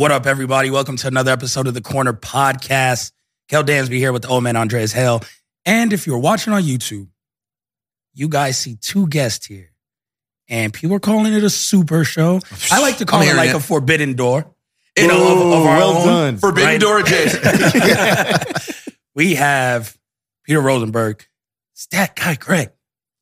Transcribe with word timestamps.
What 0.00 0.10
up, 0.10 0.24
everybody? 0.24 0.70
Welcome 0.70 0.96
to 0.96 1.08
another 1.08 1.30
episode 1.30 1.66
of 1.66 1.74
the 1.74 1.82
Corner 1.82 2.14
Podcast. 2.14 3.12
Kel 3.50 3.62
Dansby 3.62 3.98
here 3.98 4.14
with 4.14 4.22
the 4.22 4.28
old 4.28 4.42
man 4.42 4.56
Andreas 4.56 4.92
Hale. 4.94 5.20
And 5.66 5.92
if 5.92 6.06
you're 6.06 6.16
watching 6.16 6.54
on 6.54 6.62
YouTube, 6.62 7.08
you 8.14 8.30
guys 8.30 8.56
see 8.56 8.76
two 8.76 9.08
guests 9.08 9.44
here. 9.44 9.72
And 10.48 10.72
people 10.72 10.96
are 10.96 11.00
calling 11.00 11.34
it 11.34 11.44
a 11.44 11.50
super 11.50 12.02
show. 12.04 12.40
I 12.70 12.80
like 12.80 12.96
to 12.96 13.04
call 13.04 13.20
I'm 13.20 13.28
it 13.28 13.34
like 13.36 13.50
it. 13.50 13.56
a 13.56 13.60
forbidden 13.60 14.14
door. 14.14 14.50
You 14.96 15.06
know, 15.06 15.32
of, 15.32 15.38
of 15.60 15.66
our 15.66 15.76
well 15.76 15.96
own. 15.98 16.06
done. 16.06 16.36
Forbidden 16.38 16.70
Right. 16.70 16.80
door 16.80 17.00
adjacent. 17.00 17.44
We 19.14 19.34
have 19.34 19.98
Peter 20.46 20.62
Rosenberg, 20.62 21.26
Stat 21.74 22.16
Guy 22.16 22.36
Greg, 22.36 22.70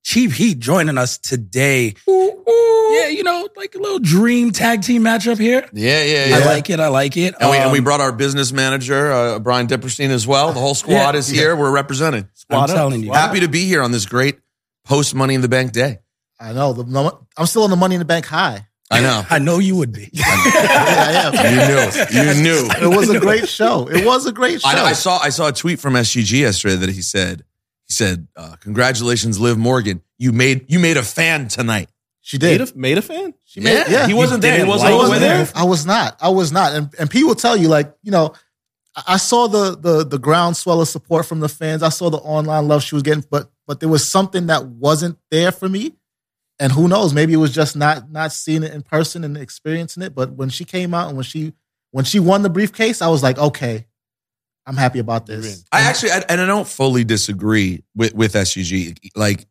Cheap 0.09 0.33
Heat 0.33 0.59
joining 0.59 0.97
us 0.97 1.19
today. 1.19 1.95
Yeah, 2.07 3.09
you 3.09 3.23
know, 3.23 3.47
like 3.57 3.75
a 3.75 3.79
little 3.79 3.99
dream 3.99 4.53
tag 4.53 4.81
team 4.81 5.03
matchup 5.03 5.37
here. 5.39 5.69
yeah, 5.75 6.03
yeah, 6.03 6.37
I 6.39 6.47
like 6.47 6.71
it. 6.71 6.81
I 6.81 6.89
like 6.89 7.19
it. 7.19 7.35
and, 7.39 7.51
we, 7.51 7.59
and 7.59 7.71
we 7.71 7.79
Um, 7.81 7.85
brought 7.85 8.01
our 8.01 8.11
business 8.13 8.51
manager, 8.51 9.13
uh, 9.13 9.39
Brian 9.39 9.67
Dipperstein, 9.67 10.09
as 10.09 10.27
well. 10.27 10.55
The 10.55 10.61
whole 10.61 10.75
squad 10.75 11.13
Yeah. 11.13 11.19
is 11.19 11.29
here. 11.29 11.55
We're 11.55 11.71
represented. 11.71 12.25
I'm 12.25 12.31
Squad 12.35 12.71
up. 12.71 12.77
telling 12.77 13.03
you. 13.03 13.13
Happy 13.13 13.41
to 13.41 13.49
be 13.49 13.67
here 13.67 13.83
on 13.83 13.93
this 13.93 14.07
great 14.07 14.39
post 14.87 15.15
Money 15.15 15.35
in 15.35 15.43
the 15.43 15.49
Bank 15.49 15.73
day. 15.73 15.99
I 16.41 16.55
know. 16.55 16.73
The, 16.73 17.13
I'm 17.37 17.45
still 17.45 17.65
on 17.65 17.71
the 17.71 17.77
Money 17.77 17.97
in 17.97 17.99
the 17.99 18.07
Bank 18.07 18.25
high. 18.25 18.67
I 18.91 19.03
know. 19.03 19.27
I 19.29 19.39
know 19.39 19.59
you 19.59 19.77
would 19.77 19.93
be. 19.93 20.09
Yeah, 20.15 20.25
I 20.27 21.13
am. 21.27 21.35
you 21.53 22.33
knew. 22.33 22.33
You 22.33 22.43
knew. 22.43 22.71
It 22.91 22.97
was 22.97 23.11
a 23.11 23.21
great 23.21 23.47
show. 23.47 23.87
It 23.91 24.07
was 24.07 24.25
a 24.25 24.33
great 24.33 24.63
show. 24.63 24.69
I, 24.71 24.85
I 24.87 24.93
saw. 24.95 25.19
I 25.19 25.29
saw 25.29 25.49
a 25.49 25.53
tweet 25.53 25.79
from 25.81 25.93
SGG 25.93 26.41
yesterday 26.41 26.77
that 26.77 26.89
he 26.89 27.03
said. 27.03 27.45
He 27.89 27.95
said, 27.95 28.29
uh, 28.37 28.57
"Congratulations, 28.61 29.41
Liv 29.41 29.59
Morgan. 29.59 30.03
You 30.19 30.33
made 30.33 30.71
you 30.71 30.79
made 30.79 30.97
a 30.97 31.03
fan 31.03 31.49
tonight." 31.49 31.89
she 32.29 32.37
did. 32.37 32.61
Made 32.61 32.67
did. 32.67 32.77
a, 32.77 32.79
made 32.79 32.99
a 32.99 33.03
fan? 33.03 33.35
She 33.47 33.63
Yeah. 33.63 33.85
Yeah. 33.89 34.07
He 34.07 34.13
wasn't 34.13 34.45
He 34.45 34.51
there. 34.51 34.59
He 34.59 34.69
wasn't 34.69 34.91
like 34.91 35.01
I 35.01 35.03
wasn't 35.03 35.21
there. 35.21 35.45
there. 35.45 35.53
I 35.55 35.65
was 35.65 35.87
not. 35.87 36.19
I 36.21 36.29
was 36.29 36.53
not. 36.53 36.75
And 36.75 36.95
and 36.99 37.11
people 37.11 37.29
will 37.29 37.37
tell 37.37 37.57
you, 37.57 37.69
like, 37.69 37.97
you 38.03 38.11
know, 38.11 38.35
I 38.95 39.15
I 39.15 39.17
saw 39.17 39.49
the 39.49 39.75
the 39.75 40.05
the 40.05 40.19
groundswell 40.19 40.83
of 40.83 40.89
support 40.89 41.25
from 41.25 41.41
the 41.41 41.49
fans. 41.49 41.83
I 41.83 41.89
saw 41.89 42.11
the 42.11 42.19
online 42.19 42.69
love 42.69 42.83
she 42.83 42.95
was 42.95 43.03
getting, 43.03 43.25
but 43.31 43.51
but 43.67 43.81
there 43.81 43.89
was 43.89 44.07
something 44.07 44.49
that 44.49 44.67
wasn't 44.67 45.17
there 45.31 45.53
for 45.53 45.71
me. 45.71 45.95
And 46.61 46.71
who 46.71 46.87
knows? 46.87 47.15
Maybe 47.15 47.33
it 47.33 47.39
was 47.39 47.55
just 47.55 47.77
not 47.77 48.11
not 48.11 48.31
seeing 48.31 48.63
it 48.63 48.75
in 48.75 48.83
person 48.83 49.25
and 49.25 49.35
experiencing 49.35 50.03
it. 50.03 50.15
But 50.15 50.33
when 50.33 50.51
she 50.51 50.67
came 50.67 50.93
out 50.93 51.09
and 51.09 51.17
when 51.17 51.25
she 51.25 51.55
when 51.93 52.05
she 52.05 52.21
won 52.21 52.43
the 52.43 52.51
briefcase, 52.51 53.01
I 53.01 53.09
was 53.09 53.23
like, 53.23 53.39
okay, 53.39 53.87
I'm 54.69 54.77
happy 54.77 54.99
about 54.99 55.25
this. 55.27 55.65
I 55.73 55.81
actually, 55.83 56.11
I, 56.13 56.19
and 56.29 56.41
I 56.41 56.47
don't 56.47 56.69
fully 56.69 57.03
disagree 57.03 57.83
with, 57.97 58.15
with 58.15 58.35
SGG. 58.35 58.99
Like, 59.17 59.47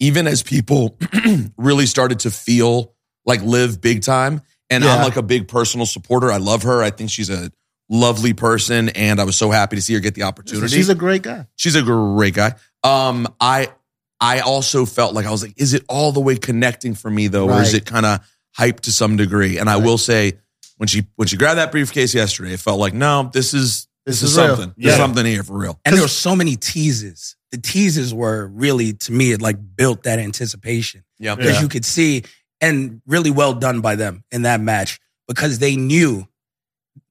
even 0.00 0.26
as 0.26 0.42
people 0.42 0.98
really 1.56 1.86
started 1.86 2.18
to 2.20 2.30
feel 2.32 2.92
like 3.24 3.42
live 3.42 3.80
big 3.80 4.02
time, 4.02 4.42
and 4.68 4.84
I'm 4.84 5.02
like 5.04 5.16
a 5.16 5.22
big 5.22 5.46
personal 5.46 5.86
supporter. 5.86 6.32
I 6.32 6.38
love 6.38 6.64
her. 6.64 6.82
I 6.82 6.90
think 6.90 7.10
she's 7.10 7.30
a 7.30 7.50
lovely 7.88 8.34
person, 8.34 8.88
and 8.90 9.20
I 9.20 9.24
was 9.24 9.36
so 9.36 9.52
happy 9.52 9.76
to 9.76 9.82
see 9.82 9.94
her 9.94 10.00
get 10.00 10.14
the 10.16 10.24
opportunity. 10.24 10.74
She's 10.74 10.88
a 10.88 10.94
great 10.96 11.22
guy. 11.22 11.46
she's 11.54 11.76
a 11.76 11.82
great 11.82 12.34
guy. 12.34 12.54
Um, 12.82 13.28
I, 13.40 13.68
I 14.20 14.40
also 14.40 14.84
felt 14.84 15.14
like 15.14 15.26
I 15.26 15.30
was 15.30 15.42
like, 15.42 15.54
is 15.56 15.74
it 15.74 15.84
all 15.88 16.10
the 16.10 16.20
way 16.20 16.36
connecting 16.36 16.94
for 16.94 17.08
me 17.08 17.28
though, 17.28 17.48
or 17.48 17.62
is 17.62 17.72
it 17.74 17.86
kind 17.86 18.04
of 18.04 18.20
hyped 18.58 18.80
to 18.80 18.92
some 18.92 19.16
degree? 19.16 19.58
And 19.58 19.70
I 19.70 19.76
Right. 19.76 19.84
will 19.84 19.98
say, 19.98 20.32
when 20.78 20.88
she 20.88 21.06
when 21.16 21.28
she 21.28 21.36
grabbed 21.36 21.58
that 21.58 21.70
briefcase 21.70 22.12
yesterday, 22.14 22.52
it 22.52 22.60
felt 22.60 22.78
like 22.80 22.92
no, 22.92 23.30
this 23.32 23.54
is 23.54 23.85
this, 24.06 24.20
This 24.20 24.22
is, 24.22 24.30
is 24.32 24.38
real. 24.38 24.56
something. 24.56 24.74
There's 24.76 24.92
Yeah. 24.94 24.96
something 25.04 25.26
here 25.26 25.42
for 25.42 25.58
real. 25.58 25.78
And 25.84 25.94
there 25.94 26.02
were 26.02 26.08
so 26.08 26.34
many 26.36 26.56
teases. 26.56 27.36
The 27.50 27.58
teases 27.58 28.14
were 28.14 28.46
really, 28.46 28.92
to 28.94 29.12
me, 29.12 29.32
it 29.32 29.42
like 29.42 29.56
built 29.76 30.04
that 30.04 30.18
anticipation 30.18 31.04
Yeah. 31.18 31.34
because 31.34 31.56
Yeah. 31.56 31.62
you 31.62 31.68
could 31.68 31.84
see, 31.84 32.22
and 32.60 33.02
really 33.06 33.30
well 33.30 33.52
done 33.52 33.80
by 33.80 33.96
them 33.96 34.24
in 34.30 34.42
that 34.42 34.60
match 34.60 34.98
because 35.28 35.58
they 35.58 35.76
knew 35.76 36.26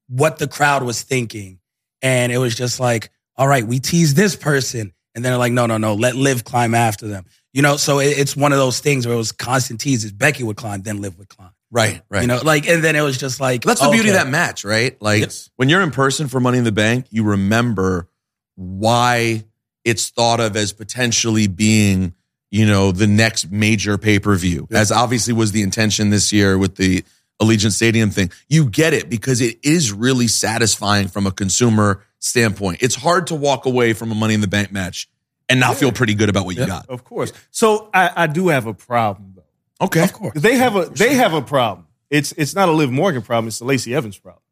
what 0.08 0.38
the 0.38 0.48
crowd 0.48 0.82
was 0.82 1.02
thinking. 1.02 1.58
And 2.02 2.32
it 2.32 2.38
was 2.38 2.54
just 2.54 2.80
like, 2.80 3.10
all 3.36 3.46
right, 3.48 3.66
we 3.66 3.78
tease 3.78 4.14
this 4.14 4.34
person. 4.36 4.92
And 5.14 5.24
then 5.24 5.32
they're 5.32 5.38
like, 5.38 5.52
no, 5.52 5.66
no, 5.66 5.78
no, 5.78 5.94
let 5.94 6.14
Liv 6.16 6.44
climb 6.44 6.74
after 6.74 7.06
them. 7.08 7.24
You 7.52 7.62
know, 7.62 7.76
so 7.76 8.00
it- 8.00 8.18
it's 8.18 8.36
one 8.36 8.52
of 8.52 8.58
those 8.58 8.80
things 8.80 9.06
where 9.06 9.14
it 9.14 9.18
was 9.18 9.32
constant 9.32 9.80
teases. 9.80 10.12
Becky 10.12 10.42
would 10.42 10.56
climb, 10.56 10.82
then 10.82 11.00
Liv 11.00 11.16
would 11.18 11.28
climb. 11.28 11.50
Right, 11.70 12.00
right. 12.08 12.22
You 12.22 12.28
know, 12.28 12.40
like, 12.42 12.68
and 12.68 12.82
then 12.82 12.94
it 12.96 13.00
was 13.00 13.18
just 13.18 13.40
like, 13.40 13.62
That's 13.62 13.80
the 13.80 13.90
beauty 13.90 14.10
of 14.10 14.14
that 14.14 14.28
match, 14.28 14.64
right? 14.64 15.00
Like 15.02 15.22
Yes. 15.22 15.50
when 15.56 15.68
you're 15.68 15.82
in 15.82 15.90
person 15.90 16.28
for 16.28 16.40
Money 16.40 16.58
in 16.58 16.64
the 16.64 16.72
Bank, 16.72 17.06
you 17.10 17.24
remember 17.24 18.08
why 18.54 19.44
it's 19.84 20.08
thought 20.10 20.40
of 20.40 20.56
as 20.56 20.72
potentially 20.72 21.46
being, 21.46 22.14
you 22.50 22.66
know, 22.66 22.92
the 22.92 23.06
next 23.06 23.50
major 23.50 23.98
pay 23.98 24.18
per 24.18 24.34
view, 24.36 24.66
as 24.70 24.90
obviously 24.92 25.32
was 25.32 25.52
the 25.52 25.62
intention 25.62 26.10
this 26.10 26.32
year 26.32 26.56
with 26.56 26.76
the 26.76 27.04
Allegiant 27.42 27.72
Stadium 27.72 28.10
thing. 28.10 28.30
You 28.48 28.70
get 28.70 28.94
it 28.94 29.10
because 29.10 29.40
it 29.40 29.58
is 29.62 29.92
really 29.92 30.28
satisfying 30.28 31.08
from 31.08 31.26
a 31.26 31.30
consumer 31.30 32.02
standpoint. 32.18 32.78
It's 32.80 32.94
hard 32.94 33.26
to 33.28 33.34
walk 33.34 33.66
away 33.66 33.92
from 33.92 34.10
a 34.10 34.14
Money 34.14 34.34
in 34.34 34.40
the 34.40 34.48
Bank 34.48 34.72
match 34.72 35.08
and 35.48 35.60
not 35.60 35.76
feel 35.76 35.92
pretty 35.92 36.14
good 36.14 36.28
about 36.28 36.46
what 36.46 36.56
you 36.56 36.66
got. 36.66 36.88
Of 36.88 37.04
course. 37.04 37.32
So 37.50 37.90
I, 37.92 38.10
I 38.16 38.26
do 38.26 38.48
have 38.48 38.66
a 38.66 38.74
problem 38.74 39.34
though. 39.35 39.35
Okay. 39.80 40.02
Of 40.02 40.12
course. 40.12 40.40
They 40.40 40.56
have 40.56 40.76
a 40.76 40.86
they 40.86 41.14
have 41.14 41.34
a 41.34 41.42
problem. 41.42 41.86
It's 42.10 42.32
it's 42.32 42.54
not 42.54 42.68
a 42.68 42.72
Liv 42.72 42.90
Morgan 42.90 43.22
problem. 43.22 43.48
It's 43.48 43.60
a 43.60 43.64
Lacey 43.64 43.94
Evans 43.94 44.18
problem. 44.18 44.42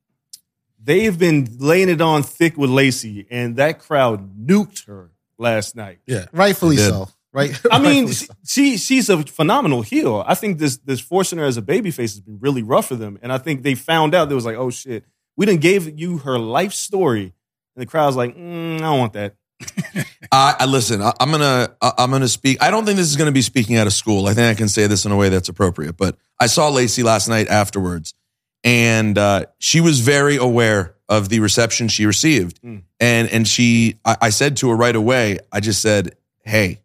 They've 0.83 1.19
been 1.19 1.49
laying 1.59 1.89
it 1.89 2.01
on 2.01 2.23
thick 2.23 2.59
with 2.59 2.69
Lacey, 2.69 3.26
and 3.31 3.56
that 3.56 3.79
crowd 3.79 4.37
nuked 4.47 4.87
her 4.87 5.12
last 5.38 5.75
night. 5.75 6.00
Yeah. 6.06 6.26
Rightfully 6.32 6.76
so. 6.76 7.09
Right. 7.32 7.59
I 7.73 7.79
mean, 7.79 8.09
she, 8.12 8.26
she 8.44 8.76
she's 8.76 9.09
a 9.09 9.23
phenomenal 9.23 9.82
heel. 9.82 10.23
I 10.26 10.35
think 10.35 10.59
this 10.59 10.76
this 10.79 11.00
forcing 11.00 11.38
her 11.38 11.44
as 11.44 11.56
a 11.56 11.62
babyface 11.62 11.97
has 11.97 12.21
been 12.21 12.38
really 12.38 12.62
rough 12.62 12.88
for 12.88 12.97
them, 12.97 13.19
and 13.23 13.32
I 13.32 13.38
think 13.38 13.62
they 13.62 13.75
found 13.75 14.15
out 14.15 14.29
they 14.29 14.35
was 14.35 14.44
like, 14.44 14.56
oh 14.56 14.71
shit, 14.71 15.05
we 15.37 15.47
didn't 15.47 15.62
gave 15.62 15.99
you 15.99 16.19
her 16.19 16.38
life 16.38 16.73
story, 16.73 17.32
and 17.75 17.82
the 17.82 17.87
crowd's 17.87 18.17
like, 18.17 18.37
mm, 18.37 18.76
I 18.76 18.81
don't 18.81 18.99
want 18.99 19.15
that. 19.15 19.37
I, 20.33 20.56
I 20.61 20.67
listen. 20.67 21.01
I, 21.03 21.12
I'm 21.21 21.31
gonna. 21.31 21.75
I, 21.81 21.93
I'm 21.99 22.11
gonna 22.11 22.29
speak. 22.29 22.62
I 22.62 22.71
don't 22.71 22.85
think 22.85 22.97
this 22.97 23.09
is 23.09 23.17
gonna 23.17 23.33
be 23.33 23.43
speaking 23.43 23.77
out 23.77 23.87
of 23.87 23.93
school. 23.93 24.27
I 24.27 24.35
think 24.35 24.56
I 24.56 24.59
can 24.59 24.69
say 24.69 24.87
this 24.87 25.05
in 25.05 25.12
a 25.12 25.17
way 25.17 25.29
that's 25.29 25.49
appropriate. 25.49 25.97
But 25.97 26.17
I 26.41 26.47
saw 26.47 26.69
Lacey 26.69 27.03
last 27.03 27.29
night 27.29 27.49
afterwards, 27.49 28.15
and 28.62 29.17
uh, 29.17 29.47
she 29.59 29.81
was 29.81 30.01
very 30.01 30.37
aware 30.37 30.97
of 31.09 31.29
the 31.29 31.41
reception 31.41 31.89
she 31.89 32.06
received. 32.06 32.61
Mm. 32.62 32.83
And 33.01 33.29
and 33.29 33.49
she, 33.49 33.99
I, 34.05 34.17
I 34.23 34.31
said 34.31 34.56
to 34.59 34.71
her 34.71 34.77
right 34.77 34.97
away. 34.97 35.39
I 35.53 35.61
just 35.61 35.81
said, 35.81 36.17
"Hey, 36.45 36.81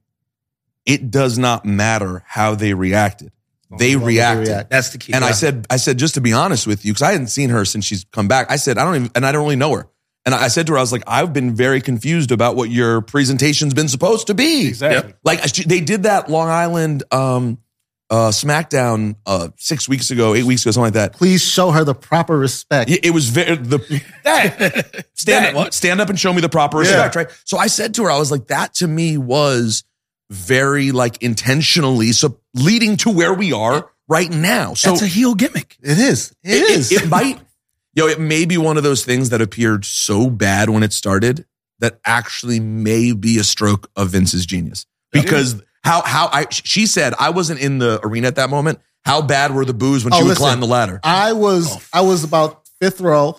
it 0.86 1.10
does 1.10 1.38
not 1.38 1.66
matter 1.66 2.24
how 2.28 2.56
they 2.56 2.74
reacted. 2.74 3.32
They 3.78 3.96
reacted." 3.96 4.48
react. 4.48 4.70
That's 4.70 4.90
the 4.90 4.98
key. 4.98 5.14
And 5.14 5.24
I 5.24 5.32
said, 5.32 5.68
I 5.70 5.78
said, 5.78 5.98
just 5.98 6.16
to 6.16 6.22
be 6.22 6.34
honest 6.34 6.66
with 6.66 6.86
you, 6.86 6.94
because 6.94 7.04
I 7.04 7.12
hadn't 7.12 7.28
seen 7.28 7.50
her 7.50 7.66
since 7.66 7.86
she's 7.86 8.06
come 8.12 8.28
back. 8.28 8.50
I 8.50 8.56
said, 8.56 8.78
I 8.78 8.84
don't 8.84 8.96
even, 8.96 9.12
and 9.16 9.26
I 9.26 9.32
don't 9.32 9.44
really 9.44 9.56
know 9.56 9.76
her. 9.76 9.88
And 10.34 10.36
I 10.44 10.48
said 10.50 10.68
to 10.68 10.74
her, 10.74 10.78
I 10.78 10.82
was 10.82 10.92
like, 10.92 11.02
I've 11.08 11.34
been 11.34 11.56
very 11.56 11.82
confused 11.82 12.32
about 12.32 12.56
what 12.56 12.70
your 12.70 13.02
presentation's 13.02 13.74
been 13.74 13.88
supposed 13.88 14.28
to 14.28 14.36
be. 14.36 14.68
Exactly. 14.68 15.14
Like 15.24 15.42
they 15.44 15.82
did 15.82 16.04
that 16.04 16.30
Long 16.30 16.50
Island 16.50 17.04
um, 17.12 17.58
uh, 18.12 18.30
SmackDown 18.30 19.16
uh, 19.26 19.50
six 19.58 19.90
weeks 19.90 20.12
ago, 20.12 20.36
eight 20.36 20.44
weeks 20.44 20.64
ago, 20.64 20.72
something 20.72 20.86
like 20.86 20.94
that. 20.94 21.14
Please 21.14 21.44
show 21.44 21.72
her 21.72 21.84
the 21.84 21.96
proper 21.96 22.38
respect. 22.38 22.92
It 22.92 23.06
it 23.06 23.10
was 23.12 23.30
very 23.30 23.56
the 23.56 23.80
stand 25.16 25.46
That- 25.46 25.56
up, 25.56 25.74
stand 25.74 26.00
up 26.02 26.10
and 26.10 26.20
show 26.20 26.32
me 26.32 26.42
the 26.42 26.50
proper 26.50 26.78
respect, 26.78 27.16
right? 27.16 27.28
So 27.46 27.58
I 27.58 27.68
said 27.68 27.96
to 27.96 28.04
her, 28.04 28.12
I 28.12 28.20
was 28.20 28.32
like, 28.32 28.48
that 28.48 28.76
to 28.76 28.88
me 28.88 29.18
was 29.18 29.84
very 30.30 30.92
like 30.92 31.24
intentionally 31.24 32.12
so 32.12 32.40
leading 32.54 32.98
to 32.98 33.10
where 33.10 33.34
we 33.34 33.52
are 33.52 33.90
right 34.08 34.30
now. 34.30 34.76
So 34.76 34.92
That's 34.92 35.02
a 35.02 35.08
heel 35.08 35.34
gimmick. 35.34 35.76
It 35.82 35.98
is. 35.98 36.36
it, 36.44 36.52
it 36.52 36.70
is. 36.72 36.92
It, 36.92 37.08
might, 37.10 37.40
yo, 38.00 38.08
it 38.08 38.20
may 38.20 38.46
be 38.46 38.58
one 38.58 38.78
of 38.78 38.84
those 38.84 39.04
things 39.06 39.30
that 39.30 39.42
appeared 39.42 39.86
so 39.86 40.30
bad 40.30 40.70
when 40.70 40.84
it 40.84 40.94
started 40.94 41.46
that 41.80 42.00
actually 42.06 42.60
may 42.60 43.12
be 43.14 43.38
a 43.38 43.44
stroke 43.44 43.90
of 43.96 44.10
Vince's 44.10 44.46
genius. 44.46 44.86
Because 45.12 45.62
how 45.84 46.02
how 46.02 46.28
I 46.32 46.48
she 46.50 46.86
said 46.86 47.14
I 47.20 47.30
wasn't 47.32 47.60
in 47.62 47.78
the 47.80 48.00
arena 48.04 48.28
at 48.28 48.36
that 48.36 48.50
moment. 48.50 48.80
How 49.06 49.22
bad 49.22 49.54
were 49.56 49.66
the 49.66 49.74
boos 49.74 50.04
when 50.04 50.14
Oh, 50.14 50.18
she 50.18 50.24
would 50.24 50.30
listen. 50.30 50.44
climb 50.44 50.60
the 50.60 50.68
ladder? 50.68 51.00
I 51.04 51.34
was 51.34 51.68
Oh. 51.72 51.82
I 51.94 52.02
was 52.02 52.24
about 52.24 52.68
fifth 52.82 53.00
row, 53.02 53.38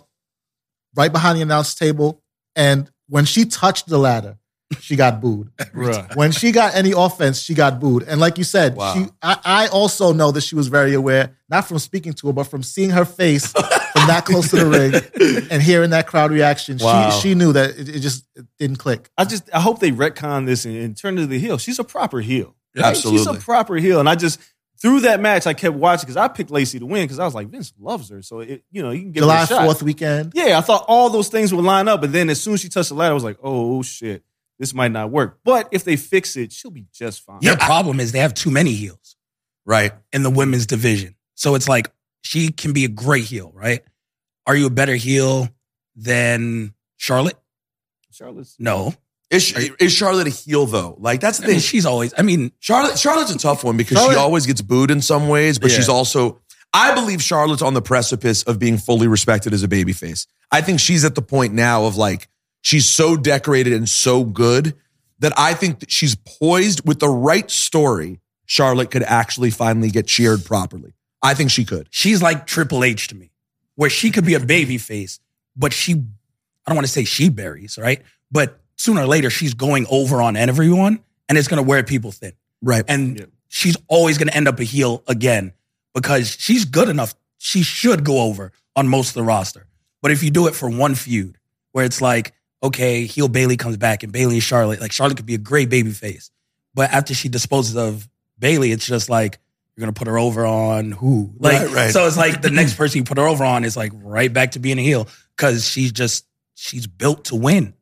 right 0.96 1.12
behind 1.12 1.38
the 1.38 1.42
announce 1.42 1.74
table, 1.74 2.22
and 2.56 2.90
when 3.08 3.24
she 3.26 3.44
touched 3.44 3.88
the 3.88 3.98
ladder, 3.98 4.38
she 4.80 4.96
got 4.96 5.20
booed. 5.20 5.50
When 6.14 6.32
she 6.32 6.50
got 6.52 6.74
any 6.74 6.92
offense, 6.96 7.40
she 7.40 7.54
got 7.54 7.78
booed. 7.80 8.04
And 8.04 8.20
like 8.20 8.38
you 8.38 8.44
said, 8.44 8.74
Wow. 8.76 8.94
she 8.94 9.06
I, 9.22 9.36
I 9.44 9.66
also 9.68 10.12
know 10.12 10.30
that 10.32 10.40
she 10.42 10.54
was 10.54 10.68
very 10.68 10.94
aware, 10.94 11.36
not 11.48 11.66
from 11.68 11.78
speaking 11.78 12.12
to 12.14 12.28
her, 12.28 12.32
but 12.32 12.44
from 12.44 12.62
seeing 12.62 12.90
her 12.90 13.04
face 13.04 13.52
from 14.00 14.08
that 14.08 14.24
close 14.24 14.50
to 14.50 14.56
the 14.56 14.66
ring 14.66 15.46
and 15.50 15.62
hearing 15.62 15.90
that 15.90 16.06
crowd 16.06 16.30
reaction. 16.30 16.78
Wow. 16.80 17.10
She 17.10 17.20
she 17.30 17.34
knew 17.34 17.52
that 17.52 17.70
it, 17.78 17.88
it 17.88 18.00
just 18.00 18.26
it 18.34 18.46
didn't 18.58 18.76
click. 18.78 19.08
I 19.16 19.24
just 19.24 19.48
I 19.54 19.60
hope 19.60 19.78
they 19.80 19.90
retcon 19.92 20.46
this 20.46 20.64
and, 20.64 20.76
and 20.76 20.96
turn 20.96 21.16
to 21.16 21.26
the 21.26 21.38
heel. 21.38 21.58
She's 21.58 21.78
a 21.78 21.84
proper 21.84 22.20
heel. 22.20 22.56
Yeah, 22.74 22.82
right? 22.84 22.96
She's 22.96 23.26
a 23.26 23.34
proper 23.34 23.76
heel. 23.76 24.00
And 24.00 24.08
I 24.08 24.14
just 24.14 24.40
through 24.80 25.00
that 25.00 25.20
match 25.20 25.46
I 25.46 25.54
kept 25.54 25.76
watching 25.76 26.06
because 26.06 26.16
I 26.16 26.28
picked 26.28 26.50
Lacey 26.50 26.78
to 26.78 26.86
win 26.86 27.04
because 27.04 27.18
I 27.18 27.24
was 27.24 27.34
like 27.34 27.48
Vince 27.48 27.72
loves 27.78 28.08
her, 28.10 28.22
so 28.22 28.40
it, 28.40 28.64
you 28.70 28.82
know 28.82 28.90
you 28.90 29.02
can 29.02 29.12
give 29.12 29.22
July 29.22 29.38
her 29.38 29.44
a 29.44 29.46
shot. 29.46 29.64
Fourth 29.64 29.82
weekend. 29.82 30.32
Yeah, 30.34 30.56
I 30.58 30.60
thought 30.62 30.84
all 30.88 31.10
those 31.10 31.28
things 31.28 31.52
would 31.52 31.64
line 31.64 31.86
up, 31.88 32.00
but 32.00 32.12
then 32.12 32.30
as 32.30 32.40
soon 32.40 32.54
as 32.54 32.60
she 32.60 32.68
touched 32.68 32.88
the 32.88 32.94
ladder, 32.94 33.10
I 33.12 33.14
was 33.14 33.24
like, 33.24 33.38
oh 33.42 33.82
shit, 33.82 34.22
this 34.58 34.72
might 34.72 34.92
not 34.92 35.10
work. 35.10 35.38
But 35.44 35.68
if 35.72 35.84
they 35.84 35.96
fix 35.96 36.36
it, 36.36 36.52
she'll 36.52 36.70
be 36.70 36.86
just 36.94 37.22
fine. 37.24 37.40
Their 37.40 37.56
problem 37.56 38.00
is 38.00 38.12
they 38.12 38.20
have 38.20 38.34
too 38.34 38.50
many 38.50 38.72
heels 38.72 39.16
Right. 39.66 39.92
in 40.12 40.22
the 40.22 40.30
women's 40.30 40.66
division. 40.66 41.14
So 41.34 41.54
it's 41.54 41.68
like 41.68 41.92
she 42.22 42.50
can 42.52 42.72
be 42.72 42.84
a 42.84 42.88
great 42.88 43.24
heel, 43.24 43.50
right? 43.54 43.82
Are 44.46 44.56
you 44.56 44.66
a 44.66 44.70
better 44.70 44.94
heel 44.96 45.48
than 45.96 46.74
Charlotte? 46.96 47.36
Charlotte's 48.12 48.56
No. 48.58 48.94
Is, 49.30 49.44
she- 49.44 49.70
is 49.78 49.92
Charlotte 49.92 50.26
a 50.26 50.30
heel 50.30 50.66
though? 50.66 50.96
Like 50.98 51.20
that's 51.20 51.38
the 51.38 51.44
I 51.44 51.46
mean, 51.48 51.54
thing. 51.56 51.62
she's 51.62 51.86
always, 51.86 52.12
I 52.18 52.22
mean, 52.22 52.50
Charlotte 52.58 52.98
Charlotte's 52.98 53.32
a 53.34 53.38
tough 53.38 53.62
one 53.62 53.76
because 53.76 53.96
Charlotte- 53.98 54.14
she 54.14 54.18
always 54.18 54.46
gets 54.46 54.60
booed 54.60 54.90
in 54.90 55.00
some 55.00 55.28
ways, 55.28 55.58
but 55.58 55.70
Yeah. 55.70 55.76
she's 55.76 55.88
also 55.88 56.40
I 56.72 56.94
believe 56.94 57.20
Charlotte's 57.22 57.62
on 57.62 57.74
the 57.74 57.82
precipice 57.82 58.42
of 58.44 58.58
being 58.60 58.78
fully 58.78 59.08
respected 59.08 59.52
as 59.52 59.62
a 59.64 59.68
babyface. 59.68 60.26
I 60.52 60.60
think 60.60 60.78
she's 60.80 61.04
at 61.04 61.14
the 61.16 61.22
point 61.22 61.52
now 61.54 61.84
of 61.84 61.96
like 61.96 62.28
she's 62.62 62.88
so 62.88 63.16
decorated 63.16 63.72
and 63.72 63.88
so 63.88 64.24
good 64.24 64.74
that 65.20 65.32
I 65.36 65.54
think 65.54 65.80
that 65.80 65.90
she's 65.92 66.14
poised 66.16 66.86
with 66.86 66.98
the 67.00 67.08
right 67.08 67.48
story. 67.50 68.20
Charlotte 68.46 68.90
could 68.90 69.02
actually 69.04 69.50
finally 69.50 69.90
get 69.90 70.06
cheered 70.08 70.44
properly. 70.44 70.92
I 71.22 71.34
think 71.34 71.50
she 71.50 71.64
could. 71.64 71.86
she's 71.90 72.22
like 72.22 72.46
Triple 72.46 72.82
H 72.84 73.08
to 73.08 73.14
me, 73.14 73.30
where 73.74 73.90
she 73.90 74.10
could 74.10 74.24
be 74.24 74.34
a 74.34 74.40
baby 74.40 74.78
face, 74.78 75.20
but 75.56 75.72
she, 75.72 75.92
I 75.92 75.96
don't 76.70 76.76
want 76.76 76.86
to 76.86 76.92
say 76.92 77.04
she 77.04 77.28
buries, 77.28 77.76
right? 77.78 78.02
But 78.30 78.58
sooner 78.76 79.02
or 79.02 79.06
later, 79.06 79.28
she's 79.30 79.54
going 79.54 79.86
over 79.90 80.22
on 80.22 80.36
everyone 80.36 81.00
and 81.28 81.36
it's 81.36 81.48
going 81.48 81.62
to 81.62 81.68
wear 81.68 81.82
people 81.82 82.10
thin. 82.12 82.32
Right. 82.62 82.84
And 82.88 83.18
Yeah. 83.18 83.24
she's 83.48 83.76
always 83.88 84.16
going 84.18 84.28
to 84.28 84.36
end 84.36 84.48
up 84.48 84.58
a 84.60 84.64
heel 84.64 85.02
again 85.06 85.52
because 85.94 86.36
she's 86.38 86.64
good 86.64 86.88
enough. 86.88 87.14
She 87.38 87.62
should 87.62 88.04
go 88.04 88.20
over 88.22 88.52
on 88.76 88.88
most 88.88 89.08
of 89.08 89.14
the 89.14 89.22
roster. 89.22 89.66
But 90.02 90.12
if 90.12 90.22
you 90.22 90.30
do 90.30 90.46
it 90.46 90.54
for 90.54 90.70
one 90.70 90.94
feud 90.94 91.36
where 91.72 91.84
it's 91.84 92.00
like, 92.00 92.32
okay, 92.62 93.04
heel 93.04 93.28
Bayley 93.28 93.56
comes 93.56 93.76
back 93.76 94.02
and 94.02 94.12
Bayley 94.12 94.36
and 94.36 94.42
Charlotte, 94.42 94.80
like 94.80 94.92
Charlotte 94.92 95.16
could 95.16 95.26
be 95.26 95.34
a 95.34 95.38
great 95.38 95.68
baby 95.68 95.90
face. 95.90 96.30
But 96.74 96.90
after 96.90 97.12
she 97.14 97.28
disposes 97.28 97.76
of 97.76 98.08
Bayley, 98.38 98.72
it's 98.72 98.86
just 98.86 99.10
like, 99.10 99.38
you're 99.80 99.86
going 99.86 99.94
to 99.94 99.98
put 99.98 100.08
her 100.08 100.18
over 100.18 100.44
on 100.44 100.92
who? 100.92 101.32
Like, 101.38 101.62
Right, 101.62 101.70
right. 101.70 101.90
so 101.90 102.06
it's 102.06 102.18
like 102.18 102.42
the 102.42 102.50
next 102.50 102.74
person 102.74 102.98
you 102.98 103.04
put 103.04 103.16
her 103.16 103.26
over 103.26 103.44
on 103.44 103.64
is 103.64 103.76
like 103.76 103.92
right 103.94 104.30
back 104.30 104.52
to 104.52 104.58
being 104.58 104.78
a 104.78 104.82
heel 104.82 105.08
because 105.36 105.66
she's 105.66 105.90
just, 105.90 106.26
she's 106.54 106.86
built 106.86 107.24
to 107.26 107.36
win. 107.36 107.72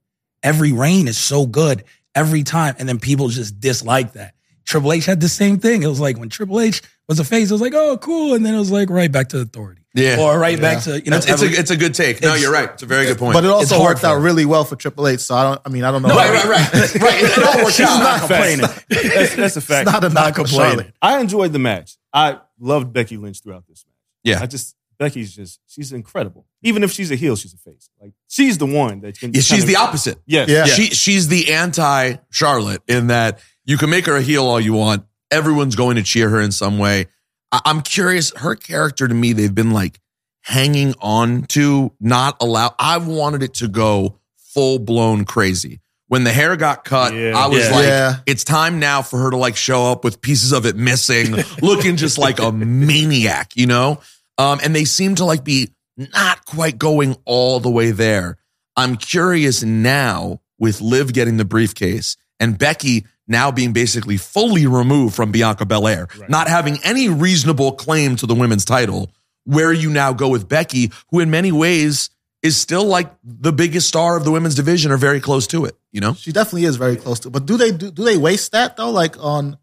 Every 0.42 0.70
reign 0.72 1.08
is 1.08 1.18
so 1.18 1.44
good 1.46 1.82
every 2.14 2.44
time. 2.44 2.76
And 2.78 2.88
then 2.88 3.00
people 3.00 3.28
just 3.28 3.58
dislike 3.58 4.12
that. 4.12 4.34
Triple 4.64 4.92
H 4.92 5.06
had 5.06 5.20
the 5.20 5.28
same 5.28 5.58
thing. 5.58 5.82
It 5.82 5.88
was 5.88 5.98
like 5.98 6.16
when 6.18 6.28
Triple 6.28 6.60
H 6.60 6.82
was 7.08 7.18
a 7.18 7.24
face, 7.24 7.50
it 7.50 7.54
was 7.54 7.60
like, 7.60 7.74
oh, 7.74 7.96
cool. 7.98 8.34
And 8.34 8.46
then 8.46 8.54
it 8.54 8.58
was 8.58 8.70
like 8.70 8.90
right 8.90 9.10
back 9.10 9.30
to 9.30 9.40
authority. 9.40 9.77
Yeah. 9.94 10.20
Or 10.20 10.38
right 10.38 10.60
back 10.60 10.82
to, 10.84 11.00
you 11.02 11.10
know, 11.10 11.16
it's, 11.16 11.26
it's, 11.28 11.42
every- 11.42 11.56
a, 11.56 11.60
it's 11.60 11.70
a 11.70 11.76
good 11.76 11.94
take. 11.94 12.20
No, 12.22 12.34
you're 12.34 12.52
right. 12.52 12.70
It's 12.70 12.82
a 12.82 12.86
very 12.86 13.06
good 13.06 13.18
point. 13.18 13.34
But 13.34 13.44
it 13.44 13.50
also 13.50 13.82
worked 13.82 14.04
out 14.04 14.20
really 14.20 14.44
well 14.44 14.64
for 14.64 14.76
Triple 14.76 15.08
H. 15.08 15.20
So 15.20 15.34
I 15.34 15.42
don't. 15.44 15.60
I 15.64 15.68
mean, 15.70 15.84
I 15.84 15.90
don't 15.90 16.02
know. 16.02 16.08
No, 16.08 16.18
how- 16.18 16.30
right, 16.30 16.44
right, 16.44 16.72
right. 16.74 16.94
right. 17.00 17.22
It, 17.22 17.38
it 17.38 17.44
all 17.44 17.64
worked 17.64 17.76
She's 17.76 17.86
out. 17.86 17.98
not 17.98 18.18
complaining. 18.20 18.66
That's, 18.88 19.34
that's 19.36 19.56
a 19.56 19.60
fact. 19.60 19.88
It's 19.88 19.92
not 19.92 20.04
a 20.04 20.10
knock 20.10 20.38
on 20.38 20.44
complaining. 20.44 20.92
I 21.00 21.20
enjoyed 21.20 21.52
the 21.52 21.58
match. 21.58 21.96
I 22.12 22.38
loved 22.60 22.92
Becky 22.92 23.16
Lynch 23.16 23.40
throughout 23.42 23.66
this 23.66 23.84
match. 23.86 23.94
Yeah. 24.24 24.42
I 24.42 24.46
just 24.46 24.76
Becky's 24.98 25.34
just 25.34 25.60
she's 25.66 25.92
incredible. 25.92 26.46
Even 26.62 26.82
if 26.82 26.92
she's 26.92 27.10
a 27.10 27.14
heel, 27.16 27.36
she's 27.36 27.54
a 27.54 27.58
face. 27.58 27.88
Like 28.00 28.12
she's 28.28 28.58
the 28.58 28.66
one 28.66 29.00
that 29.00 29.18
can. 29.18 29.32
Yeah, 29.32 29.40
she's 29.40 29.60
kind 29.60 29.68
the 29.68 29.76
opposite. 29.76 30.18
Yes. 30.26 30.48
Yeah. 30.50 30.66
She 30.66 30.86
she's 30.90 31.28
the 31.28 31.54
anti 31.54 32.16
Charlotte 32.30 32.82
in 32.88 33.06
that 33.06 33.40
you 33.64 33.78
can 33.78 33.90
make 33.90 34.06
her 34.06 34.16
a 34.16 34.22
heel 34.22 34.44
all 34.44 34.60
you 34.60 34.74
want. 34.74 35.04
Everyone's 35.30 35.76
going 35.76 35.96
to 35.96 36.02
cheer 36.02 36.28
her 36.28 36.40
in 36.40 36.52
some 36.52 36.78
way. 36.78 37.06
I, 37.52 37.60
I'm 37.64 37.82
curious. 37.82 38.32
Her 38.36 38.54
character 38.54 39.06
to 39.08 39.14
me, 39.14 39.32
they've 39.32 39.54
been 39.54 39.70
like 39.72 39.98
hanging 40.42 40.94
on 41.00 41.42
to, 41.48 41.92
not 42.00 42.36
allow. 42.40 42.74
I've 42.78 43.06
wanted 43.06 43.42
it 43.42 43.54
to 43.54 43.68
go 43.68 44.18
full 44.36 44.78
blown 44.78 45.24
crazy. 45.24 45.80
When 46.06 46.24
the 46.24 46.32
hair 46.32 46.56
got 46.56 46.84
cut, 46.84 47.12
Yeah. 47.14 47.36
I 47.36 47.48
was 47.48 47.64
Yeah. 47.68 47.74
like, 47.74 47.84
Yeah. 47.84 48.16
it's 48.24 48.44
time 48.44 48.78
now 48.78 49.02
for 49.02 49.18
her 49.18 49.30
to 49.30 49.36
like 49.36 49.56
show 49.56 49.92
up 49.92 50.04
with 50.04 50.22
pieces 50.22 50.52
of 50.52 50.64
it 50.64 50.74
missing, 50.76 51.32
looking 51.62 51.96
just 51.96 52.16
like 52.16 52.38
a 52.40 52.50
maniac, 52.50 53.52
you 53.56 53.66
know? 53.66 54.00
Um, 54.38 54.58
and 54.64 54.74
they 54.74 54.84
seem 54.86 55.16
to 55.16 55.24
like 55.26 55.44
be 55.44 55.68
not 55.96 56.44
quite 56.46 56.78
going 56.78 57.16
all 57.26 57.60
the 57.60 57.70
way 57.70 57.90
there. 57.90 58.38
I'm 58.76 58.96
curious 58.96 59.62
now 59.62 60.40
with 60.58 60.80
Liv 60.80 61.12
getting 61.12 61.36
the 61.36 61.44
briefcase 61.44 62.16
and 62.40 62.56
Becky 62.56 63.04
now 63.28 63.50
being 63.50 63.72
basically 63.72 64.16
fully 64.16 64.66
removed 64.66 65.14
from 65.14 65.30
Bianca 65.30 65.66
Belair, 65.66 66.08
not 66.28 66.48
having 66.48 66.78
any 66.82 67.08
reasonable 67.08 67.72
claim 67.72 68.16
to 68.16 68.26
the 68.26 68.34
women's 68.34 68.64
title, 68.64 69.12
where 69.44 69.72
you 69.72 69.90
now 69.90 70.12
go 70.12 70.28
with 70.28 70.48
Becky, 70.48 70.90
who 71.10 71.20
in 71.20 71.30
many 71.30 71.52
ways 71.52 72.10
is 72.42 72.56
still 72.56 72.84
like 72.84 73.10
the 73.22 73.52
biggest 73.52 73.88
star 73.88 74.16
of 74.16 74.24
the 74.24 74.30
women's 74.30 74.54
division 74.54 74.90
or 74.92 74.96
very 74.96 75.20
close 75.20 75.46
to 75.48 75.64
it, 75.64 75.76
you 75.92 76.00
know? 76.00 76.14
She 76.14 76.32
definitely 76.32 76.64
is 76.64 76.76
very 76.76 76.96
close 76.96 77.20
to. 77.20 77.30
But 77.30 77.46
do 77.46 77.56
they 77.56 77.70
do, 77.70 77.90
do 77.90 78.04
they 78.04 78.16
waste 78.16 78.52
that 78.52 78.76
though? 78.76 78.90
Like 78.90 79.22
on 79.22 79.58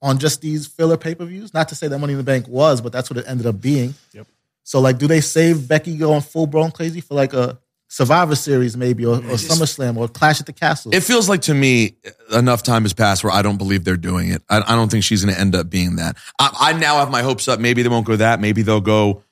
on 0.00 0.18
just 0.18 0.40
these 0.40 0.66
filler 0.66 0.96
pay 0.96 1.14
per 1.14 1.24
views? 1.24 1.54
Not 1.54 1.68
to 1.70 1.74
say 1.74 1.88
that 1.88 1.98
Money 1.98 2.12
in 2.12 2.18
the 2.18 2.24
Bank 2.24 2.46
was, 2.46 2.80
but 2.80 2.92
that's 2.92 3.10
what 3.10 3.18
it 3.18 3.24
ended 3.26 3.46
up 3.46 3.60
being. 3.60 3.94
Yep. 4.12 4.26
So 4.64 4.80
like, 4.80 4.98
do 4.98 5.06
they 5.06 5.20
save 5.20 5.66
Becky 5.66 5.96
going 5.96 6.20
full 6.20 6.46
blown 6.46 6.70
crazy 6.70 7.00
for 7.00 7.14
like 7.14 7.32
a 7.32 7.58
Survivor 7.90 8.34
Series 8.34 8.76
maybe 8.76 9.04
or, 9.06 9.16
or 9.16 9.36
SummerSlam 9.36 9.96
or 9.96 10.08
Clash 10.08 10.40
at 10.40 10.46
the 10.46 10.52
Castle? 10.52 10.94
It 10.94 11.00
feels 11.02 11.28
like 11.28 11.40
to 11.42 11.54
me 11.54 11.96
enough 12.32 12.62
time 12.62 12.82
has 12.82 12.92
passed 12.92 13.24
where 13.24 13.32
I 13.32 13.40
don't 13.42 13.56
believe 13.56 13.84
they're 13.84 13.96
doing 13.96 14.28
it. 14.30 14.42
I, 14.50 14.58
I 14.58 14.76
don't 14.76 14.90
think 14.90 15.04
she's 15.04 15.24
going 15.24 15.34
to 15.34 15.40
end 15.40 15.54
up 15.54 15.70
being 15.70 15.96
that. 15.96 16.16
I, 16.38 16.50
I 16.58 16.72
now 16.74 16.96
have 16.98 17.10
my 17.10 17.22
hopes 17.22 17.48
up. 17.48 17.60
Maybe 17.60 17.82
they 17.82 17.88
won't 17.88 18.06
go 18.06 18.16
that. 18.16 18.40
Maybe 18.40 18.62
they'll 18.62 18.80
go 18.82 19.22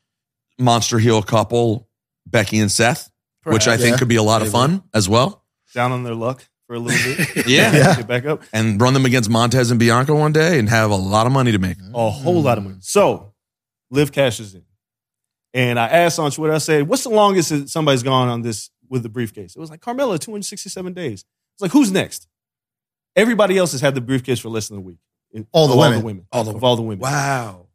monster 0.59 0.99
heel 0.99 1.23
couple, 1.23 1.87
Becky 2.27 2.59
and 2.59 2.73
Seth, 2.73 3.11
which 3.45 3.63
I 3.63 3.77
Perhaps. 3.77 3.83
think 3.83 3.93
Yeah. 3.95 3.99
could 3.99 4.09
be 4.09 4.17
a 4.17 4.23
lot 4.23 4.43
of 4.43 4.51
fun 4.51 4.83
as 4.95 5.09
well. 5.09 5.45
down 5.75 5.93
on 5.93 6.03
their 6.05 6.15
luck 6.15 6.43
for 6.67 6.77
a 6.77 6.79
little 6.79 7.15
bit. 7.35 7.47
Yeah. 7.47 7.73
Yeah. 7.77 7.97
Get 7.97 8.07
back 8.07 8.25
up. 8.25 8.43
And 8.55 8.81
run 8.81 8.95
them 8.95 9.05
against 9.05 9.29
Montez 9.29 9.71
and 9.71 9.79
Bianca 9.79 10.15
one 10.15 10.33
day 10.33 10.59
and 10.59 10.69
have 10.71 10.91
a 10.91 10.97
lot 10.97 11.27
of 11.27 11.33
money 11.33 11.53
to 11.53 11.59
make. 11.59 11.77
A 11.95 12.09
whole 12.11 12.41
lot 12.43 12.57
of 12.57 12.65
money. 12.65 12.77
So, 12.81 13.35
Liv 13.91 14.11
cashes 14.13 14.55
in. 14.55 14.63
And 15.57 15.81
I 15.81 15.87
asked 15.87 16.19
on 16.19 16.31
Twitter, 16.31 16.53
I 16.53 16.59
said, 16.59 16.87
what's 16.87 17.03
the 17.03 17.09
longest 17.09 17.49
that 17.49 17.71
somebody's 17.71 18.03
gone 18.03 18.29
on 18.29 18.43
this 18.43 18.69
with 18.91 19.03
the 19.03 19.09
briefcase? 19.09 19.57
It 19.57 19.59
was 19.59 19.71
like 19.71 19.81
Carmella, 19.81 20.19
267 20.19 20.93
days. 20.93 21.25
It's 21.55 21.63
like, 21.63 21.71
who's 21.71 21.91
next? 21.91 22.29
Everybody 23.17 23.57
else 23.57 23.73
has 23.73 23.81
had 23.81 23.95
the 23.95 24.03
briefcase 24.03 24.39
for 24.39 24.51
less 24.51 24.69
than 24.69 24.77
a 24.77 24.83
week. 24.83 24.99
All 25.53 25.67
the 25.67 25.73
Of 25.73 25.79
women. 25.79 25.95
All 25.95 26.01
the 26.01 26.05
women. 26.05 26.27
All 26.31 26.45
the 26.45 26.55
of 26.55 26.63
all 26.63 26.77
the 26.77 26.83
women. 26.83 26.99
Wow. 26.99 27.69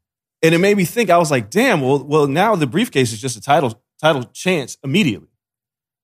And 0.43 0.53
it 0.53 0.59
made 0.59 0.77
me 0.77 0.85
think, 0.85 1.09
I 1.09 1.17
was 1.17 1.31
like, 1.31 1.49
damn, 1.49 1.81
well, 1.81 2.03
well, 2.03 2.27
now 2.27 2.55
the 2.55 2.67
briefcase 2.67 3.13
is 3.13 3.19
just 3.19 3.35
a 3.35 3.41
title, 3.41 3.81
title 3.99 4.25
chance 4.25 4.77
immediately. 4.83 5.29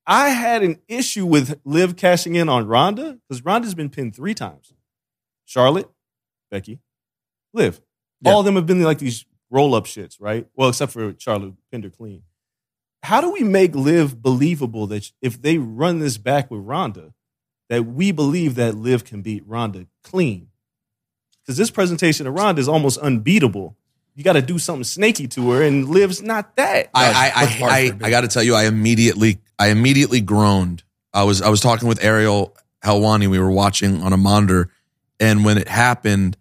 I 0.07 0.29
had 0.29 0.63
an 0.63 0.79
issue 0.87 1.27
with 1.27 1.59
Liv 1.63 1.95
cashing 1.95 2.33
in 2.33 2.49
on 2.49 2.65
Ronda 2.65 3.19
because 3.29 3.45
Ronda's 3.45 3.75
been 3.75 3.89
pinned 3.91 4.15
three 4.15 4.33
times. 4.33 4.73
Charlotte, 5.45 5.91
Becky, 6.49 6.79
Liv. 7.53 7.81
Yeah. 8.21 8.31
All 8.31 8.39
of 8.39 8.45
them 8.47 8.55
have 8.55 8.65
been 8.65 8.81
like 8.81 8.97
these 8.97 9.25
roll 9.49 9.75
up 9.75 9.85
shits, 9.85 10.17
right? 10.19 10.47
Well, 10.55 10.69
except 10.69 10.91
for 10.91 11.13
Charlie 11.13 11.53
pinned 11.71 11.83
her 11.85 11.89
clean. 11.89 12.23
how 13.03 13.21
do 13.21 13.31
we 13.31 13.43
make 13.43 13.75
Liv 13.75 14.21
believable 14.21 14.87
that 14.87 15.11
if 15.21 15.41
they 15.41 15.57
run 15.57 15.99
this 15.99 16.17
back 16.17 16.51
with 16.51 16.61
Ronda, 16.61 17.13
that 17.69 17.85
we 17.85 18.11
believe 18.11 18.55
that 18.55 18.75
Liv 18.75 19.03
can 19.05 19.21
beat 19.21 19.43
Ronda 19.47 19.87
clean? 20.03 20.49
Because 21.43 21.57
this 21.57 21.71
presentation 21.71 22.27
of 22.27 22.33
Ronda 22.33 22.59
is 22.59 22.67
almost 22.67 22.99
unbeatable. 22.99 23.77
You 24.15 24.23
got 24.23 24.33
to 24.33 24.41
do 24.41 24.57
something 24.59 24.83
snaky 24.83 25.27
to 25.29 25.51
her, 25.51 25.61
and 25.61 25.87
Liv's 25.87 26.21
not 26.21 26.55
that. 26.57 26.89
I 26.93 27.05
I 27.05 27.11
That's 27.11 27.33
hard 27.35 27.49
for 27.59 27.65
I, 27.65 27.67
a 27.67 27.71
I, 27.87 27.91
big- 27.91 28.03
I 28.03 28.09
got 28.09 28.21
to 28.21 28.27
tell 28.27 28.43
you, 28.43 28.55
I 28.55 28.65
immediately 28.65 29.39
I 29.59 29.67
immediately 29.69 30.21
groaned. 30.21 30.83
I 31.13 31.23
was 31.23 31.41
I 31.41 31.49
was 31.49 31.61
talking 31.61 31.87
with 31.87 32.03
Ariel 32.03 32.55
Helwani. 32.83 33.27
We 33.27 33.39
were 33.39 33.51
watching 33.51 34.01
on 34.01 34.11
a 34.13 34.17
monitor, 34.17 34.69
and 35.19 35.45
when 35.45 35.57
it 35.57 35.67
happened, 35.67 36.35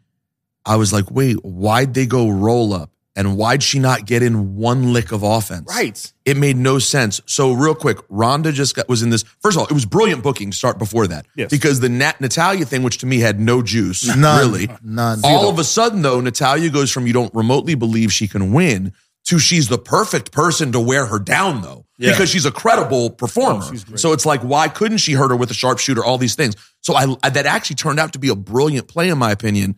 I 0.64 0.76
was 0.76 0.92
like, 0.92 1.10
"Wait, 1.10 1.34
why'd 1.44 1.92
they 1.94 2.06
go 2.06 2.28
roll 2.30 2.72
up? 2.72 2.90
And 3.16 3.36
why'd 3.38 3.62
she 3.62 3.78
not 3.78 4.04
get 4.04 4.22
in 4.22 4.56
one 4.56 4.92
lick 4.92 5.10
of 5.10 5.22
offense? 5.22 5.66
right. 5.74 6.12
It 6.26 6.36
made 6.36 6.56
no 6.56 6.78
sense. 6.78 7.20
So 7.24 7.52
real 7.52 7.74
quick, 7.74 7.98
Ronda 8.10 8.52
just 8.52 8.76
got, 8.76 8.88
was 8.88 9.02
in 9.02 9.08
this. 9.10 9.22
First 9.40 9.56
of 9.56 9.62
all, 9.62 9.66
it 9.66 9.72
was 9.72 9.86
brilliant 9.86 10.22
booking. 10.22 10.50
to 10.50 10.56
Start 10.56 10.76
before 10.78 11.06
that, 11.06 11.24
Yes. 11.34 11.50
because 11.50 11.80
the 11.80 11.88
Nat 11.88 12.20
Natalya 12.20 12.66
thing, 12.66 12.82
which 12.82 12.98
to 12.98 13.06
me 13.06 13.20
had 13.20 13.40
no 13.40 13.62
juice, 13.62 14.04
None. 14.16 14.38
really. 14.38 14.68
None. 14.82 15.20
All 15.24 15.48
of 15.48 15.58
a 15.58 15.64
sudden, 15.64 16.02
though, 16.02 16.20
Natalya 16.20 16.68
goes 16.68 16.90
from 16.92 17.06
you 17.06 17.12
don't 17.14 17.34
remotely 17.34 17.74
believe 17.74 18.12
she 18.12 18.28
can 18.28 18.52
win 18.52 18.92
to 19.26 19.38
she's 19.38 19.68
the 19.68 19.78
perfect 19.78 20.30
person 20.30 20.70
to 20.72 20.78
wear 20.78 21.06
her 21.06 21.18
down, 21.18 21.62
though, 21.62 21.86
Yeah. 21.98 22.10
because 22.12 22.28
she's 22.28 22.44
a 22.44 22.52
credible 22.52 23.06
oh, 23.06 23.10
performer. 23.10 23.64
Oh, 23.64 23.96
so 23.96 24.12
it's 24.12 24.26
like, 24.26 24.42
why 24.42 24.68
couldn't 24.68 24.98
she 24.98 25.14
hurt 25.14 25.30
her 25.30 25.36
with 25.36 25.50
a 25.50 25.54
sharpshooter? 25.54 26.04
All 26.04 26.18
these 26.18 26.34
things. 26.34 26.54
So 26.82 26.94
I, 26.94 27.16
I 27.22 27.30
that 27.30 27.46
actually 27.46 27.76
turned 27.76 27.98
out 27.98 28.12
to 28.12 28.18
be 28.18 28.28
a 28.28 28.36
brilliant 28.36 28.88
play, 28.88 29.08
in 29.08 29.18
my 29.18 29.30
opinion. 29.32 29.76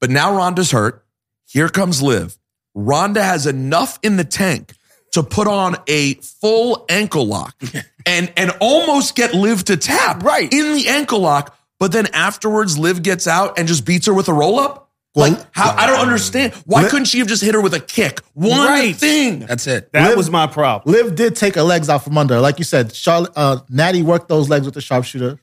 But 0.00 0.10
now 0.10 0.34
Ronda's 0.36 0.72
hurt. 0.72 1.06
Here 1.46 1.68
comes 1.68 2.00
Liv. 2.02 2.36
Ronda 2.86 3.22
has 3.22 3.46
enough 3.46 3.98
in 4.02 4.16
the 4.16 4.24
tank 4.24 4.74
to 5.12 5.22
put 5.22 5.46
on 5.48 5.76
a 5.88 6.14
full 6.14 6.84
ankle 6.88 7.26
lock 7.26 7.54
and 8.06 8.32
and 8.36 8.52
almost 8.60 9.16
get 9.16 9.34
Liv 9.34 9.64
to 9.64 9.76
tap 9.76 10.22
Right. 10.22 10.52
in 10.52 10.74
the 10.74 10.88
ankle 10.88 11.20
lock. 11.20 11.56
But 11.78 11.92
then 11.92 12.06
afterwards, 12.12 12.78
Liv 12.78 13.02
gets 13.02 13.26
out 13.26 13.58
and 13.58 13.66
just 13.66 13.84
beats 13.84 14.06
her 14.06 14.14
with 14.14 14.28
a 14.28 14.32
roll 14.34 14.58
up. 14.60 14.88
Well, 15.14 15.32
like 15.32 15.44
how 15.52 15.74
I 15.76 15.86
don't 15.88 15.98
understand. 15.98 16.52
Why 16.66 16.88
couldn't 16.88 17.06
she 17.06 17.18
have 17.18 17.26
just 17.26 17.42
hit 17.42 17.54
her 17.54 17.60
with 17.60 17.74
a 17.74 17.80
kick? 17.80 18.20
One 18.34 18.64
Right. 18.68 18.94
thing. 18.94 19.40
That's 19.40 19.66
it. 19.66 19.90
That 19.92 20.08
Liv- 20.10 20.16
was 20.16 20.30
my 20.30 20.46
problem. 20.46 20.94
Liv 20.94 21.16
did 21.16 21.34
take 21.34 21.56
her 21.56 21.62
legs 21.64 21.88
out 21.88 22.04
from 22.04 22.16
under. 22.16 22.38
Like 22.38 22.58
you 22.58 22.64
said, 22.64 22.94
Charlotte, 22.94 23.32
uh, 23.34 23.56
Natty 23.68 24.02
worked 24.02 24.28
those 24.28 24.48
legs 24.48 24.66
with 24.66 24.74
the 24.74 24.80
sharpshooter. 24.80 25.40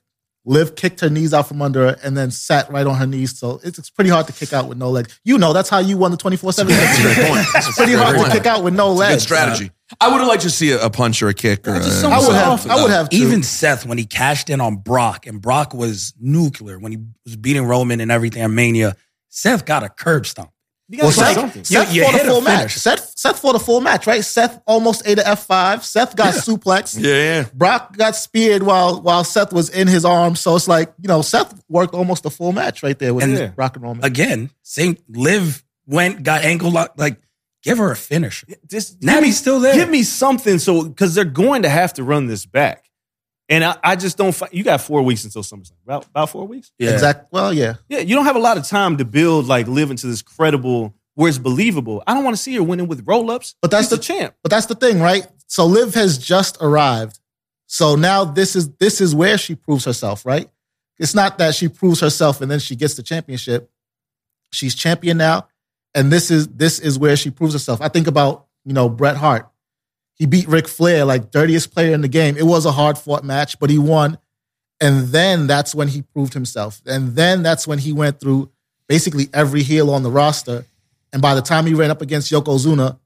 Liv 0.48 0.76
kicked 0.76 1.02
her 1.02 1.10
knees 1.10 1.34
out 1.34 1.48
from 1.48 1.62
under 1.62 1.88
her 1.90 1.98
and 2.04 2.16
then 2.16 2.32
sat 2.32 2.72
right 2.72 2.88
on 2.88 2.96
her 2.96 3.06
knees. 3.06 3.38
So 3.38 3.60
it's, 3.64 3.78
it's 3.78 3.90
pretty 3.90 4.10
hard 4.10 4.28
to 4.28 4.34
kick 4.34 4.54
out 4.54 4.70
with 4.70 4.78
no 4.78 4.90
legs. 4.90 5.20
You 5.26 5.38
know, 5.38 5.52
that's 5.52 5.68
how 5.68 5.80
you 5.80 5.98
won 5.98 6.12
the 6.12 6.18
24 6.18 6.54
7. 6.54 6.74
That's 6.74 7.00
a 7.00 7.02
great 7.02 7.28
point. 7.28 7.46
It's 7.56 7.76
pretty 7.76 7.94
hard 7.94 8.16
point. 8.16 8.32
to 8.32 8.38
kick 8.38 8.48
out 8.48 8.64
with 8.64 8.74
no 8.74 8.96
Good 8.96 9.22
strategy. 9.22 9.72
I 10.00 10.10
would 10.10 10.20
have 10.20 10.28
liked 10.28 10.44
to 10.44 10.50
see 10.50 10.72
a, 10.72 10.86
a 10.86 10.90
punch 10.90 11.22
or 11.22 11.28
a 11.28 11.34
kick 11.34 11.68
or 11.68 11.76
a, 11.76 11.80
just 11.80 12.04
I 12.04 12.20
would 12.20 12.34
have. 12.36 12.70
I 12.70 12.82
would 12.82 12.92
have. 12.92 13.10
Too. 13.10 13.18
Even 13.18 13.44
Seth, 13.44 13.86
when 13.86 13.98
he 13.98 14.06
cashed 14.06 14.50
in 14.50 14.60
on 14.62 14.78
Brock, 14.78 15.28
and 15.28 15.42
Brock 15.42 15.74
was 15.74 16.14
nuclear 16.20 16.80
when 16.80 16.92
he 16.94 16.98
was 17.26 17.36
beating 17.36 17.66
Roman 17.66 18.00
and 18.00 18.12
everything 18.12 18.42
at 18.42 18.50
Mania, 18.50 18.96
Seth 19.30 19.66
got 19.66 19.84
a 19.84 19.90
curb 19.90 20.26
stomp. 20.26 20.52
You 20.90 20.98
gotta 21.00 21.08
Well, 21.08 21.12
Seth, 21.28 21.36
something. 21.36 21.64
Seth 21.66 21.94
You- 21.94 22.02
you 22.02 22.06
fought 22.06 22.16
a 22.16 22.18
hit 22.18 22.28
a 22.28 22.30
full 22.32 22.42
match. 22.42 22.58
finish. 22.60 22.76
Seth, 22.76 23.07
Seth 23.18 23.40
fought 23.40 23.56
a 23.56 23.60
full 23.60 23.82
match, 23.82 24.06
right? 24.06 24.24
Seth 24.24 24.62
almost 24.68 25.02
ate 25.08 25.18
a 25.18 25.28
F 25.28 25.46
five. 25.48 25.84
Seth 25.84 26.16
got 26.16 26.36
suplexed. 26.36 27.02
Yeah, 27.02 27.16
yeah. 27.16 27.46
Brock 27.52 27.98
got 27.98 28.16
speared 28.16 28.62
while 28.62 29.02
while 29.02 29.24
Seth 29.24 29.52
was 29.52 29.70
in 29.70 29.88
his 29.88 30.06
arms. 30.06 30.40
So 30.40 30.56
it's 30.56 30.68
like 30.68 30.94
you 31.02 31.08
know 31.08 31.24
Seth 31.24 31.64
worked 31.68 31.96
almost 31.96 32.26
a 32.28 32.30
full 32.30 32.52
match 32.52 32.84
right 32.84 32.98
there 32.98 33.14
with 33.16 33.24
And- 33.24 33.56
Brock 33.56 33.76
and 33.76 33.84
Roman. 33.84 34.06
Again, 34.06 34.52
same 34.62 34.98
Liv 35.10 35.64
went, 35.88 36.22
got 36.22 36.44
ankle 36.46 36.70
lock. 36.70 36.94
Like, 36.98 37.18
give 37.64 37.80
her 37.80 37.90
a 37.92 37.96
finish. 37.96 38.46
Just 38.68 39.02
Nami's 39.02 39.38
still 39.38 39.60
there. 39.62 39.74
Give 39.74 39.90
me 39.90 40.04
something 40.04 40.60
so 40.60 40.84
because 40.88 41.16
they're 41.16 41.26
going 41.26 41.64
to 41.64 41.70
have 41.70 41.94
to 41.94 42.04
run 42.04 42.28
this 42.28 42.46
back. 42.46 42.84
And 43.50 43.64
I, 43.64 43.78
I 43.82 43.96
just 43.96 44.18
don't. 44.18 44.36
fi- 44.36 44.50
You 44.52 44.64
got 44.64 44.82
four 44.82 45.02
weeks 45.04 45.24
until 45.24 45.42
SummerSlam. 45.42 45.72
About 45.86 46.06
about 46.06 46.30
four 46.30 46.46
weeks. 46.46 46.72
Yeah. 46.78 46.92
Exact. 46.92 47.32
Well, 47.32 47.54
yeah. 47.54 47.76
Yeah, 47.90 48.00
you 48.00 48.14
don't 48.14 48.26
have 48.26 48.36
a 48.36 48.40
lot 48.40 48.58
of 48.58 48.68
time 48.68 48.98
to 48.98 49.06
build 49.06 49.48
like 49.48 49.68
Liv 49.68 49.90
into 49.90 50.06
this 50.06 50.22
credible 50.22 50.94
where 51.18 51.30
it's 51.30 51.40
believable. 51.40 52.04
I 52.06 52.14
don't 52.14 52.24
want 52.24 52.36
to 52.36 52.42
see 52.42 52.54
her 52.58 52.64
winning 52.64 52.88
with 52.88 53.08
roll 53.08 53.32
ups. 53.32 53.56
But 53.60 53.72
that's 53.72 53.90
She's 53.90 53.98
the 53.98 54.04
champ. 54.04 54.36
But 54.44 54.52
that's 54.52 54.68
the 54.68 54.76
thing, 54.76 55.00
right? 55.00 55.26
So 55.48 55.66
Liv 55.66 55.96
has 55.96 56.20
just 56.20 56.60
arrived. 56.62 57.20
So 57.66 57.96
now 57.96 58.24
this 58.24 58.56
is 58.56 58.70
this 58.76 59.02
is 59.02 59.16
where 59.16 59.36
she 59.40 59.56
proves 59.56 59.84
herself, 59.84 60.28
right? 60.28 60.48
It's 61.00 61.16
not 61.16 61.40
that 61.40 61.56
she 61.56 61.70
proves 61.70 62.02
herself 62.02 62.40
and 62.40 62.52
then 62.52 62.60
she 62.60 62.76
gets 62.76 62.94
the 62.94 63.02
championship. 63.02 63.72
She's 64.52 64.76
champion 64.76 65.18
now, 65.18 65.48
and 65.96 66.12
this 66.12 66.30
is 66.30 66.50
this 66.50 66.78
is 66.78 67.00
where 67.00 67.16
she 67.16 67.32
proves 67.32 67.54
herself. 67.54 67.82
I 67.82 67.90
think 67.90 68.06
about 68.06 68.46
you 68.64 68.74
know 68.74 68.88
Bret 68.88 69.18
Hart. 69.18 69.50
He 70.14 70.28
beat 70.28 70.48
Ric 70.48 70.68
Flair, 70.68 71.04
like 71.04 71.32
dirtiest 71.32 71.74
player 71.74 71.96
in 71.96 72.02
the 72.02 72.08
game. 72.08 72.38
It 72.38 72.46
was 72.46 72.68
a 72.68 72.72
hard 72.72 72.96
fought 72.96 73.24
match, 73.24 73.60
but 73.60 73.72
he 73.72 73.80
won. 73.80 74.20
And 74.80 75.08
then 75.08 75.48
that's 75.48 75.74
when 75.74 75.88
he 75.88 76.04
proved 76.04 76.36
himself. 76.36 76.80
And 76.86 77.16
then 77.16 77.42
that's 77.42 77.68
when 77.68 77.80
he 77.80 77.92
went 77.92 78.20
through 78.20 78.52
basically 78.88 79.30
every 79.34 79.64
heel 79.64 79.90
on 79.90 80.04
the 80.04 80.12
roster. 80.12 80.66
And 81.14 81.22
by 81.22 81.36
the 81.36 81.42
time 81.42 81.66
he 81.66 81.74
ran 81.74 81.92
up 81.92 82.02
against 82.02 82.32
Yokozuna, 82.32 82.98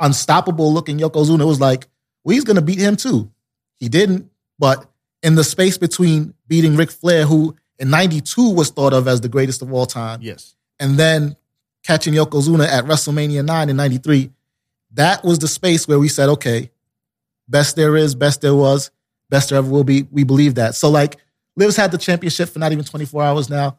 unstoppable 0.00 0.72
looking 0.72 0.98
Yokozuna, 0.98 1.40
it 1.42 1.46
was 1.46 1.60
like, 1.60 1.86
well, 2.24 2.34
he's 2.34 2.44
going 2.44 2.56
to 2.56 2.62
beat 2.62 2.78
him 2.78 2.96
too. 2.96 3.30
He 3.76 3.88
didn't, 3.88 4.30
but 4.58 4.88
in 5.22 5.34
the 5.34 5.44
space 5.44 5.78
between 5.78 6.34
beating 6.48 6.76
Ric 6.76 6.90
Flair, 6.90 7.26
who 7.26 7.56
in 7.78 7.90
92 7.90 8.50
was 8.52 8.70
thought 8.70 8.92
of 8.92 9.06
as 9.06 9.20
the 9.20 9.28
greatest 9.28 9.62
of 9.62 9.72
all 9.72 9.86
time, 9.86 10.20
Yes. 10.22 10.54
and 10.80 10.98
then 10.98 11.36
catching 11.84 12.14
Yokozuna 12.14 12.66
at 12.66 12.84
WrestleMania 12.84 13.44
9 13.44 13.68
in 13.68 13.76
93, 13.76 14.30
that 14.92 15.22
was 15.24 15.38
the 15.38 15.48
space 15.48 15.86
where 15.86 15.98
we 15.98 16.08
said, 16.08 16.28
okay, 16.30 16.70
best 17.48 17.76
there 17.76 17.96
is, 17.96 18.14
best 18.14 18.40
there 18.40 18.54
was, 18.54 18.90
best 19.28 19.50
there 19.50 19.58
ever 19.58 19.68
will 19.68 19.84
be. 19.84 20.06
We 20.10 20.24
believe 20.24 20.54
that. 20.56 20.74
So, 20.74 20.88
like, 20.90 21.16
Liv's 21.56 21.76
had 21.76 21.90
the 21.92 21.98
championship 21.98 22.48
for 22.48 22.58
not 22.58 22.72
even 22.72 22.84
24 22.84 23.22
hours 23.22 23.50
now. 23.50 23.78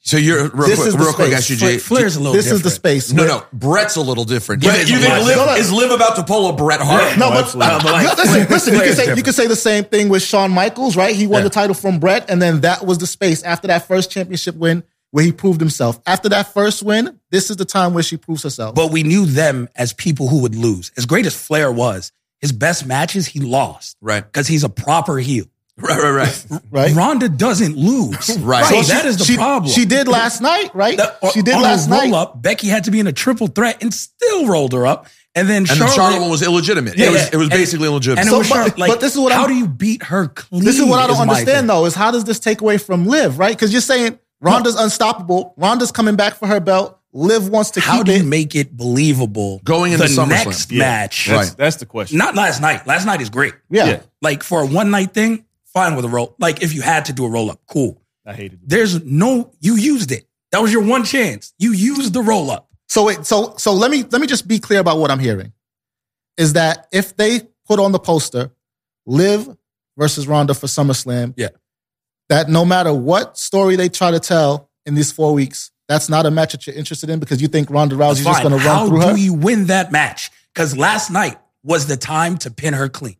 So 0.00 0.16
you're 0.16 0.48
real 0.50 0.68
This 0.68 0.76
quick, 0.78 0.88
is 0.88 0.94
the 0.94 1.00
real 1.00 1.12
quick, 1.12 1.26
space. 1.32 1.38
actually, 1.38 1.56
Jay. 1.56 1.78
Flair's 1.78 2.16
a 2.16 2.20
little 2.20 2.32
This 2.32 2.44
different. 2.46 2.64
is 2.66 2.70
the 2.70 2.74
space. 2.76 3.12
No, 3.12 3.26
no, 3.26 3.42
Bret's 3.52 3.96
a 3.96 4.00
little 4.00 4.24
different. 4.24 4.62
Yeah, 4.62 4.74
you 4.76 4.80
it's 4.82 4.90
you 4.90 4.98
think 4.98 5.10
lot 5.10 5.22
Liv, 5.22 5.36
different. 5.36 5.58
is 5.58 5.72
Liv 5.72 5.90
about 5.90 6.16
to 6.16 6.22
pull 6.24 6.48
a 6.48 6.52
Bret 6.54 6.80
Hart? 6.80 7.18
No, 7.18 7.30
but, 7.30 7.48
uh, 7.54 7.80
but 7.82 7.84
like, 7.84 8.16
listen, 8.16 8.46
listen, 8.48 8.74
you 8.74 8.80
can 8.80 8.94
say 8.94 9.16
you 9.16 9.22
can 9.22 9.32
say 9.32 9.46
the 9.48 9.56
same 9.56 9.84
thing 9.84 10.08
with 10.08 10.22
Shawn 10.22 10.50
Michaels, 10.52 10.96
right? 10.96 11.14
He 11.14 11.26
won 11.26 11.40
Yeah. 11.40 11.44
the 11.44 11.50
title 11.50 11.74
from 11.74 11.98
Brett, 11.98 12.30
and 12.30 12.40
then 12.40 12.60
that 12.62 12.86
was 12.86 12.98
the 12.98 13.06
space 13.06 13.42
after 13.42 13.66
that 13.68 13.86
first 13.88 14.10
championship 14.10 14.54
win 14.54 14.82
where 15.10 15.24
he 15.24 15.32
proved 15.32 15.60
himself. 15.60 15.98
After 16.06 16.28
that 16.30 16.54
first 16.54 16.82
win, 16.82 17.18
this 17.30 17.50
is 17.50 17.56
the 17.56 17.64
time 17.64 17.92
where 17.92 18.02
she 18.04 18.16
proves 18.16 18.44
herself. 18.44 18.74
But 18.76 18.90
we 18.92 19.02
knew 19.02 19.26
them 19.26 19.68
as 19.74 19.92
people 19.92 20.28
who 20.28 20.40
would 20.42 20.54
lose. 20.54 20.90
As 20.96 21.06
great 21.06 21.26
as 21.26 21.34
Flair 21.34 21.72
was, 21.72 22.12
his 22.40 22.52
best 22.52 22.86
matches 22.86 23.26
he 23.26 23.40
lost 23.40 23.96
Right. 24.00 24.24
because 24.24 24.46
he's 24.46 24.64
a 24.64 24.68
proper 24.68 25.18
heel. 25.18 25.46
Right, 25.80 25.98
right, 26.02 26.10
right. 26.50 26.60
right? 26.70 26.94
Ronda 26.94 27.28
doesn't 27.28 27.76
lose. 27.76 28.38
Right. 28.40 28.64
So 28.64 28.82
So 28.82 28.92
that 28.94 29.04
is 29.06 29.16
the 29.18 29.24
she, 29.24 29.36
problem. 29.36 29.70
She 29.72 29.84
did 29.84 30.08
last 30.08 30.40
night, 30.40 30.74
right? 30.74 30.96
The- 30.96 31.14
uh, 31.24 31.30
she 31.30 31.42
did 31.42 31.54
on 31.54 31.62
last 31.62 31.86
the 31.88 31.92
roll 31.96 32.08
night. 32.10 32.14
up. 32.14 32.42
Becky 32.42 32.66
had 32.68 32.84
to 32.84 32.90
be 32.90 32.98
in 33.00 33.06
a 33.06 33.12
triple 33.12 33.46
threat 33.46 33.82
and 33.82 33.92
still 33.94 34.46
rolled 34.46 34.72
her 34.72 34.86
up. 34.86 35.06
And 35.34 35.48
then 35.48 35.58
And 35.58 35.68
Charlotte, 35.68 35.86
the 35.90 35.94
Charlotte 35.94 36.20
one 36.20 36.30
was 36.30 36.42
illegitimate. 36.42 36.96
Yeah, 36.98 37.06
it 37.06 37.12
was, 37.12 37.20
yeah. 37.22 37.28
it 37.32 37.36
was 37.36 37.44
And- 37.44 37.50
basically 37.52 37.86
illegitimate. 37.86 38.20
and 38.22 38.28
So, 38.30 38.38
was 38.38 38.48
but- 38.48 38.54
Charlotte, 38.56 38.78
like, 38.78 38.90
but 38.90 39.00
this 39.00 39.12
is 39.14 39.18
what 39.20 39.32
how 39.32 39.42
I'm- 39.42 39.50
do 39.50 39.54
you 39.56 39.68
beat 39.68 40.02
her 40.04 40.26
clean? 40.28 40.64
This 40.64 40.78
is 40.78 40.84
what 40.84 40.98
I 40.98 41.06
don't 41.06 41.18
understand 41.20 41.68
though, 41.70 41.84
is 41.86 41.94
how 41.94 42.10
does 42.10 42.24
this 42.24 42.38
take 42.40 42.60
away 42.60 42.78
from 42.78 43.06
Liv, 43.06 43.38
right? 43.38 43.54
Because 43.56 43.70
you're 43.72 43.80
saying 43.80 44.18
Ronda's 44.40 44.74
unstoppable. 44.74 45.54
Ronda's 45.56 45.92
coming 45.92 46.16
back 46.16 46.34
for 46.36 46.46
her 46.48 46.60
belt. 46.60 46.96
Liv 47.12 47.48
wants 47.48 47.70
to 47.72 47.80
How 47.80 47.98
keep 47.98 48.06
do 48.06 48.12
you 48.12 48.18
it. 48.20 48.26
make 48.26 48.54
it 48.54 48.76
believable 48.76 49.60
Going 49.64 49.92
into 49.92 50.06
the 50.06 50.12
SummerSlam? 50.12 50.28
next 50.28 50.70
Yeah. 50.72 50.78
match? 50.80 51.26
That's, 51.26 51.48
Right. 51.50 51.56
that's 51.56 51.76
the 51.76 51.86
question. 51.86 52.18
Not 52.18 52.34
last 52.34 52.60
night. 52.60 52.86
Last 52.86 53.06
night 53.06 53.20
is 53.20 53.30
great. 53.30 53.54
yeah. 53.70 53.86
Yeah. 53.86 54.00
Like 54.20 54.42
for 54.42 54.60
a 54.62 54.66
one 54.66 54.90
night 54.90 55.14
thing, 55.14 55.44
fine 55.72 55.96
with 55.96 56.04
a 56.04 56.08
roll. 56.08 56.34
Like 56.38 56.62
if 56.62 56.72
you 56.74 56.82
had 56.82 57.06
to 57.06 57.12
do 57.12 57.24
a 57.24 57.28
roll 57.28 57.50
up, 57.50 57.60
cool. 57.66 58.00
I 58.26 58.34
hated 58.34 58.54
it. 58.62 58.68
There's 58.68 59.02
no 59.04 59.52
you 59.60 59.76
used 59.76 60.12
it. 60.12 60.26
That 60.52 60.60
was 60.62 60.72
your 60.72 60.82
one 60.84 61.04
chance. 61.04 61.52
You 61.58 61.72
used 61.72 62.12
the 62.12 62.22
roll 62.22 62.50
up. 62.50 62.68
So 62.88 63.04
wait, 63.04 63.26
so 63.26 63.54
so 63.56 63.72
let 63.72 63.90
me 63.90 64.04
let 64.10 64.20
me 64.20 64.26
just 64.26 64.48
be 64.48 64.58
clear 64.58 64.80
about 64.80 64.98
what 64.98 65.10
I'm 65.10 65.18
hearing. 65.18 65.52
Is 66.36 66.54
that 66.54 66.86
if 66.92 67.16
they 67.16 67.40
put 67.66 67.78
on 67.80 67.92
the 67.92 67.98
poster 67.98 68.50
Liv 69.06 69.48
versus 69.96 70.26
Ronda 70.26 70.54
for 70.54 70.66
SummerSlam, 70.66 71.34
Yeah. 71.36 71.48
that 72.28 72.48
no 72.48 72.64
matter 72.64 72.92
what 72.92 73.36
story 73.38 73.76
they 73.76 73.88
try 73.88 74.10
to 74.10 74.20
tell 74.20 74.70
in 74.86 74.94
these 74.94 75.10
four 75.10 75.32
weeks, 75.34 75.70
that's 75.88 76.08
not 76.08 76.26
a 76.26 76.30
match 76.30 76.52
that 76.52 76.66
you're 76.66 76.76
interested 76.76 77.10
in 77.10 77.18
because 77.18 77.40
you 77.42 77.48
think 77.48 77.70
Ronda 77.70 77.96
Rousey's 77.96 78.24
just 78.24 78.42
going 78.42 78.58
to 78.58 78.64
run 78.64 78.88
through 78.88 78.96
her. 78.98 79.02
How 79.02 79.08
through 79.08 79.16
do 79.16 79.22
you 79.22 79.34
win 79.34 79.66
that 79.66 79.90
match? 79.90 80.30
Because 80.54 80.76
last 80.76 81.10
night 81.10 81.38
was 81.62 81.86
the 81.86 81.96
time 81.96 82.36
to 82.38 82.50
pin 82.50 82.74
her 82.74 82.88
clean, 82.88 83.16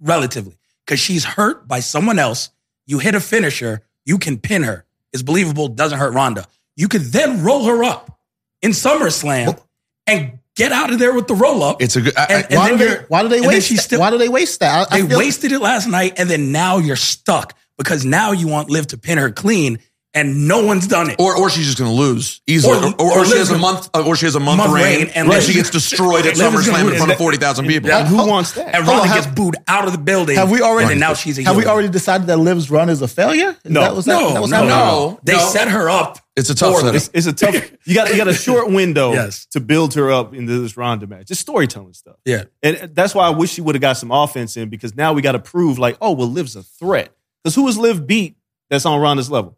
relatively. 0.00 0.56
Because 0.86 1.00
she's 1.00 1.24
hurt 1.24 1.66
by 1.66 1.80
someone 1.80 2.18
else. 2.18 2.50
You 2.86 2.98
hit 3.00 3.14
a 3.14 3.20
finisher, 3.20 3.82
you 4.04 4.18
can 4.18 4.38
pin 4.38 4.62
her. 4.62 4.84
It's 5.12 5.22
believable, 5.22 5.68
doesn't 5.68 5.98
hurt 5.98 6.14
Ronda. 6.14 6.46
You 6.76 6.88
could 6.88 7.02
then 7.02 7.42
roll 7.42 7.64
her 7.64 7.82
up 7.82 8.18
in 8.62 8.70
SummerSlam 8.70 9.58
and 10.06 10.38
get 10.54 10.70
out 10.72 10.92
of 10.92 10.98
there 10.98 11.12
with 11.12 11.26
the 11.26 11.34
roll 11.34 11.62
up. 11.64 11.82
It's 11.82 11.96
a 11.96 12.02
good. 12.02 12.16
I, 12.16 12.22
I- 12.22 12.26
And- 12.26 12.46
and 12.50 12.56
why, 12.58 12.68
do 12.70 12.76
they, 12.76 12.96
why 13.08 13.22
do 13.22 13.28
they 13.28 13.40
waste? 13.40 13.76
still- 13.82 13.98
why 14.00 14.10
do 14.10 14.18
they 14.18 14.28
waste 14.28 14.60
that? 14.60 14.88
I, 14.92 14.96
I 14.96 15.00
They 15.02 15.08
feel- 15.08 15.18
wasted 15.18 15.52
it 15.52 15.60
last 15.60 15.88
night, 15.88 16.14
and 16.18 16.30
then 16.30 16.52
now 16.52 16.78
you're 16.78 16.96
stuck 16.96 17.56
because 17.78 18.04
now 18.04 18.32
you 18.32 18.46
want 18.46 18.70
Liv 18.70 18.86
to 18.88 18.98
pin 18.98 19.18
her 19.18 19.30
clean, 19.30 19.78
and 20.16 20.48
no 20.48 20.64
one's 20.64 20.88
done 20.88 21.10
it. 21.10 21.16
Or, 21.20 21.36
or 21.36 21.48
she's 21.50 21.66
just 21.66 21.78
going 21.78 21.90
to 21.90 21.96
lose 21.96 22.40
easily, 22.46 22.76
Or- 22.78 22.86
or, 22.86 22.94
or, 23.00 23.18
or 23.20 23.24
she 23.26 23.36
has 23.38 23.50
a 23.50 23.58
month, 23.58 23.88
or 23.94 24.16
she 24.16 24.26
has 24.26 24.34
a 24.34 24.40
month, 24.40 24.58
Month 24.58 24.72
reign, 24.72 24.82
reign, 24.84 25.00
and 25.02 25.08
and 25.16 25.28
then 25.30 25.38
Liv- 25.38 25.42
she 25.44 25.52
gets 25.54 25.70
destroyed 25.80 26.26
at 26.26 26.36
Liv 26.36 26.52
is 26.54 26.66
gonna 26.66 26.78
SummerSlam 26.78 26.80
in 26.80 26.86
win. 26.86 26.96
front 26.96 27.12
of 27.12 27.18
forty 27.18 27.36
thousand 27.36 27.66
people. 27.66 27.88
Yeah. 27.90 28.04
Who 28.06 28.26
wants 28.26 28.52
that? 28.52 28.74
and 28.74 28.84
Hold 28.84 28.88
Ronda 28.98 29.10
on, 29.10 29.14
gets 29.16 29.26
have- 29.26 29.34
booed 29.36 29.56
out 29.68 29.86
of 29.86 29.92
the 29.92 29.98
building. 29.98 30.36
Have 30.36 30.50
we 30.50 30.60
already? 30.62 30.92
And 30.92 31.00
now 31.00 31.14
she's 31.14 31.38
a 31.38 31.42
Have 31.44 31.54
we 31.56 31.62
heel. 31.62 31.70
already 31.70 31.88
decided 31.88 32.26
that 32.26 32.38
Liv's 32.38 32.70
run 32.70 32.88
is 32.88 33.02
a 33.02 33.08
failure? 33.08 33.56
Is 33.64 33.70
No. 33.70 33.80
that, 33.82 33.94
was 33.94 34.04
that, 34.06 34.20
No, 34.20 34.32
that 34.32 34.40
was 34.42 34.50
no, 34.50 34.56
how- 34.56 34.62
no, 34.64 34.68
No, 34.68 35.20
They 35.22 35.34
no. 35.36 35.38
set 35.50 35.68
her 35.68 35.88
up. 35.90 36.18
It's 36.34 36.50
a 36.50 36.54
tough 36.54 36.72
poorly. 36.74 36.80
setup. 36.80 36.94
It's, 36.96 37.10
it's 37.14 37.26
a 37.26 37.32
tough. 37.32 37.70
You 37.86 37.94
got 37.94 38.10
you 38.10 38.16
got 38.16 38.28
a 38.28 38.34
short 38.48 38.70
window 38.70 39.12
Yes. 39.12 39.46
to 39.52 39.60
build 39.60 39.94
her 39.94 40.10
up 40.12 40.34
into 40.34 40.58
this 40.60 40.76
Ronda 40.76 41.06
match. 41.06 41.28
Just 41.28 41.40
storytelling 41.40 41.94
stuff. 41.94 42.16
Yeah. 42.26 42.44
And 42.62 42.90
that's 42.94 43.14
why 43.14 43.26
I 43.26 43.30
wish 43.30 43.52
she 43.52 43.60
would 43.62 43.74
have 43.74 43.80
got 43.82 43.94
some 43.96 44.10
offense 44.10 44.56
in 44.56 44.68
because 44.68 44.94
now 44.94 45.12
we 45.14 45.22
got 45.22 45.32
to 45.32 45.38
prove 45.38 45.78
like, 45.78 45.96
oh, 46.00 46.12
well, 46.12 46.28
Liv's 46.28 46.54
a 46.56 46.62
threat. 46.62 47.10
Because 47.42 47.54
who 47.54 47.66
has 47.66 47.78
Liv 47.78 48.06
beat 48.06 48.36
that's 48.68 48.84
on 48.84 49.00
Ronda's 49.00 49.30
level? 49.30 49.56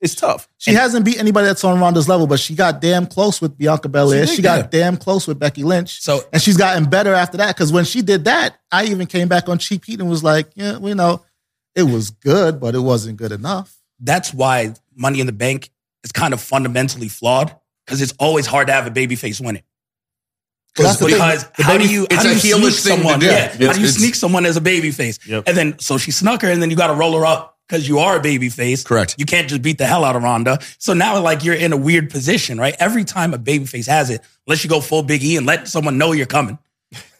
It's 0.00 0.14
tough. 0.14 0.48
She 0.58 0.74
hasn't 0.74 1.04
beat 1.06 1.18
anybody 1.18 1.46
that's 1.46 1.64
on 1.64 1.80
Ronda's 1.80 2.08
level, 2.08 2.26
but 2.26 2.38
she 2.38 2.54
got 2.54 2.80
damn 2.80 3.06
close 3.06 3.40
with 3.40 3.56
Bianca 3.56 3.88
Belair. 3.88 4.26
She 4.26 4.36
She, 4.36 4.42
got 4.42 4.58
yeah. 4.58 4.66
damn 4.70 4.96
close 4.98 5.26
with 5.26 5.38
Becky 5.38 5.64
Lynch. 5.64 6.02
So- 6.02 6.22
and 6.32 6.42
she's 6.42 6.56
gotten 6.58 6.84
better 6.90 7.14
after 7.14 7.38
that. 7.38 7.54
Because 7.56 7.72
when 7.72 7.84
she 7.84 8.02
did 8.02 8.24
that, 8.26 8.58
I 8.70 8.84
even 8.86 9.06
came 9.06 9.28
back 9.28 9.48
on 9.48 9.58
Cheap 9.58 9.84
Heat 9.86 10.00
and 10.00 10.10
was 10.10 10.22
like, 10.22 10.50
yeah, 10.56 10.76
we 10.76 10.92
know 10.92 11.24
it 11.74 11.84
was 11.84 12.10
good, 12.10 12.60
but 12.60 12.74
it 12.74 12.80
wasn't 12.80 13.16
good 13.16 13.32
enough. 13.32 13.74
That's 13.98 14.34
why 14.34 14.74
Money 14.94 15.20
in 15.20 15.26
the 15.26 15.32
Bank 15.32 15.70
is 16.02 16.12
kind 16.12 16.34
of 16.34 16.40
fundamentally 16.40 17.08
flawed 17.08 17.56
because 17.86 18.02
it's 18.02 18.12
always 18.18 18.44
hard 18.46 18.66
to 18.66 18.72
have 18.74 18.86
a 18.86 18.90
babyface 18.90 19.40
win 19.44 19.56
it. 19.56 19.64
Well, 20.76 20.88
that's 20.88 20.98
the 20.98 21.06
thing. 21.06 21.14
because 21.14 21.46
The 21.56 21.62
how 21.62 21.78
do 21.78 21.88
you 21.88 22.04
it's 22.10 22.16
how 22.16 22.22
do 22.24 22.28
you 22.30 22.34
sneak 22.40 22.54
heelish 22.56 22.82
thing 22.82 22.96
to 22.96 23.02
someone? 23.02 23.20
do. 23.20 23.26
Yeah, 23.26 23.44
It's- 23.54 23.66
how 23.66 23.72
do 23.74 23.80
you 23.80 23.86
sneak 23.86 24.14
someone 24.16 24.44
as 24.44 24.56
a 24.56 24.60
babyface? 24.60 25.24
Yep. 25.26 25.44
And 25.46 25.56
then 25.56 25.78
so 25.78 25.96
she 25.98 26.10
snuck 26.10 26.42
her, 26.42 26.50
and 26.50 26.60
then 26.60 26.68
you 26.68 26.76
got 26.76 26.88
to 26.88 26.94
roll 26.94 27.16
her 27.18 27.24
up 27.24 27.53
because 27.68 27.88
you 27.88 27.98
are 28.00 28.16
a 28.16 28.20
babyface. 28.20 28.84
Correct. 28.84 29.14
You 29.18 29.24
can't 29.26 29.48
just 29.48 29.62
beat 29.62 29.78
the 29.78 29.86
hell 29.86 30.04
out 30.04 30.16
of 30.16 30.22
Ronda. 30.22 30.58
So 30.78 30.92
now 30.94 31.20
like 31.20 31.44
you're 31.44 31.54
in 31.54 31.72
a 31.72 31.76
weird 31.76 32.10
position, 32.10 32.58
right? 32.58 32.74
Every 32.78 33.04
time 33.04 33.32
a 33.34 33.38
babyface 33.38 33.86
has 33.86 34.10
it, 34.10 34.20
unless 34.46 34.62
you 34.64 34.70
go 34.70 34.80
full 34.80 35.02
Big 35.02 35.22
E 35.24 35.36
and 35.36 35.46
let 35.46 35.68
someone 35.68 35.96
know 35.98 36.12
you're 36.12 36.26
coming. 36.26 36.58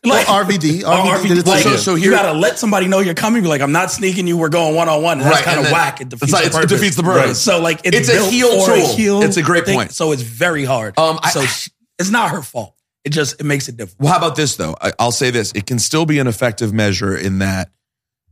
Like 0.07 0.29
Or 0.29 0.45
RVD. 0.45 0.83
or 0.83 0.85
RVD 1.19 1.29
did 1.35 1.47
like, 1.47 1.63
too. 1.63 1.71
So- 1.71 1.77
so 1.77 1.95
you 1.95 2.11
gotta 2.11 2.33
let 2.39 2.59
somebody 2.59 2.89
know 2.89 3.01
you're 3.01 3.15
coming. 3.15 3.43
Be 3.43 3.49
like, 3.49 3.63
I'm 3.63 3.73
not 3.73 3.91
sneaking 3.91 4.27
you. 4.27 4.37
We're 4.37 4.51
going 4.51 4.75
one 4.77 4.89
on 4.91 5.03
one. 5.03 5.19
That's 5.19 5.35
Right, 5.37 5.45
kind 5.45 5.65
of 5.67 5.73
whack. 5.73 6.03
It 6.03 6.11
defeats, 6.11 6.31
like- 6.33 6.43
the 6.45 6.49
it 6.51 6.53
purpose. 6.53 6.71
defeats 6.71 6.97
the 6.97 7.03
purpose. 7.03 7.41
So 7.41 7.59
like 7.61 7.81
it's, 7.85 7.97
It's 7.97 8.09
a 8.11 8.13
built 8.13 8.31
heel 8.31 8.67
for 8.67 8.97
tool. 8.97 9.23
It's 9.23 9.39
a 9.39 9.43
great 9.43 9.65
thing. 9.65 9.77
point. 9.79 9.93
So 9.93 10.13
it's 10.13 10.21
very 10.23 10.65
hard. 10.67 10.99
Um, 10.99 11.19
I- 11.23 11.31
so 11.31 11.43
she, 11.47 11.71
it's 11.99 12.11
not 12.11 12.31
her 12.33 12.43
fault. 12.43 12.75
It 13.05 13.11
just 13.13 13.41
it 13.41 13.45
makes 13.45 13.69
it 13.69 13.77
difficult. 13.79 14.01
Well, 14.03 14.13
how 14.13 14.19
about 14.19 14.37
this 14.37 14.57
though? 14.57 14.77
I, 14.81 14.93
I'll 14.99 15.11
say 15.13 15.31
this: 15.31 15.53
it 15.53 15.67
can 15.67 15.79
still 15.79 16.05
be 16.07 16.19
an 16.19 16.27
effective 16.27 16.73
measure 16.75 17.17
in 17.17 17.39
that 17.39 17.71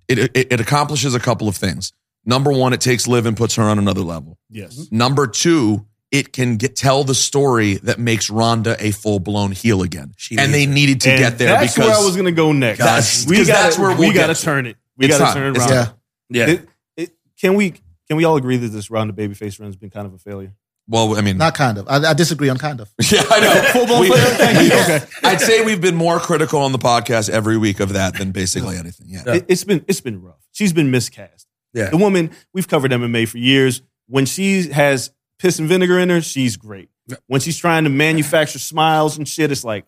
it, 0.09 0.19
it 0.19 0.53
it 0.53 0.61
accomplishes 0.61 1.15
a 1.15 1.21
couple 1.21 1.49
of 1.49 1.57
things. 1.57 1.93
Number 2.25 2.53
one, 2.53 2.73
it 2.73 2.81
takes 2.81 3.07
Liv 3.09 3.27
and 3.27 3.37
puts 3.37 3.57
her 3.57 3.63
on 3.65 3.79
another 3.79 4.01
level. 4.03 4.39
Yes. 4.49 4.77
Mm-hmm. 4.77 4.97
Number 4.97 5.27
two, 5.27 5.87
it 6.11 6.33
can 6.33 6.57
get 6.57 6.77
tell 6.77 7.05
the 7.05 7.15
story 7.15 7.75
that 7.77 7.99
makes 7.99 8.31
Ronda 8.31 8.77
a 8.79 8.91
full 8.93 9.19
blown 9.19 9.51
heel 9.53 9.83
again, 9.83 10.13
She 10.17 10.37
and 10.39 10.53
they 10.55 10.65
it. 10.65 10.69
needed 10.69 11.01
to 11.03 11.11
And 11.11 11.19
get 11.19 11.39
there 11.39 11.49
that's 11.49 11.75
because 11.75 11.89
where 11.91 11.99
I 11.99 12.05
was 12.05 12.15
going 12.15 12.27
to 12.27 12.33
go 12.33 12.53
next. 12.53 12.79
That's- 12.81 13.27
we 13.27 13.37
'cause 13.39 13.47
got 13.49 13.63
that's 13.65 13.79
where 13.79 13.91
we 13.97 14.07
we'll 14.09 14.15
got 14.15 14.35
to 14.35 14.41
turn 14.41 14.67
it. 14.67 14.77
We 14.97 15.09
got 15.09 15.27
to 15.29 15.35
turn 15.35 15.51
It's 15.57 15.61
Ronda. 15.61 15.97
yeah. 16.29 16.47
Yeah. 16.47 16.53
It- 16.55 16.69
it- 16.97 17.11
can 17.41 17.55
we 17.55 17.71
can 18.09 18.17
we 18.19 18.25
all 18.25 18.37
agree 18.37 18.57
that 18.59 18.69
this 18.69 18.91
Ronda 18.91 19.13
babyface 19.15 19.59
run 19.59 19.69
has 19.69 19.77
been 19.77 19.91
kind 19.91 20.07
of 20.07 20.13
a 20.15 20.19
failure? 20.19 20.53
well, 20.89 21.17
I 21.17 21.23
mean, 21.23 21.39
Not 21.39 21.55
kind 21.55 21.79
of. 21.79 21.89
I, 21.89 21.97
I 22.11 22.13
disagree 22.13 22.49
on 22.51 22.59
kind 22.59 22.81
of. 22.81 22.93
yeah, 23.11 23.23
I 23.31 23.41
know. 23.41 23.63
Full-blown 23.73 24.01
We- 24.03 24.09
failure? 24.11 24.25
Thank 24.35 24.73
you. 24.73 24.79
Okay. 24.97 25.01
I'd 25.25 25.41
say 25.41 25.65
we've 25.65 25.81
been 25.81 25.97
more 25.97 26.19
critical 26.21 26.61
on 26.61 26.73
the 26.73 26.79
podcast 26.79 27.31
every 27.31 27.57
week 27.57 27.81
of 27.81 27.95
that 27.95 28.19
than 28.19 28.33
basically 28.33 28.77
anything. 28.77 29.07
Yeah. 29.09 29.23
Yeah. 29.27 29.35
It, 29.37 29.49
has 29.49 29.65
been 29.65 29.85
it's 29.89 30.01
been 30.01 30.21
rough. 30.21 30.37
She's 30.53 30.73
been 30.75 30.91
miscast. 30.91 31.47
Yeah. 31.75 31.91
The 31.91 31.97
woman 31.97 32.31
we've 32.53 32.69
covered 32.69 32.91
MMA 32.91 33.29
for 33.29 33.39
years. 33.39 33.83
When 34.09 34.27
she 34.27 34.69
has 34.71 35.11
piss 35.39 35.59
and 35.59 35.69
vinegar 35.69 35.99
in 35.99 36.11
her, 36.11 36.21
she's 36.21 36.57
great. 36.57 36.91
Yeah. 37.07 37.17
When 37.27 37.41
she's 37.41 37.57
trying 37.59 37.85
to 37.85 37.91
manufacture 37.91 38.59
smiles 38.59 39.17
and 39.17 39.27
shit, 39.27 39.51
it's 39.51 39.65
like, 39.65 39.87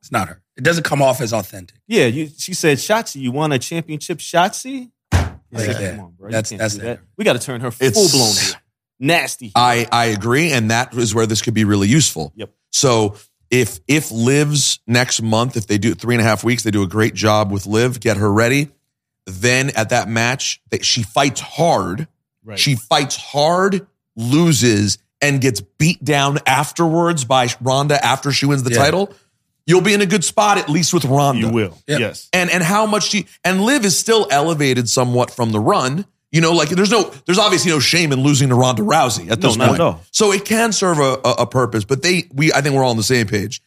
It's 0.00 0.10
not 0.12 0.28
her. 0.28 0.40
It 0.56 0.64
doesn't 0.64 0.84
come 0.84 1.02
off 1.02 1.20
as 1.20 1.32
authentic. 1.32 1.76
yeah. 1.86 2.06
You, 2.06 2.30
she 2.38 2.54
said, 2.54 2.78
"Shotzi, 2.78 3.20
you 3.20 3.30
want 3.32 3.52
a 3.52 3.58
championship, 3.58 4.18
Shotzi?" 4.18 4.90
Like, 5.12 5.32
Yeah. 5.52 5.90
come 5.96 6.00
on, 6.06 6.12
bro. 6.18 6.30
That's- 6.30 6.58
that's 6.58 6.74
it. 6.76 6.82
that. 6.82 7.00
We 7.18 7.24
got 7.24 7.34
to 7.34 7.38
turn 7.38 7.60
her 7.60 7.70
full 7.70 7.90
blown 7.90 8.34
nasty. 8.98 9.52
I 9.54 9.86
I 9.92 10.06
agree, 10.06 10.52
and 10.52 10.70
that 10.70 10.94
is 10.94 11.14
where 11.14 11.26
this 11.26 11.42
could 11.42 11.54
be 11.54 11.64
really 11.64 11.88
useful. 11.88 12.32
Yep. 12.36 12.50
So 12.72 13.16
if 13.50 13.80
if 13.86 14.10
Liv's 14.10 14.80
next 14.86 15.22
month, 15.22 15.56
if 15.56 15.66
they 15.66 15.78
do 15.78 15.94
three 15.94 16.14
and 16.14 16.20
a 16.22 16.24
half 16.24 16.42
weeks, 16.44 16.62
they 16.62 16.70
do 16.70 16.82
a 16.82 16.86
great 16.88 17.14
job 17.14 17.50
with 17.52 17.66
Liv, 17.66 18.00
get 18.00 18.16
her 18.16 18.32
ready. 18.32 18.70
Then 19.26 19.70
at 19.70 19.90
that 19.90 20.08
match, 20.08 20.60
that 20.70 20.84
she 20.84 21.02
fights 21.02 21.40
hard. 21.40 22.06
Right. 22.44 22.58
She 22.58 22.76
fights 22.76 23.16
hard, 23.16 23.86
loses, 24.14 24.98
and 25.20 25.40
gets 25.40 25.60
beat 25.60 26.04
down 26.04 26.38
afterwards 26.46 27.24
by 27.24 27.48
Ronda 27.60 28.02
after 28.04 28.32
she 28.32 28.46
wins 28.46 28.62
the 28.62 28.70
Yeah. 28.70 28.78
title. 28.78 29.12
You'll 29.66 29.80
be 29.80 29.94
in 29.94 30.00
a 30.00 30.06
good 30.06 30.22
spot 30.24 30.58
at 30.58 30.68
least 30.68 30.94
with 30.94 31.04
Ronda 31.04 31.48
you 31.48 31.52
will. 31.52 31.76
Yeah. 31.88 31.98
Yes. 31.98 32.28
and 32.32 32.50
and 32.50 32.62
how 32.62 32.86
much 32.86 33.08
she 33.08 33.26
and 33.44 33.60
Liv 33.62 33.84
is 33.84 33.98
still 33.98 34.28
elevated 34.30 34.88
somewhat 34.88 35.30
from 35.32 35.50
the 35.50 35.58
run. 35.58 36.06
You 36.30 36.40
know, 36.40 36.52
like 36.52 36.68
there's 36.68 36.90
no, 36.90 37.10
there's 37.24 37.38
obviously 37.38 37.70
no 37.72 37.80
shame 37.80 38.12
in 38.12 38.20
losing 38.22 38.50
to 38.50 38.54
Ronda 38.54 38.82
Rousey 38.82 39.30
at 39.30 39.40
No, 39.40 39.48
this 39.48 39.56
not 39.56 39.68
point. 39.78 39.80
at. 39.80 40.06
So 40.12 40.32
it 40.32 40.44
can 40.44 40.72
serve 40.72 40.98
a, 40.98 41.18
a, 41.24 41.30
a 41.42 41.46
purpose, 41.46 41.84
but 41.84 42.02
they, 42.02 42.28
we, 42.32 42.52
I 42.52 42.60
think 42.60 42.74
we're 42.74 42.84
all 42.84 42.90
on 42.90 42.96
the 42.96 43.02
same 43.02 43.26
page. 43.26 43.62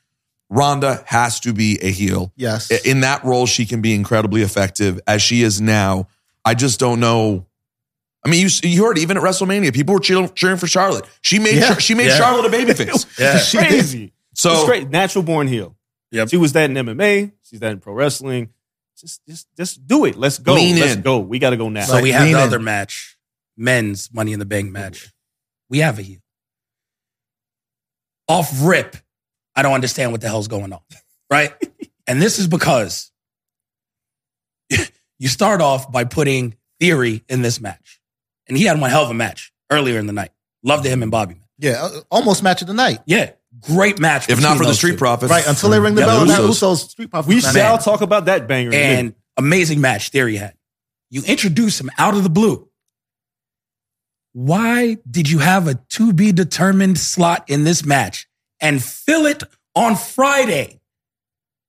Ronda 0.49 1.03
has 1.05 1.39
to 1.41 1.53
be 1.53 1.77
a 1.81 1.91
heel. 1.91 2.31
Yes. 2.35 2.71
In 2.85 3.01
that 3.01 3.23
role, 3.23 3.45
she 3.45 3.65
can 3.65 3.81
be 3.81 3.93
incredibly 3.93 4.41
effective 4.41 4.99
as 5.05 5.21
she 5.21 5.43
is 5.43 5.61
now. 5.61 6.07
I 6.43 6.53
just 6.55 6.79
don't 6.79 6.99
know. 6.99 7.45
I 8.25 8.29
mean, 8.29 8.41
you 8.41 8.69
you 8.69 8.83
heard 8.83 8.97
even 8.97 9.15
at 9.17 9.23
WrestleMania, 9.23 9.73
people 9.73 9.93
were 9.93 9.99
cheering, 9.99 10.29
cheering 10.33 10.57
for 10.57 10.67
Charlotte. 10.67 11.05
She 11.21 11.39
made 11.39 11.55
Yeah. 11.55 11.67
Char- 11.69 11.79
she 11.79 11.93
made 11.93 12.07
Yeah. 12.07 12.17
Charlotte 12.17 12.45
a 12.53 12.57
babyface. 12.57 13.05
Yeah. 13.19 13.37
She. 13.37 13.57
Crazy. 13.57 14.13
So 14.33 14.51
it's 14.53 14.65
great. 14.65 14.89
Natural 14.89 15.23
born 15.23 15.47
heel. 15.47 15.75
Yep. 16.11 16.29
She 16.29 16.37
was 16.37 16.53
that 16.53 16.69
in 16.69 16.75
MMA. 16.75 17.31
She's 17.43 17.59
that 17.59 17.71
in 17.71 17.79
pro 17.79 17.93
wrestling. 17.93 18.49
Just, 18.99 19.21
just, 19.27 19.47
just 19.55 19.87
do 19.87 20.03
it. 20.05 20.17
Let's 20.17 20.39
go. 20.39 20.55
Lean 20.55 20.77
Let's 20.79 20.95
in. 20.95 21.01
go. 21.01 21.19
We 21.19 21.39
got 21.39 21.51
to 21.51 21.57
go 21.57 21.69
now. 21.69 21.83
So 21.85 22.01
we 22.01 22.11
have 22.11 22.23
lean 22.23 22.33
the 22.33 22.39
in. 22.41 22.47
other 22.47 22.59
match, 22.59 23.17
men's 23.55 24.11
Money 24.11 24.33
in 24.33 24.39
the 24.39 24.45
Bank 24.45 24.71
match. 24.71 25.13
We 25.69 25.77
have 25.79 25.99
a 25.99 26.01
heel. 26.01 26.19
Off 28.27 28.51
rip, 28.61 28.97
I 29.59 29.61
don't 29.61 29.73
understand 29.73 30.11
what 30.13 30.21
the 30.21 30.27
hell's 30.27 30.47
going 30.47 30.71
on, 30.73 30.79
right? 31.29 31.51
and 32.07 32.21
this 32.21 32.39
is 32.39 32.47
because 32.47 33.11
you 35.19 35.27
start 35.27 35.61
off 35.61 35.91
by 35.91 36.03
putting 36.05 36.55
Theory 36.79 37.23
in 37.27 37.41
this 37.41 37.59
match, 37.59 37.99
and 38.47 38.57
he 38.57 38.63
had 38.63 38.79
one 38.79 38.89
hell 38.89 39.03
of 39.03 39.09
a 39.09 39.13
match 39.13 39.51
earlier 39.69 39.99
in 39.99 40.07
the 40.07 40.13
night. 40.13 40.31
Loved 40.63 40.85
him 40.85 41.01
and 41.03 41.11
Bobby. 41.11 41.35
Yeah, 41.57 41.83
uh, 41.83 41.89
almost 42.09 42.41
match 42.41 42.61
of 42.61 42.67
the 42.69 42.73
night. 42.73 42.99
Yeah, 43.05 43.31
great 43.59 43.99
match. 43.99 44.29
if 44.29 44.41
not 44.41 44.57
for 44.57 44.65
the 44.65 44.73
Street 44.73 44.91
two. 44.91 44.97
Profits, 44.97 45.29
Right, 45.29 45.45
until 45.45 45.69
they 45.71 45.79
ring 45.79 45.95
the 45.95 46.01
Yeah, 46.01 46.07
bell 46.07 46.19
the 46.21 46.25
that 46.27 46.39
Usos. 46.39 46.75
Usos 46.75 46.89
Street 46.89 47.11
Profits. 47.11 47.27
we 47.27 47.41
match. 47.41 47.53
shall 47.53 47.77
talk 47.77 47.99
about 48.01 48.25
that 48.25 48.47
banger. 48.47 48.69
in 48.71 48.75
a 48.75 48.77
and 48.99 49.15
amazing 49.35 49.81
match 49.81 50.09
Theory 50.09 50.37
had. 50.37 50.53
You 51.09 51.21
introduce 51.25 51.81
him 51.81 51.89
out 51.97 52.13
of 52.15 52.23
the 52.23 52.29
blue. 52.29 52.69
Why 54.31 54.97
did 55.09 55.29
you 55.29 55.39
have 55.39 55.67
a 55.67 55.75
to 55.75 56.13
be 56.13 56.31
determined 56.31 56.97
slot 56.97 57.49
in 57.49 57.65
this 57.65 57.83
match 57.83 58.28
and 58.61 58.83
fill 58.83 59.25
it 59.25 59.43
on 59.75 59.95
Friday 59.95 60.79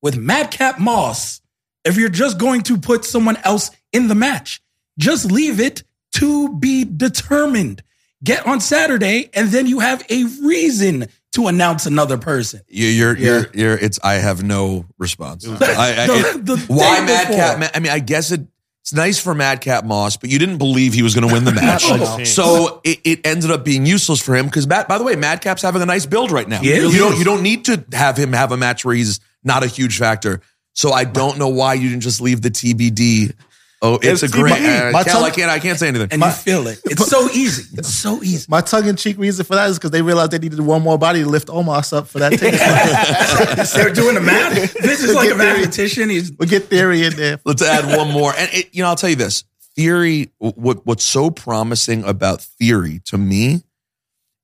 with 0.03 0.16
Madcap 0.16 0.79
Moss 0.79 1.40
if 1.85 1.96
you're 1.96 2.09
just 2.09 2.38
going 2.38 2.62
to 2.62 2.79
put 2.79 3.05
someone 3.05 3.37
else 3.44 3.70
in 3.92 4.09
the 4.09 4.14
match? 4.14 4.61
Just 4.98 5.31
leave 5.31 5.61
it 5.61 5.83
to 6.16 6.55
be 6.59 6.85
determined. 6.85 7.83
Get 8.22 8.46
on 8.46 8.61
Saturday 8.61 9.31
and 9.33 9.48
then 9.48 9.66
you 9.66 9.79
have 9.81 10.05
a 10.11 10.24
reason 10.42 11.07
to 11.33 11.46
announce 11.46 11.87
another 11.87 12.18
person. 12.18 12.61
You, 12.68 12.87
you're, 12.88 13.16
Yeah. 13.16 13.24
you're, 13.24 13.46
you're, 13.55 13.79
it's, 13.79 13.98
I 14.03 14.14
have 14.14 14.42
no 14.42 14.85
response. 14.98 15.46
I, 15.48 15.55
I, 15.55 16.07
The- 16.07 16.29
it- 16.38 16.46
the 16.46 16.57
why 16.68 17.00
Madcap? 17.05 17.70
I 17.74 17.79
mean, 17.79 17.92
I 17.92 17.98
guess 18.00 18.31
it, 18.33 18.42
it's 18.83 18.93
nice 18.93 19.19
for 19.19 19.35
Madcap 19.35 19.85
Moss, 19.85 20.16
but 20.16 20.31
you 20.31 20.38
didn't 20.38 20.59
believe 20.59 20.95
he 20.95 21.03
was 21.03 21.14
going 21.14 21.29
to 21.29 21.33
win 21.33 21.45
the 21.45 21.53
match. 21.55 21.88
Not 21.88 22.01
a 22.01 22.05
chance. 22.16 22.31
so 22.31 22.81
it, 22.85 23.01
it 23.05 23.27
ended 23.27 23.51
up 23.51 23.64
being 23.64 23.85
useless 23.87 24.21
for 24.23 24.35
him 24.35 24.47
because 24.47 24.66
Matt, 24.66 24.88
by 24.88 24.99
the 24.99 25.05
way, 25.05 25.16
Madcap's 25.16 25.62
having 25.62 25.83
a 25.83 25.87
nice 25.87 26.07
build 26.07 26.31
right 26.31 26.49
now. 26.49 26.61
He 26.61 26.73
is. 26.73 26.93
You 26.93 26.99
don't, 27.01 27.19
you 27.19 27.25
don't 27.25 27.43
need 27.43 27.66
to 27.66 27.85
have 27.93 28.16
him 28.16 28.33
have 28.33 28.53
a 28.53 28.57
match 28.57 28.85
where 28.85 28.95
he's 28.95 29.21
not 29.45 29.62
a 29.62 29.66
huge 29.66 29.99
factor. 29.99 30.40
So 30.73 30.93
I 30.93 31.05
don't 31.05 31.38
know 31.38 31.49
why 31.49 31.75
you 31.75 31.88
didn't 31.90 32.03
just 32.03 32.21
leave 32.21 32.43
the 32.43 32.51
TBD. 32.51 33.35
Oh, 33.83 33.95
it's, 34.03 34.23
It's 34.23 34.35
a 34.35 34.37
great. 34.37 34.55
TBD. 34.55 34.88
Uh, 34.88 34.93
My 34.93 35.03
tongue- 35.03 35.25
I 35.25 35.31
can't. 35.31 35.51
I 35.51 35.59
can't 35.59 35.79
say 35.79 35.88
anything. 35.88 36.09
And 36.11 36.21
you 36.21 36.31
feel 36.31 36.66
it. 36.66 36.81
It's 36.85 37.07
so 37.09 37.31
easy. 37.31 37.64
It's 37.79 37.88
so 37.88 38.23
easy. 38.23 38.45
My 38.49 38.61
tongue 38.61 38.87
in 38.87 38.97
cheek 38.97 39.16
reason 39.16 39.45
for 39.47 39.55
that 39.55 39.71
is 39.71 39.79
because 39.79 39.90
they 39.90 40.03
realized 40.03 40.33
they 40.33 40.38
needed 40.38 40.61
one 40.61 40.83
more 40.83 40.99
body 40.99 41.23
to 41.23 41.29
lift 41.29 41.49
Omos 41.49 41.93
up 41.97 42.07
for 42.07 42.19
that 42.19 42.33
ticket. 42.33 42.61
They're 43.75 43.93
doing 43.95 44.16
the 44.16 44.21
math. 44.21 44.75
This 44.75 45.03
is 45.03 45.14
like 45.14 45.27
a 45.29 45.31
Get 45.31 45.38
mathematician. 45.38 46.11
He's 46.11 46.31
we'll 46.33 46.49
get 46.49 46.64
theory 46.64 47.05
in 47.07 47.14
there. 47.16 47.40
Let's 47.47 47.62
add 47.62 47.97
one 47.97 48.11
more. 48.12 48.35
And 48.37 48.51
it, 48.53 48.69
you 48.75 48.83
know, 48.83 48.88
I'll 48.90 48.97
tell 48.97 49.11
you 49.11 49.16
this 49.16 49.45
theory. 49.77 50.31
What 50.38 50.85
what's 50.85 51.05
so 51.05 51.31
promising 51.31 52.05
about 52.05 52.43
theory 52.43 53.01
to 53.07 53.16
me 53.16 53.62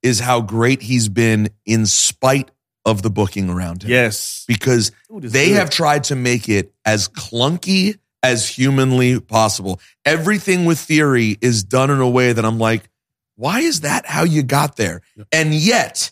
is 0.03 0.20
how 0.20 0.40
great 0.40 0.81
he's 0.81 1.09
been 1.11 1.51
in 1.66 1.85
spite 1.85 2.51
of 2.87 3.03
the 3.03 3.11
booking 3.11 3.51
around 3.51 3.83
him. 3.83 3.90
yes. 3.90 4.44
because 4.46 4.92
Dude 5.11 5.25
is 5.27 5.33
they 5.33 5.49
good. 5.49 5.57
have 5.57 5.68
tried 5.70 6.05
to 6.05 6.14
make 6.16 6.49
it 6.49 6.72
as 6.85 7.09
clunky 7.09 7.99
as 8.28 8.48
humanly 8.48 9.20
possible. 9.20 9.80
Everything 10.04 10.64
with 10.64 10.78
theory 10.78 11.36
is 11.40 11.64
done 11.64 11.90
in 11.90 12.00
a 12.00 12.08
way 12.08 12.32
that 12.32 12.44
I'm 12.44 12.58
like, 12.58 12.88
why 13.36 13.60
is 13.60 13.80
that 13.82 14.06
how 14.06 14.24
you 14.24 14.42
got 14.42 14.76
there? 14.76 15.02
And 15.32 15.52
yet, 15.54 16.10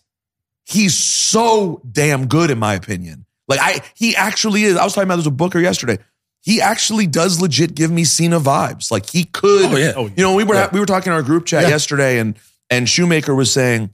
he's 0.66 0.94
so 0.96 1.80
damn 1.90 2.26
good, 2.26 2.50
in 2.50 2.58
my 2.58 2.74
opinion. 2.74 3.26
Like 3.48 3.60
I, 3.60 3.80
he 3.94 4.16
actually 4.16 4.64
is. 4.64 4.76
I 4.76 4.84
was 4.84 4.94
talking 4.94 5.08
about 5.08 5.16
this 5.16 5.26
with 5.26 5.36
Booker 5.36 5.60
yesterday. 5.60 5.98
He 6.40 6.60
actually 6.60 7.06
does 7.06 7.40
legit 7.40 7.74
give 7.74 7.90
me 7.90 8.04
Cena 8.04 8.38
vibes. 8.40 8.90
Like 8.90 9.08
he 9.08 9.24
could. 9.24 9.72
Oh, 9.72 9.76
yeah. 9.76 9.92
Oh, 9.96 10.06
You 10.06 10.22
know, 10.22 10.34
we 10.34 10.44
were 10.44 10.54
Yeah. 10.54 10.68
we 10.72 10.80
were 10.80 10.86
talking 10.86 11.10
in 11.12 11.14
our 11.16 11.22
group 11.22 11.46
chat 11.46 11.62
Yeah. 11.64 11.68
yesterday, 11.70 12.18
and 12.18 12.36
and 12.70 12.88
Shoemaker 12.88 13.34
was 13.34 13.52
saying, 13.52 13.90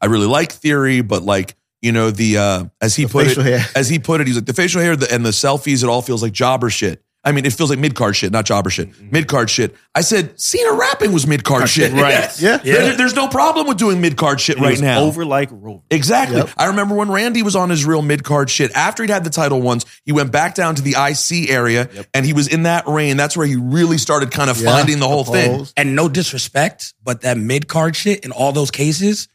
I 0.00 0.06
really 0.06 0.26
like 0.26 0.52
theory, 0.52 1.00
but 1.00 1.22
like 1.22 1.54
you 1.80 1.90
know 1.92 2.10
the 2.10 2.38
uh 2.38 2.64
as 2.80 2.94
he 2.96 3.04
The 3.04 3.10
put 3.12 3.26
it, 3.28 3.36
hair. 3.36 3.64
as 3.76 3.88
he 3.88 3.98
put 4.00 4.20
it, 4.20 4.26
he's 4.26 4.36
like 4.36 4.46
the 4.46 4.52
facial 4.54 4.80
hair 4.80 4.94
the, 4.96 5.12
and 5.12 5.24
the 5.24 5.30
selfies. 5.30 5.82
It 5.84 5.88
all 5.88 6.02
feels 6.02 6.22
like 6.22 6.32
jobber 6.32 6.70
shit. 6.70 7.02
I 7.24 7.30
mean, 7.30 7.44
it 7.46 7.52
feels 7.52 7.70
like 7.70 7.78
mid 7.78 7.94
card 7.94 8.16
shit, 8.16 8.32
not 8.32 8.44
jobber 8.46 8.68
shit. 8.68 8.90
Mm-hmm. 8.90 9.10
Mid 9.12 9.28
card 9.28 9.48
shit. 9.48 9.76
I 9.94 10.00
said 10.00 10.40
Cena 10.40 10.72
rapping 10.72 11.12
was 11.12 11.24
mid 11.26 11.44
card 11.44 11.68
shit. 11.68 11.92
Right. 11.92 12.28
Yeah. 12.40 12.56
There- 12.56 12.96
there's 12.96 13.14
no 13.14 13.28
problem 13.28 13.68
with 13.68 13.76
doing 13.78 14.00
mid 14.00 14.16
card 14.16 14.40
shit 14.40 14.56
And 14.56 14.64
he 14.64 14.66
right 14.66 14.72
was 14.72 14.82
now. 14.82 15.02
over 15.02 15.24
like 15.24 15.48
Rover. 15.52 15.82
Exactly. 15.90 16.38
Yep. 16.38 16.50
I 16.56 16.66
remember 16.66 16.96
when 16.96 17.10
Randy 17.12 17.42
was 17.44 17.54
on 17.54 17.70
his 17.70 17.84
real 17.84 18.02
mid 18.02 18.24
card 18.24 18.50
shit. 18.50 18.72
After 18.72 19.04
he'd 19.04 19.10
had 19.10 19.22
the 19.22 19.30
title 19.30 19.62
once, 19.62 19.84
he 20.04 20.10
went 20.10 20.32
back 20.32 20.56
down 20.56 20.74
to 20.74 20.82
the 20.82 20.96
IC 20.98 21.48
area 21.48 21.88
and 22.12 22.26
he 22.26 22.32
was 22.32 22.48
in 22.48 22.64
that 22.64 22.88
reign. 22.88 23.16
That's 23.16 23.36
where 23.36 23.46
he 23.46 23.54
really 23.56 23.98
started 23.98 24.32
kind 24.32 24.50
of 24.50 24.58
Yeah. 24.60 24.72
finding 24.74 24.98
the 24.98 25.06
whole 25.08 25.24
thing. 25.24 25.66
And 25.76 25.94
no 25.94 26.08
disrespect, 26.08 26.92
but 27.04 27.20
that 27.20 27.36
mid 27.38 27.68
card 27.68 27.94
shit 27.94 28.24
in 28.24 28.32
all 28.32 28.50
those 28.52 28.72
cases 28.72 29.28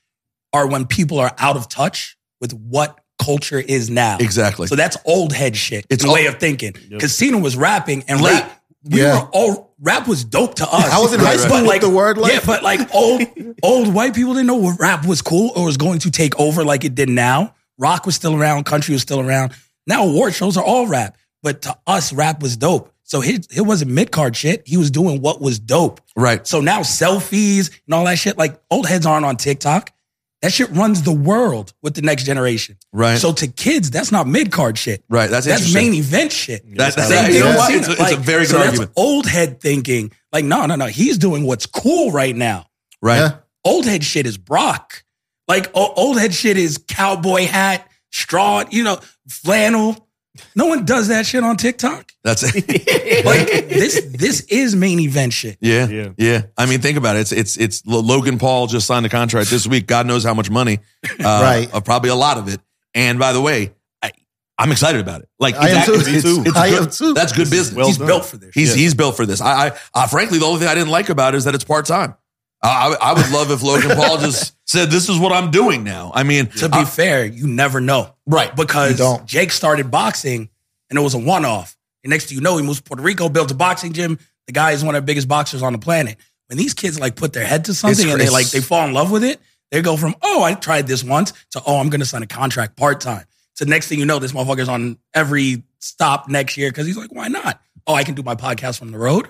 are 0.52 0.68
when 0.68 0.88
people 0.88 1.20
are 1.20 1.34
out 1.38 1.56
of 1.56 1.70
touch 1.70 2.18
with 2.42 2.54
what 2.54 3.00
culture 3.28 3.60
is 3.60 3.90
now. 3.90 4.18
Exactly. 4.20 4.68
So 4.68 4.76
that's 4.76 4.98
old 5.06 5.34
head 5.34 5.56
shit. 5.56 5.86
It's 5.90 6.04
It's 6.04 6.06
a 6.06 6.14
way 6.14 6.26
of 6.28 6.40
thinking. 6.40 6.74
Because 6.90 7.14
Cena 7.16 7.38
was 7.38 7.56
rapping 7.58 8.04
and 8.08 8.22
Late. 8.22 8.34
rap. 8.34 8.62
We 8.84 9.02
Yeah. 9.02 9.16
were 9.22 9.28
all 9.34 9.74
rap 9.82 10.08
was 10.08 10.24
dope 10.24 10.56
to 10.56 10.64
us. 10.80 10.86
I 10.92 11.00
was 11.00 11.12
in 11.14 11.20
high 11.20 11.36
But 11.36 11.40
school 11.42 11.68
with 11.68 11.82
the 11.82 11.90
word 11.90 12.18
life. 12.18 12.32
Yeah, 12.34 12.40
but 12.46 12.64
like 12.64 12.82
old 12.96 13.22
old 13.62 13.94
white 13.94 14.14
people 14.16 14.34
didn't 14.34 14.48
know 14.48 14.56
what 14.56 14.80
rap 14.80 15.06
was 15.06 15.22
cool 15.22 15.52
or 15.56 15.66
was 15.66 15.78
going 15.78 16.00
to 16.00 16.12
take 16.12 16.40
over 16.40 16.64
like 16.64 16.86
it 16.86 16.96
did 16.96 17.10
now. 17.10 17.54
Rock 17.78 18.06
was 18.06 18.16
still 18.16 18.34
around, 18.36 18.64
country 18.66 18.94
was 18.94 19.02
still 19.02 19.20
around. 19.20 19.52
Now 19.86 20.04
award 20.08 20.34
shows 20.34 20.56
are 20.58 20.64
all 20.64 20.88
rap. 20.88 21.18
But 21.44 21.62
to 21.64 21.78
us, 21.86 22.12
rap 22.14 22.42
was 22.42 22.56
dope. 22.58 22.92
So 23.04 23.22
his, 23.22 23.48
it 23.56 23.62
wasn't 23.62 23.92
mid 23.92 24.12
card 24.12 24.36
shit. 24.36 24.64
He 24.66 24.76
was 24.78 24.90
doing 24.92 25.22
what 25.22 25.40
was 25.42 25.60
dope. 25.60 26.02
Right. 26.16 26.46
So 26.48 26.60
now 26.62 26.80
selfies 26.82 27.70
and 27.86 27.94
all 27.94 28.06
that 28.06 28.18
shit, 28.20 28.38
like 28.38 28.60
old 28.72 28.86
heads 28.88 29.06
aren't 29.06 29.26
on 29.26 29.38
TikTok. 29.38 29.92
That 30.44 30.54
shit 30.54 30.70
runs 30.70 31.02
the 31.02 31.12
world 31.12 31.74
with 31.82 31.96
the 31.96 32.04
next 32.04 32.26
generation. 32.26 32.78
Right. 32.94 33.18
So 33.18 33.34
to 33.34 33.48
kids, 33.48 33.90
that's 33.90 34.12
not 34.12 34.28
mid 34.28 34.52
card 34.52 34.78
shit. 34.78 35.04
Right. 35.10 35.30
That's 35.30 35.48
That's 35.48 35.74
main 35.74 35.94
event 35.96 36.32
shit. 36.32 36.62
That- 36.78 36.94
Same 36.94 37.10
that- 37.10 37.26
thing 37.26 37.36
you 37.36 37.40
know 37.42 37.56
what? 37.56 37.72
Cena. 37.72 37.92
It's 38.00 38.12
a- 38.12 38.16
a 38.16 38.18
very 38.20 38.44
good 38.44 38.50
so 38.52 38.58
that's 38.58 38.68
argument. 38.70 38.92
Old 38.96 39.26
head 39.26 39.60
thinking, 39.60 40.12
like, 40.32 40.46
no, 40.46 40.66
no, 40.68 40.76
no. 40.76 40.86
He's 40.86 41.18
doing 41.18 41.44
what's 41.44 41.66
cool 41.66 42.12
right 42.12 42.36
now. 42.36 42.68
Right. 43.02 43.18
Yeah. 43.20 43.36
Old 43.66 43.86
head 43.86 44.04
shit 44.04 44.26
is 44.28 44.38
Brock. 44.38 45.04
Like 45.48 45.72
o- 45.74 45.94
old 45.96 46.20
head 46.20 46.34
shit 46.34 46.58
is 46.58 46.78
cowboy 46.88 47.46
hat, 47.48 47.88
straw, 48.12 48.64
you 48.70 48.84
know, 48.84 49.00
flannel. 49.30 50.07
No 50.56 50.66
one 50.68 50.86
does 50.86 51.08
that 51.10 51.26
shit 51.26 51.44
on 51.44 51.58
TikTok. 51.58 52.12
That's 52.24 52.44
it. 52.44 52.56
Like 53.26 53.48
this, 53.70 54.02
this 54.12 54.42
is 54.42 54.76
main 54.76 55.00
event 55.00 55.34
shit. 55.34 55.58
Yeah, 55.62 55.88
Yeah. 55.88 56.10
yeah, 56.18 56.42
I 56.58 56.66
mean, 56.66 56.82
think 56.82 56.98
about 56.98 57.16
it. 57.16 57.20
It's 57.22 57.32
it's 57.32 57.58
it's 57.58 57.86
Logan 57.86 58.38
Paul 58.38 58.68
just 58.68 58.86
signed 58.88 59.06
a 59.06 59.10
contract 59.10 59.50
this 59.50 59.66
week. 59.68 59.88
God 59.88 60.06
knows 60.06 60.24
how 60.24 60.34
much 60.34 60.50
money, 60.50 60.80
uh, 61.20 61.24
Right. 61.24 61.70
uh, 61.74 61.80
probably 61.82 62.10
a 62.10 62.16
lot 62.16 62.38
of 62.38 62.48
it. 62.48 62.60
And 62.94 63.18
by 63.20 63.34
the 63.34 63.42
way, 63.42 63.74
I, 64.02 64.12
I'm 64.58 64.72
excited 64.72 65.02
about 65.02 65.22
it. 65.22 65.30
Like 65.40 65.56
I 65.56 65.70
am 65.70 65.78
exactly- 65.78 65.98
too. 65.98 66.10
it's- 66.10 66.24
Me 66.26 66.44
too. 66.44 66.44
it's 66.50 66.58
I 66.58 66.70
good- 66.70 66.82
am 66.84 66.90
too. 66.90 67.14
That's 67.14 67.32
good 67.34 67.50
business. 67.50 67.76
well 67.76 67.88
He's 67.88 67.98
done. 67.98 68.08
built 68.08 68.26
for 68.26 68.38
this. 68.38 68.52
he's 68.54 68.70
shit. 68.70 68.78
he's 68.78 68.94
built 68.94 69.16
for 69.18 69.26
this. 69.26 69.42
I, 69.42 69.68
I 69.68 69.72
uh, 69.94 70.08
frankly, 70.08 70.38
the 70.40 70.46
only 70.46 70.60
thing 70.60 70.68
I 70.70 70.76
didn't 70.76 70.90
like 70.92 71.10
about 71.10 71.34
it 71.34 71.38
is 71.38 71.44
that 71.46 71.56
it's 71.56 71.64
part 71.64 71.86
time. 71.86 72.16
I, 72.62 72.96
I 73.02 73.12
I 73.12 73.14
would 73.14 73.30
love 73.32 73.52
if 73.52 73.62
Logan 73.64 73.96
Paul 73.96 74.18
just 74.18 74.54
said, 74.68 74.92
"This 74.92 75.10
is 75.10 75.18
what 75.18 75.32
I'm 75.32 75.50
doing 75.52 75.84
now." 75.84 76.12
I 76.14 76.24
mean, 76.24 76.46
to 76.48 76.70
be 76.70 76.80
uh, 76.80 76.86
fair, 76.86 77.26
you 77.26 77.48
never 77.48 77.82
know. 77.82 78.14
right, 78.26 78.56
because 78.56 78.98
don't. 78.98 79.26
Jake 79.26 79.52
started 79.52 79.90
boxing 79.90 80.50
and 80.90 81.00
it 81.00 81.02
was 81.02 81.14
a 81.14 81.20
one 81.20 81.46
off. 81.46 81.76
And 82.04 82.12
next 82.12 82.26
thing 82.28 82.36
you 82.38 82.42
know, 82.42 82.58
he 82.58 82.64
moves 82.64 82.78
to 82.80 82.84
Puerto 82.84 83.02
Rico, 83.04 83.28
builds 83.30 83.52
a 83.52 83.56
boxing 83.56 83.94
gym. 83.94 84.20
The 84.46 84.54
guy 84.54 84.72
is 84.72 84.84
one 84.84 84.96
of 84.96 85.02
the 85.04 85.06
biggest 85.06 85.28
boxers 85.28 85.62
on 85.62 85.74
the 85.74 85.80
planet. 85.80 86.18
When 86.48 86.58
these 86.58 86.74
kids 86.74 87.00
like 87.00 87.16
put 87.16 87.34
their 87.34 87.46
head 87.46 87.66
to 87.66 87.74
something 87.74 88.06
It's 88.06 88.12
and 88.12 88.22
they 88.22 88.30
like 88.30 88.50
they 88.52 88.62
fall 88.62 88.88
in 88.88 88.94
love 88.94 89.12
with 89.12 89.24
it, 89.24 89.40
they 89.72 89.82
go 89.82 89.98
from 89.98 90.16
oh 90.22 90.44
I 90.44 90.54
tried 90.54 90.88
this 90.88 91.04
once 91.04 91.34
to 91.52 91.62
oh 91.66 91.80
I'm 91.80 91.90
gonna 91.90 92.06
sign 92.06 92.24
a 92.24 92.28
contract 92.28 92.78
part 92.78 93.02
time. 93.02 93.26
So 93.56 93.66
next 93.66 93.88
thing 93.90 94.00
you 94.00 94.06
know, 94.06 94.20
this 94.20 94.32
motherfucker's 94.32 94.70
on 94.70 94.98
every 95.14 95.64
stop 95.80 96.30
next 96.30 96.56
year 96.56 96.70
because 96.70 96.88
he's 96.88 96.96
like 96.98 97.12
why 97.12 97.28
not? 97.28 97.62
Oh 97.86 97.94
I 97.94 98.04
can 98.06 98.16
do 98.16 98.24
my 98.24 98.36
podcast 98.36 98.80
from 98.80 98.92
the 98.92 98.98
road. 98.98 99.28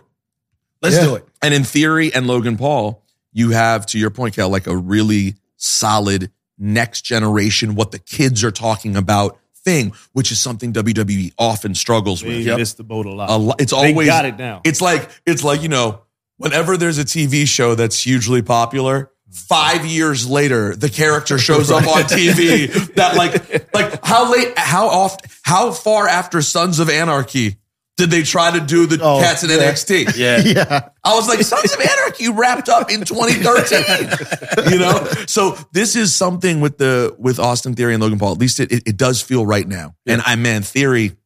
Let's 0.82 0.96
Yeah. 0.98 1.06
do 1.06 1.16
it. 1.16 1.26
And 1.42 1.54
in 1.56 1.64
theory, 1.64 2.14
and 2.14 2.28
Logan 2.28 2.56
Paul, 2.58 3.04
you 3.34 3.52
have, 3.52 3.86
to 3.88 4.00
your 4.00 4.10
point, 4.10 4.36
Cal, 4.36 4.50
like 4.50 4.68
a 4.68 4.76
really 4.76 5.36
solid 5.58 6.32
next 6.58 7.02
generation, 7.02 7.76
what 7.76 7.92
the 7.92 8.00
kids 8.00 8.44
are 8.44 8.52
talking 8.52 8.96
about 8.96 9.38
thing, 9.56 9.94
which 10.14 10.32
is 10.32 10.40
something 10.40 10.74
WWE 10.74 11.34
often 11.38 11.76
struggles 11.76 12.22
They 12.22 12.46
with. 12.46 12.58
missed 12.58 12.78
the 12.78 12.84
boat 12.84 13.06
a 13.06 13.12
lot. 13.12 13.30
A 13.30 13.38
lo- 13.38 13.56
it's 13.60 13.72
They 13.72 13.92
always 13.92 14.08
got 14.08 14.26
it 14.26 14.38
now. 14.38 14.62
It's 14.64 14.82
like 14.82 15.10
it's 15.26 15.44
like 15.44 15.62
you 15.62 15.70
know, 15.70 16.02
whenever 16.38 16.78
there's 16.78 16.98
a 16.98 17.04
TV 17.06 17.46
show 17.48 17.76
that's 17.76 18.02
hugely 18.02 18.42
popular. 18.42 19.12
Five 19.30 19.86
years 19.86 20.28
later, 20.28 20.74
the 20.74 20.90
character 20.90 21.38
shows 21.38 21.70
up 21.70 21.86
on 21.86 22.04
TV. 22.04 22.72
That 22.96 23.16
like, 23.18 23.74
like 23.74 24.00
how 24.04 24.32
late, 24.32 24.58
how 24.58 24.88
oft, 24.88 25.28
how 25.44 25.72
far 25.72 26.08
after 26.08 26.42
Sons 26.42 26.80
of 26.80 26.90
Anarchy 26.90 27.58
did 27.98 28.10
they 28.12 28.24
try 28.24 28.52
to 28.58 28.64
do 28.66 28.86
the 28.86 29.00
Oh, 29.04 29.20
cats 29.20 29.44
in 29.44 29.50
yeah. 29.50 29.58
NXT? 29.58 30.16
Yeah. 30.18 30.38
Yeah. 30.46 30.90
I 31.04 31.16
was 31.16 31.28
like, 31.28 31.40
Sons 31.42 31.74
of 31.74 31.80
Anarchy 31.82 32.30
wrapped 32.30 32.70
up 32.70 32.90
in 32.92 33.04
2013. 33.04 34.72
you 34.72 34.80
know? 34.80 35.04
So 35.28 35.58
this 35.74 35.96
is 35.96 36.14
something 36.16 36.62
with 36.62 36.78
the 36.78 37.16
with 37.18 37.40
Austin 37.40 37.74
Theory 37.74 37.94
and 37.94 38.02
Logan 38.04 38.20
Paul. 38.20 38.34
At 38.34 38.38
least 38.40 38.60
it 38.60 38.72
it, 38.72 38.84
it 38.88 38.98
does 38.98 39.22
feel 39.22 39.46
right 39.46 39.68
now. 39.68 39.96
And 40.06 40.22
I 40.26 40.36
man, 40.36 40.62
Theory, 40.64 41.18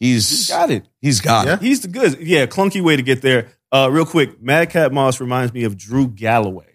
he's 0.00 0.28
He's 0.28 0.48
got 0.48 0.70
it. 0.70 0.88
he's 1.00 1.20
got 1.20 1.46
Yeah. 1.46 1.54
it. 1.54 1.60
He's 1.62 1.80
the 1.82 1.88
good. 1.88 2.18
Yeah, 2.20 2.46
clunky 2.46 2.82
way 2.82 2.96
to 2.96 3.02
get 3.02 3.22
there. 3.22 3.48
Uh, 3.70 3.88
real 3.90 4.04
quick, 4.06 4.42
Madcap 4.42 4.92
Moss 4.92 5.20
reminds 5.20 5.52
me 5.54 5.64
of 5.64 5.76
Drew 5.78 6.08
Galloway. 6.08 6.66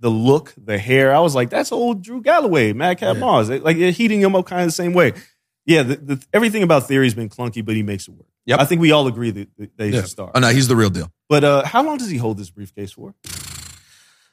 The 0.00 0.10
look, 0.10 0.52
the 0.56 0.78
hair. 0.78 1.14
I 1.14 1.20
was 1.20 1.34
like, 1.34 1.48
that's 1.50 1.70
old 1.72 2.02
Drew 2.02 2.20
Galloway, 2.22 2.72
Madcap 2.72 3.14
Yeah. 3.14 3.20
Moss. 3.20 3.48
Like 3.48 3.78
they're 3.78 3.90
heating 3.92 4.20
him 4.20 4.34
up 4.34 4.46
kind 4.46 4.62
of 4.62 4.68
the 4.68 4.72
same 4.72 4.92
way. 4.94 5.12
Yeah, 5.66 5.82
the, 5.82 5.96
the, 5.96 6.26
everything 6.32 6.62
about 6.62 6.88
Theory's 6.88 7.14
been 7.14 7.28
clunky, 7.30 7.64
but 7.64 7.74
he 7.74 7.82
makes 7.82 8.06
it 8.08 8.12
work. 8.14 8.26
Yep. 8.46 8.60
I 8.60 8.64
think 8.66 8.80
we 8.80 8.92
all 8.92 9.06
agree 9.06 9.30
that, 9.30 9.48
they 9.76 9.86
he's 9.86 9.94
Yeah. 9.94 10.00
a 10.02 10.06
star. 10.06 10.30
Oh 10.34 10.40
no, 10.40 10.48
he's 10.48 10.68
the 10.68 10.76
real 10.76 10.90
deal. 10.90 11.10
But 11.28 11.44
uh, 11.44 11.64
how 11.64 11.82
long 11.82 11.96
does 11.98 12.10
he 12.10 12.18
hold 12.18 12.36
this 12.38 12.50
briefcase 12.50 12.92
for? 12.92 13.14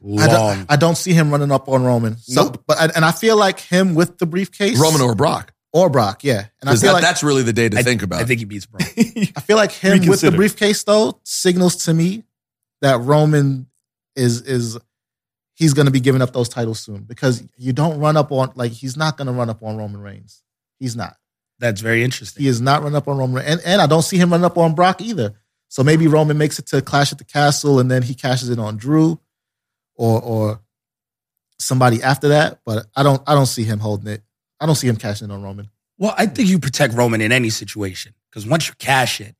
I 0.03 0.27
don't, 0.27 0.65
I 0.71 0.75
don't 0.77 0.95
see 0.97 1.13
him 1.13 1.29
running 1.29 1.51
up 1.51 1.69
on 1.69 1.83
Roman. 1.83 2.17
So, 2.17 2.45
Nope. 2.45 2.63
but 2.65 2.95
and 2.95 3.05
I 3.05 3.11
feel 3.11 3.37
like 3.37 3.59
him 3.59 3.93
with 3.93 4.17
the 4.17 4.25
briefcase, 4.25 4.79
Roman 4.79 4.99
or 4.99 5.13
Brock. 5.13 5.53
or 5.73 5.89
Brock, 5.91 6.23
yeah. 6.23 6.47
And 6.59 6.69
I 6.69 6.75
feel 6.75 6.87
that, 6.89 6.93
like 6.93 7.01
that's 7.03 7.21
really 7.21 7.43
the 7.43 7.53
day 7.53 7.69
to 7.69 7.77
I, 7.77 7.83
think 7.83 8.01
about. 8.01 8.19
I 8.19 8.25
think 8.25 8.39
he 8.39 8.45
beats 8.45 8.65
Brock. 8.65 8.81
I 8.97 9.41
feel 9.41 9.57
like 9.57 9.71
him 9.71 10.07
with 10.07 10.21
the 10.21 10.31
briefcase 10.31 10.83
though 10.83 11.19
signals 11.23 11.85
to 11.85 11.93
me 11.93 12.23
that 12.81 12.99
Roman 13.01 13.67
is 14.15 14.41
is 14.41 14.77
he's 15.53 15.73
going 15.75 15.85
to 15.85 15.91
be 15.91 15.99
giving 15.99 16.23
up 16.23 16.33
those 16.33 16.49
titles 16.49 16.79
soon 16.79 17.03
because 17.03 17.43
you 17.55 17.71
don't 17.71 17.99
run 17.99 18.17
up 18.17 18.31
on 18.31 18.51
like 18.55 18.71
he's 18.71 18.97
not 18.97 19.17
going 19.17 19.27
to 19.27 19.33
run 19.33 19.51
up 19.51 19.61
on 19.61 19.77
Roman 19.77 20.01
Reigns. 20.01 20.41
He's 20.79 20.95
not. 20.95 21.15
That's 21.61 21.79
very 21.79 22.03
interesting. 22.03 22.43
He 22.43 22.49
is 22.49 22.59
not 22.59 22.81
running 22.81 22.97
up 22.97 23.07
on 23.07 23.17
Roman, 23.17 23.45
and 23.45 23.61
and 23.63 23.81
I 23.81 23.87
don't 23.87 24.01
see 24.01 24.17
him 24.17 24.31
running 24.31 24.45
up 24.45 24.57
on 24.57 24.75
Brock 24.75 24.99
either. 24.99 25.35
So 25.69 25.83
maybe 25.83 26.07
Roman 26.07 26.37
makes 26.37 26.59
it 26.59 26.65
to 26.67 26.81
Clash 26.81 27.13
at 27.13 27.17
the 27.17 27.23
Castle, 27.23 27.79
and 27.79 27.89
then 27.89 28.01
he 28.01 28.13
cashes 28.13 28.49
it 28.49 28.59
on 28.59 28.75
Drew, 28.77 29.19
or 29.95 30.21
or 30.21 30.59
somebody 31.59 32.03
after 32.03 32.29
that. 32.29 32.59
But 32.65 32.87
I 32.95 33.03
don't 33.03 33.21
I 33.27 33.35
don't 33.35 33.45
see 33.45 33.63
him 33.63 33.79
holding 33.79 34.07
it. 34.11 34.21
I 34.59 34.65
don't 34.65 34.75
see 34.75 34.87
him 34.87 34.97
cashing 34.97 35.29
it 35.29 35.33
on 35.33 35.41
Roman. 35.41 35.69
Well, 35.97 36.13
I 36.17 36.25
think 36.25 36.49
you 36.49 36.59
protect 36.59 36.93
Roman 36.95 37.21
in 37.21 37.31
any 37.31 37.49
situation 37.49 38.13
because 38.29 38.45
once 38.45 38.67
you 38.67 38.73
cash 38.79 39.21
it, 39.21 39.35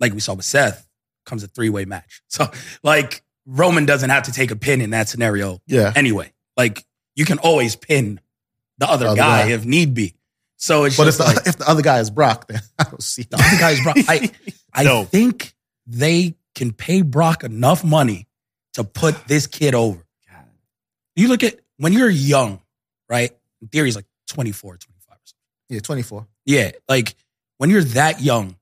like 0.00 0.12
we 0.14 0.20
saw 0.20 0.34
with 0.34 0.44
Seth, 0.44 0.86
comes 1.24 1.42
a 1.42 1.48
three 1.48 1.70
way 1.70 1.84
match. 1.84 2.22
So, 2.28 2.46
like, 2.82 3.22
Roman 3.46 3.84
doesn't 3.86 4.10
have 4.10 4.24
to 4.24 4.32
take 4.32 4.50
a 4.50 4.56
pin 4.56 4.80
in 4.80 4.90
that 4.90 5.08
scenario 5.08 5.60
Yeah, 5.66 5.92
anyway. 5.96 6.32
Like, 6.56 6.84
you 7.14 7.24
can 7.24 7.38
always 7.38 7.74
pin 7.76 8.20
the 8.78 8.88
other, 8.88 9.06
The 9.06 9.10
other 9.12 9.16
guy, 9.16 9.42
guy. 9.48 9.52
if 9.52 9.64
need 9.64 9.94
be. 9.94 10.14
So 10.56 10.84
it's 10.84 10.96
but 10.96 11.02
if 11.08 11.16
just 11.16 11.18
the 11.18 11.24
like, 11.24 11.36
if 11.46 11.56
the 11.58 11.68
other 11.68 11.82
guy 11.82 12.00
is 12.00 12.10
Brock, 12.10 12.46
then 12.48 12.60
I 12.78 12.84
don't 12.84 13.02
see. 13.02 13.22
the 13.22 13.36
other 13.36 13.58
guy's 13.58 13.82
Brock. 13.82 13.96
I, 14.08 14.30
I 14.72 14.84
No. 14.84 15.04
think 15.04 15.54
they 15.86 16.34
can 16.54 16.72
pay 16.72 17.02
Brock 17.02 17.44
enough 17.44 17.84
money 17.84 18.26
to 18.74 18.84
put 18.84 19.14
this 19.28 19.46
kid 19.46 19.74
over. 19.74 20.02
You 21.14 21.28
look 21.28 21.42
at 21.42 21.58
when 21.78 21.92
you're 21.92 22.10
young, 22.10 22.60
right? 23.08 23.30
In 23.62 23.68
theory, 23.68 23.86
he's 23.86 23.96
like 23.96 24.04
24, 24.28 24.76
25 24.76 25.12
or 25.12 25.18
something. 25.24 25.36
Yeah, 25.68 25.80
twenty 25.80 26.02
four. 26.02 26.26
Yeah, 26.44 26.72
like 26.88 27.14
when 27.58 27.70
you're 27.70 27.82
that 27.84 28.20
young 28.20 28.56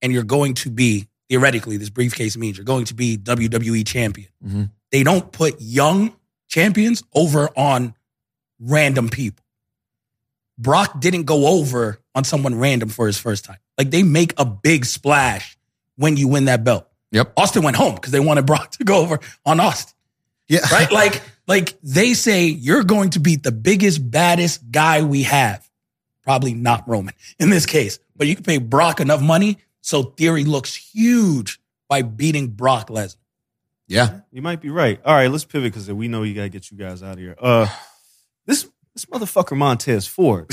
and 0.00 0.12
you're 0.12 0.22
going 0.22 0.54
to 0.54 0.70
be 0.70 1.08
theoretically, 1.28 1.76
this 1.76 1.90
briefcase 1.90 2.36
means 2.36 2.56
you're 2.56 2.64
going 2.64 2.84
to 2.86 2.94
be 2.94 3.16
WWE 3.18 3.84
champion. 3.86 4.28
Mhm. 4.46 4.70
They 4.92 5.02
don't 5.02 5.30
put 5.32 5.60
young 5.60 6.14
champions 6.48 7.02
over 7.12 7.50
on 7.58 7.94
random 8.60 9.08
people. 9.08 9.44
Brock 10.58 11.00
didn't 11.00 11.24
go 11.24 11.46
over 11.46 12.00
on 12.14 12.24
someone 12.24 12.56
random 12.56 12.88
for 12.88 13.06
his 13.06 13.18
first 13.18 13.44
time. 13.44 13.58
Like 13.78 13.90
they 13.90 14.02
make 14.02 14.34
a 14.38 14.44
big 14.44 14.84
splash 14.84 15.56
when 15.96 16.16
you 16.16 16.28
win 16.28 16.46
that 16.46 16.64
belt. 16.64 16.88
Yep. 17.12 17.32
Austin 17.36 17.62
went 17.62 17.76
home 17.76 17.94
because 17.94 18.12
they 18.12 18.20
wanted 18.20 18.44
Brock 18.44 18.72
to 18.72 18.84
go 18.84 19.00
over 19.00 19.20
on 19.46 19.60
Austin. 19.60 19.94
Yeah. 20.48 20.60
right? 20.72 20.90
Like, 20.90 21.22
like 21.46 21.78
they 21.82 22.14
say 22.14 22.46
you're 22.46 22.84
going 22.84 23.10
to 23.10 23.20
beat 23.20 23.42
the 23.42 23.52
biggest, 23.52 24.10
baddest 24.10 24.70
guy 24.70 25.02
we 25.02 25.22
have. 25.22 25.64
Probably 26.22 26.52
not 26.52 26.86
Roman 26.86 27.14
in 27.38 27.48
this 27.48 27.64
case, 27.64 27.98
but 28.16 28.26
you 28.26 28.34
can 28.34 28.44
pay 28.44 28.58
Brock 28.58 29.00
enough 29.00 29.22
money 29.22 29.58
so 29.80 30.02
Theory 30.02 30.44
looks 30.44 30.74
huge 30.74 31.60
by 31.88 32.02
beating 32.02 32.48
Brock 32.48 32.88
Lesnar. 32.88 33.16
Yeah. 33.86 34.20
You 34.30 34.42
might 34.42 34.60
be 34.60 34.68
right. 34.68 35.00
All 35.02 35.14
right, 35.14 35.30
let's 35.30 35.44
pivot 35.44 35.72
because 35.72 35.90
we 35.90 36.08
know 36.08 36.24
you 36.24 36.34
gotta 36.34 36.50
get 36.50 36.70
you 36.70 36.76
guys 36.76 37.02
out 37.02 37.14
of 37.14 37.18
here. 37.18 37.34
Uh, 37.40 37.66
this 38.44 38.68
this 38.98 39.04
motherfucker 39.06 39.56
Montez 39.56 40.06
Ford 40.08 40.50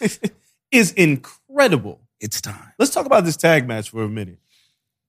is 0.72 0.92
incredible. 0.92 2.00
It's 2.20 2.40
time. 2.40 2.72
Let's 2.78 2.92
talk 2.92 3.04
about 3.06 3.24
this 3.24 3.36
tag 3.36 3.68
match 3.68 3.90
for 3.90 4.02
a 4.04 4.08
minute. 4.08 4.38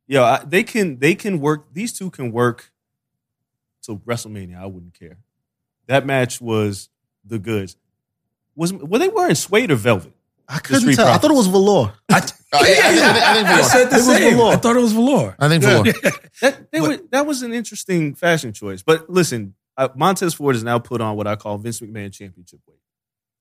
Yo, 0.08 0.24
I, 0.24 0.44
they 0.46 0.64
can 0.64 1.00
they 1.00 1.16
can 1.16 1.40
work. 1.40 1.74
These 1.74 1.98
two 1.98 2.10
can 2.10 2.32
work 2.32 2.72
till 3.82 3.98
WrestleMania. 4.00 4.60
I 4.60 4.66
wouldn't 4.66 4.94
care. 5.00 5.18
That 5.88 6.06
match 6.06 6.42
was 6.42 6.90
the 7.24 7.40
goods. 7.40 7.78
Was 8.56 8.74
were 8.74 9.00
they 9.00 9.08
wearing 9.08 9.36
suede 9.36 9.72
or 9.72 9.76
velvet? 9.76 10.12
I 10.48 10.60
couldn't 10.60 10.82
Street 10.82 10.96
tell. 10.96 11.08
I 11.08 11.18
thought 11.18 11.32
it 11.32 11.36
was 11.36 11.48
velour. 11.48 11.94
I, 12.10 12.22
oh, 12.54 12.66
yeah, 12.66 12.82
I, 12.84 12.94
think- 12.94 13.06
I 13.06 13.34
think 13.36 13.48
I 13.48 13.56
Velour. 13.56 13.64
said 13.70 13.86
the 13.86 13.96
It 13.96 13.98
was 13.98 14.06
same. 14.06 14.34
velour. 14.38 14.52
I 14.54 14.56
thought 14.58 14.76
it 14.76 14.82
was 14.82 14.92
velour. 14.94 15.36
I 15.40 15.48
think 15.48 15.64
Velour. 15.64 15.94
That 16.42 16.72
they 16.72 16.82
were, 16.82 17.00
that 17.12 17.26
was 17.28 17.44
an 17.44 17.54
interesting 17.54 18.16
fashion 18.16 18.52
choice. 18.52 18.82
But 18.82 19.10
listen, 19.10 19.54
uh, 19.80 19.88
Montez 19.96 20.34
Ford 20.34 20.56
is 20.56 20.64
now 20.64 20.78
put 20.80 21.02
on 21.02 21.16
what 21.16 21.26
I 21.26 21.36
call 21.36 21.58
Vince 21.58 21.80
McMahon 21.80 22.12
championship 22.14 22.60
weight. 22.68 22.78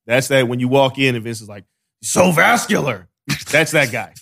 That's 0.06 0.28
that 0.28 0.48
when 0.48 0.60
you 0.60 0.68
walk 0.68 0.98
in 0.98 1.14
and 1.14 1.22
Vince 1.24 1.40
is 1.42 1.48
like, 1.48 1.64
so 2.02 2.30
vascular. 2.32 3.08
That's 3.50 3.72
that 3.72 3.92
guy. 3.92 4.14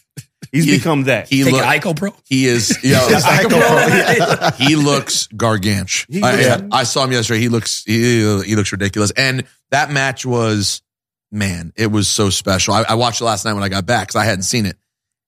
He's 0.51 0.65
He- 0.65 0.77
become 0.79 1.05
that. 1.05 1.29
He 1.29 1.45
Take 1.45 1.53
look, 1.53 1.63
Ico 1.65 1.97
Pro. 1.97 2.13
he 2.25 2.47
is 2.47 2.77
yo, 2.83 2.99
I 2.99 3.45
go 3.49 4.53
for 4.57 4.63
he 4.63 4.77
looks 4.77 5.27
gargantuan. 5.29 6.07
He 6.09 6.23
I, 6.23 6.57
looks- 6.57 6.63
I 6.73 6.83
saw 6.85 7.05
him 7.05 7.13
yesterday. 7.13 7.41
He 7.41 7.49
looks 7.49 7.85
he, 7.85 8.21
he 8.45 8.57
looks 8.57 8.73
ridiculous. 8.73 9.11
And 9.13 9.45
that 9.71 9.91
match 9.91 10.25
was 10.25 10.83
man, 11.31 11.73
it 11.77 11.89
was 11.89 12.09
so 12.09 12.31
special. 12.31 12.75
I, 12.75 12.85
I 12.89 12.95
watched 12.95 13.21
it 13.21 13.25
last 13.25 13.45
night 13.45 13.53
when 13.53 13.63
I 13.63 13.69
got 13.69 13.85
back 13.87 14.09
because 14.09 14.17
I 14.21 14.25
hadn't 14.25 14.45
seen 14.45 14.67
it. 14.67 14.77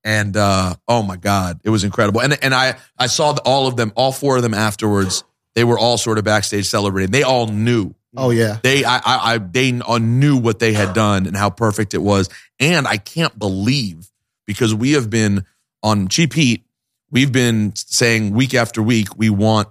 And 0.04 0.36
uh, 0.36 0.74
oh 0.86 1.02
my 1.02 1.16
god, 1.16 1.60
it 1.64 1.70
was 1.70 1.84
incredible. 1.84 2.20
And 2.22 2.38
and 2.42 2.54
I 2.54 2.76
I 2.98 3.08
saw 3.08 3.32
the, 3.32 3.42
all 3.42 3.66
of 3.66 3.76
them, 3.76 3.92
all 3.96 4.12
four 4.12 4.36
of 4.36 4.42
them 4.42 4.54
afterwards. 4.54 5.24
They 5.54 5.64
were 5.64 5.78
all 5.78 5.98
sort 5.98 6.18
of 6.18 6.24
backstage 6.24 6.66
celebrating. 6.66 7.10
They 7.10 7.22
all 7.22 7.46
knew 7.46 7.94
Oh 8.16 8.30
yeah. 8.30 8.58
they 8.62 8.84
I, 8.84 8.96
I, 8.96 9.34
I 9.34 9.38
they 9.38 9.80
all 9.80 9.98
knew 9.98 10.36
what 10.36 10.58
they 10.58 10.72
had 10.72 10.94
done 10.94 11.26
and 11.26 11.36
how 11.36 11.50
perfect 11.50 11.94
it 11.94 12.02
was. 12.02 12.28
And 12.58 12.86
I 12.86 12.96
can't 12.96 13.38
believe 13.38 14.10
because 14.46 14.74
we 14.74 14.92
have 14.92 15.10
been 15.10 15.44
on 15.82 16.08
Cheap 16.08 16.32
Heat, 16.32 16.64
we've 17.10 17.32
been 17.32 17.72
saying 17.76 18.32
week 18.32 18.54
after 18.54 18.82
week 18.82 19.16
we 19.16 19.30
want 19.30 19.68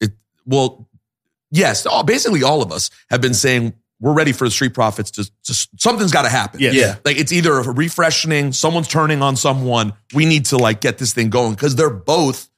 it. 0.00 0.12
Well, 0.44 0.88
yes, 1.50 1.86
all, 1.86 2.02
basically 2.02 2.42
all 2.42 2.62
of 2.62 2.72
us 2.72 2.90
have 3.10 3.20
been 3.20 3.34
saying 3.34 3.74
we're 4.00 4.12
ready 4.12 4.32
for 4.32 4.44
the 4.44 4.50
Street 4.50 4.74
Profits 4.74 5.10
to, 5.12 5.24
to 5.44 5.54
something's 5.78 6.12
got 6.12 6.22
to 6.22 6.28
happen. 6.28 6.60
Yes. 6.60 6.74
Yeah. 6.74 6.96
like 7.04 7.18
it's 7.18 7.32
either 7.32 7.54
a 7.58 7.62
refreshing, 7.72 8.52
someone's 8.52 8.88
turning 8.88 9.22
on 9.22 9.36
someone. 9.36 9.94
We 10.12 10.26
need 10.26 10.46
to 10.46 10.58
like 10.58 10.80
get 10.80 10.98
this 10.98 11.14
thing 11.14 11.30
going 11.30 11.54
because 11.54 11.76
they're 11.76 11.88
both 11.88 12.50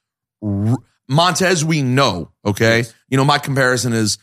r- 0.42 0.78
Montez. 1.08 1.64
We 1.64 1.82
know, 1.82 2.30
okay. 2.44 2.84
You 3.08 3.16
know, 3.16 3.24
my 3.24 3.38
comparison 3.38 3.92
is 3.92 4.18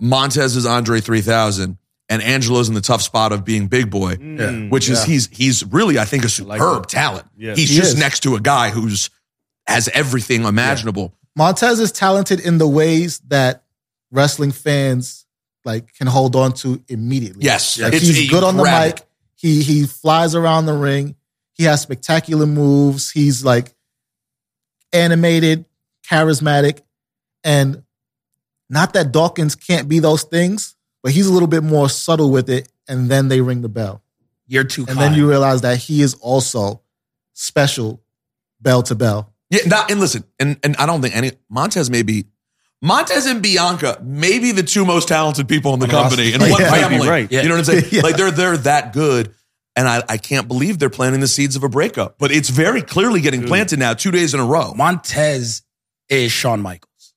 Montez 0.00 0.56
is 0.56 0.66
Andre 0.66 1.00
three 1.00 1.20
thousand, 1.20 1.78
and 2.08 2.22
Angelo's 2.22 2.68
in 2.68 2.74
the 2.74 2.80
tough 2.80 3.02
spot 3.02 3.32
of 3.32 3.44
being 3.44 3.68
big 3.68 3.90
boy, 3.90 4.16
Mm, 4.16 4.70
which 4.70 4.88
is 4.88 5.00
Yeah. 5.00 5.12
he's 5.12 5.28
he's 5.32 5.64
really 5.64 5.98
I 5.98 6.04
think 6.04 6.24
a 6.24 6.28
superb 6.28 6.82
that. 6.82 6.88
talent. 6.88 7.26
Yes. 7.36 7.56
he's 7.58 7.70
He 7.70 7.76
just 7.76 7.94
is. 7.94 7.98
next 8.00 8.20
to 8.20 8.34
a 8.36 8.40
guy 8.40 8.70
who's 8.70 9.10
has 9.66 9.88
everything 9.88 10.44
imaginable. 10.44 11.14
Montez 11.36 11.80
is 11.80 11.92
talented 11.92 12.40
in 12.40 12.58
the 12.58 12.66
ways 12.68 13.20
that 13.28 13.62
wrestling 14.10 14.52
fans 14.52 15.26
like 15.64 15.92
can 15.94 16.06
hold 16.06 16.34
on 16.36 16.52
to 16.54 16.82
immediately. 16.88 17.44
Yes, 17.44 17.78
Like, 17.78 17.92
he's 17.92 18.30
good 18.30 18.42
on 18.44 18.56
the 18.56 18.62
mic. 18.64 19.02
He 19.34 19.62
he 19.62 19.84
flies 19.86 20.34
around 20.34 20.66
the 20.66 20.72
ring. 20.72 21.14
He 21.52 21.64
has 21.64 21.82
spectacular 21.82 22.46
moves. 22.46 23.10
He's 23.10 23.44
like 23.44 23.74
animated, 24.92 25.64
charismatic, 26.08 26.80
and 27.44 27.82
not 28.68 28.92
that 28.94 29.12
Dawkins 29.12 29.54
can't 29.54 29.88
be 29.88 29.98
those 29.98 30.22
things, 30.24 30.74
but 31.02 31.12
he's 31.12 31.26
a 31.26 31.32
little 31.32 31.48
bit 31.48 31.62
more 31.62 31.88
subtle 31.88 32.30
with 32.30 32.48
it. 32.50 32.68
And 32.88 33.08
then 33.10 33.28
they 33.28 33.40
ring 33.40 33.62
the 33.62 33.68
bell, 33.68 34.02
You're 34.46 34.64
too 34.64 34.82
and 34.82 34.96
kind. 34.96 35.00
then 35.00 35.14
you 35.14 35.28
realize 35.28 35.62
that 35.62 35.78
he 35.78 36.02
is 36.02 36.14
also 36.14 36.82
special, 37.32 38.02
bell 38.60 38.82
to 38.84 38.94
bell. 38.94 39.32
Yeah, 39.50 39.60
not, 39.66 39.90
and 39.90 40.00
listen, 40.00 40.24
and 40.38 40.58
and 40.62 40.76
I 40.76 40.86
don't 40.86 41.02
think 41.02 41.16
any 41.16 41.32
Montez 41.48 41.88
may 41.90 42.02
be 42.02 42.26
Montez 42.82 43.26
and 43.26 43.42
Bianca 43.42 43.98
may 44.02 44.38
be 44.38 44.52
the 44.52 44.62
two 44.62 44.84
most 44.84 45.08
talented 45.08 45.48
people 45.48 45.72
in 45.74 45.80
the 45.80 45.86
company 45.88 46.32
in 46.32 46.40
roster. 46.40 46.52
one 46.52 46.60
Yeah. 46.62 46.88
Family. 46.88 47.08
right. 47.08 47.30
You 47.32 47.42
know 47.44 47.50
what 47.50 47.58
I'm 47.58 47.64
saying? 47.64 47.84
Yeah. 47.90 48.02
Like 48.02 48.16
they're 48.16 48.30
they're 48.30 48.56
that 48.58 48.92
good. 48.92 49.32
And 49.78 49.86
I, 49.86 50.02
I 50.08 50.16
can't 50.16 50.48
believe 50.48 50.78
they're 50.78 50.88
planting 50.88 51.20
the 51.20 51.28
seeds 51.28 51.54
of 51.54 51.62
a 51.62 51.68
breakup. 51.68 52.16
But 52.18 52.30
it's 52.32 52.48
very 52.48 52.80
clearly 52.80 53.20
getting 53.20 53.40
Dude. 53.40 53.48
planted 53.50 53.78
now, 53.78 53.92
two 53.92 54.10
days 54.10 54.32
in 54.32 54.40
a 54.40 54.44
row. 54.44 54.72
Montez 54.74 55.60
is 56.08 56.32
Shawn 56.32 56.60
Michaels. 56.62 57.14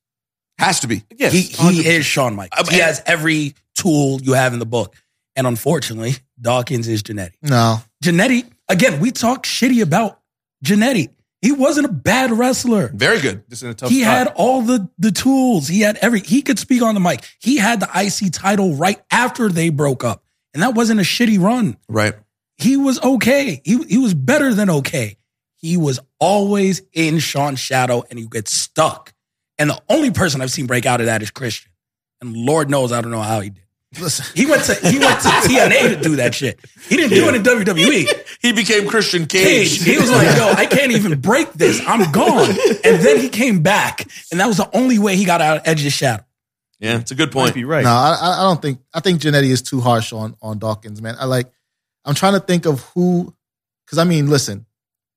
Has 0.57 0.81
to 0.81 0.87
be. 0.87 1.03
Yes, 1.15 1.31
he 1.33 1.43
100%. 1.43 1.71
he 1.71 1.87
is 1.87 2.05
Shawn 2.05 2.35
Michaels. 2.35 2.67
He 2.69 2.79
has 2.79 3.01
every 3.05 3.53
tool 3.77 4.19
you 4.21 4.33
have 4.33 4.53
in 4.53 4.59
the 4.59 4.65
book. 4.65 4.95
And 5.35 5.47
unfortunately, 5.47 6.15
Dawkins 6.41 6.87
is 6.87 7.01
Jannetty. 7.01 7.33
No, 7.41 7.77
Jannetty, 8.03 8.49
again, 8.67 8.99
we 8.99 9.11
talk 9.11 9.43
shitty 9.45 9.81
about 9.81 10.19
Jannetty. 10.65 11.09
He 11.41 11.53
wasn't 11.53 11.85
a 11.85 11.91
bad 11.93 12.33
wrestler. 12.33 12.91
Very 12.93 13.21
good. 13.21 13.49
Just 13.49 13.63
in 13.63 13.69
a 13.69 13.73
tough 13.73 13.89
He 13.89 14.01
spot. 14.01 14.13
had 14.17 14.27
all 14.35 14.61
the 14.61 14.89
the 14.97 15.11
tools. 15.11 15.69
He 15.69 15.79
had 15.79 15.95
every 16.01 16.19
he 16.19 16.41
could 16.41 16.59
speak 16.59 16.81
on 16.81 16.93
the 16.93 16.99
mic. 16.99 17.23
He 17.39 17.55
had 17.55 17.79
the 17.79 17.87
IC 17.95 18.33
title 18.33 18.75
right 18.75 19.01
after 19.09 19.47
they 19.47 19.69
broke 19.69 20.03
up. 20.03 20.23
And 20.53 20.61
that 20.63 20.73
wasn't 20.73 20.99
a 20.99 21.03
shitty 21.03 21.39
run. 21.39 21.77
Right. 21.87 22.15
He 22.57 22.75
was 22.75 22.99
okay. 23.01 23.61
He 23.63 23.81
he 23.83 23.97
was 23.97 24.13
better 24.13 24.53
than 24.53 24.69
okay. 24.69 25.15
He 25.61 25.77
was 25.77 25.99
always 26.19 26.81
in 26.93 27.19
Shawn's 27.19 27.59
shadow 27.59 28.03
and 28.09 28.17
he 28.17 28.25
gets 28.27 28.53
stuck. 28.53 29.13
And 29.57 29.69
the 29.69 29.81
only 29.89 30.11
person 30.11 30.41
I've 30.41 30.51
seen 30.51 30.67
break 30.67 30.85
out 30.85 30.99
of 31.01 31.07
that 31.07 31.21
is 31.21 31.31
Christian. 31.31 31.71
And 32.21 32.35
Lord 32.35 32.69
knows 32.69 32.91
I 32.91 33.01
don't 33.01 33.11
know 33.11 33.21
how 33.21 33.41
he 33.41 33.49
did. 33.49 33.63
listen. 33.99 34.25
He 34.35 34.45
went 34.45 34.63
to 34.65 34.73
he 34.75 34.99
went 34.99 35.19
to 35.21 35.27
TNA 35.47 35.95
to 35.95 36.01
do 36.01 36.15
that 36.17 36.33
shit. 36.35 36.59
He 36.87 36.95
didn't 36.97 37.11
do 37.11 37.27
it 37.29 37.35
in 37.35 37.43
WWE. 37.43 38.07
He 38.41 38.53
became 38.53 38.87
Christian 38.87 39.25
Cage. 39.25 39.79
Cage. 39.79 39.83
He 39.83 39.97
was 39.97 40.09
like, 40.09 40.37
yo, 40.37 40.47
I 40.51 40.65
can't 40.65 40.93
even 40.93 41.19
break 41.19 41.51
this. 41.51 41.81
I'm 41.85 42.09
gone. 42.13 42.49
And 42.85 43.01
then 43.03 43.19
he 43.19 43.27
came 43.27 43.61
back. 43.63 44.07
And 44.31 44.39
that 44.39 44.47
was 44.47 44.55
the 44.55 44.69
only 44.73 44.97
way 44.97 45.17
he 45.17 45.25
got 45.25 45.41
out 45.41 45.57
of 45.57 45.63
Edge's 45.67 45.91
shadow. 45.91 46.23
yeah, 46.79 46.99
it's 46.99 47.11
a 47.11 47.15
good 47.15 47.35
Might 47.35 47.41
point. 47.41 47.55
be 47.55 47.65
right. 47.65 47.83
No, 47.83 47.89
I, 47.89 48.17
I 48.21 48.39
I 48.39 48.41
don't 48.43 48.61
think. 48.61 48.79
I 48.93 49.01
think 49.01 49.19
Jannetty 49.19 49.49
is 49.49 49.61
too 49.61 49.81
harsh 49.81 50.13
on 50.13 50.37
on 50.41 50.57
Dawkins, 50.57 51.01
man. 51.01 51.17
I 51.19 51.25
like. 51.25 51.51
I'm 52.05 52.15
trying 52.15 52.31
to 52.35 52.39
think 52.39 52.65
of 52.65 52.79
who, 52.95 53.35
because 53.85 53.97
I 53.97 54.05
mean, 54.05 54.29
listen, 54.29 54.65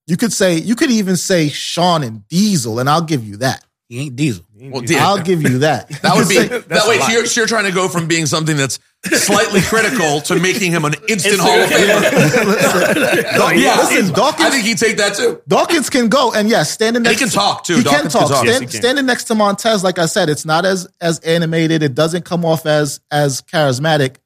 you 0.07 0.17
could 0.17 0.33
say 0.33 0.57
you 0.59 0.75
could 0.75 0.91
even 0.91 1.17
say 1.17 1.49
Shawn 1.49 2.03
and 2.03 2.27
Diesel, 2.29 2.79
and 2.79 2.88
I'll 2.91 3.03
give 3.03 3.25
you 3.25 3.37
that. 3.38 3.65
He 3.88 4.01
ain't 4.01 4.17
Diesel. 4.17 4.45
Well, 4.55 4.83
yeah. 4.85 5.07
I'll 5.07 5.23
give 5.23 5.43
you 5.43 5.59
that. 5.61 5.91
That 6.03 6.17
would 6.17 6.29
be 6.29 6.37
say- 6.37 6.47
that 6.49 6.88
way. 6.88 6.99
So 6.99 7.09
you're, 7.12 7.27
so 7.27 7.41
you're 7.43 7.49
trying 7.49 7.65
to 7.67 7.73
go 7.73 7.88
from 7.88 8.07
being 8.09 8.25
something 8.27 8.57
that's 8.57 8.79
slightly 9.05 9.61
critical 9.73 10.21
to 10.23 10.38
making 10.41 10.73
him 10.73 10.85
an 10.87 10.95
instant 11.09 11.38
Hall 11.41 11.61
of 11.61 11.69
Famer. 11.69 13.37
Daw- 13.37 13.51
Yeah, 13.51 13.77
listen, 13.77 14.12
Dawkins. 14.15 14.47
I 14.47 14.51
think 14.51 14.65
he'd 14.65 14.79
take 14.79 14.97
that 14.97 15.15
too. 15.17 15.43
Dawkins 15.47 15.91
can 15.91 16.09
go, 16.09 16.33
and 16.33 16.49
yes, 16.49 16.71
standing 16.71 16.99
And 17.01 17.07
he 17.09 17.12
next. 17.12 17.21
can 17.21 17.29
talk 17.31 17.65
too. 17.65 17.77
He 17.77 17.83
can 17.83 17.93
Dawkins 17.93 18.12
talk. 18.15 18.23
can 18.23 18.29
talk. 18.31 18.37
Stand- 18.38 18.49
Yes, 18.49 18.61
he 18.61 18.67
can. 18.67 18.81
Standing 18.81 19.07
next 19.07 19.25
to 19.25 19.35
Montez, 19.35 19.85
like 19.85 19.99
I 19.99 20.07
said, 20.07 20.29
it's 20.31 20.45
not 20.47 20.65
as 20.65 20.88
as 21.01 21.19
animated. 21.21 21.83
It 21.83 21.95
doesn't 21.95 22.25
come 22.25 22.45
off 22.45 22.65
as 22.67 23.01
as 23.11 23.43
charismatic, 23.43 24.17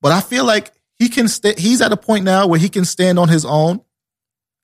but 0.00 0.12
I 0.12 0.20
feel 0.20 0.44
like 0.46 0.72
he 0.98 1.08
can. 1.08 1.28
St- 1.28 1.58
he's 1.58 1.82
at 1.82 1.92
a 1.92 1.96
point 1.96 2.24
now 2.24 2.46
where 2.46 2.58
he 2.60 2.68
can 2.70 2.84
stand 2.86 3.18
on 3.18 3.28
his 3.28 3.44
own 3.44 3.80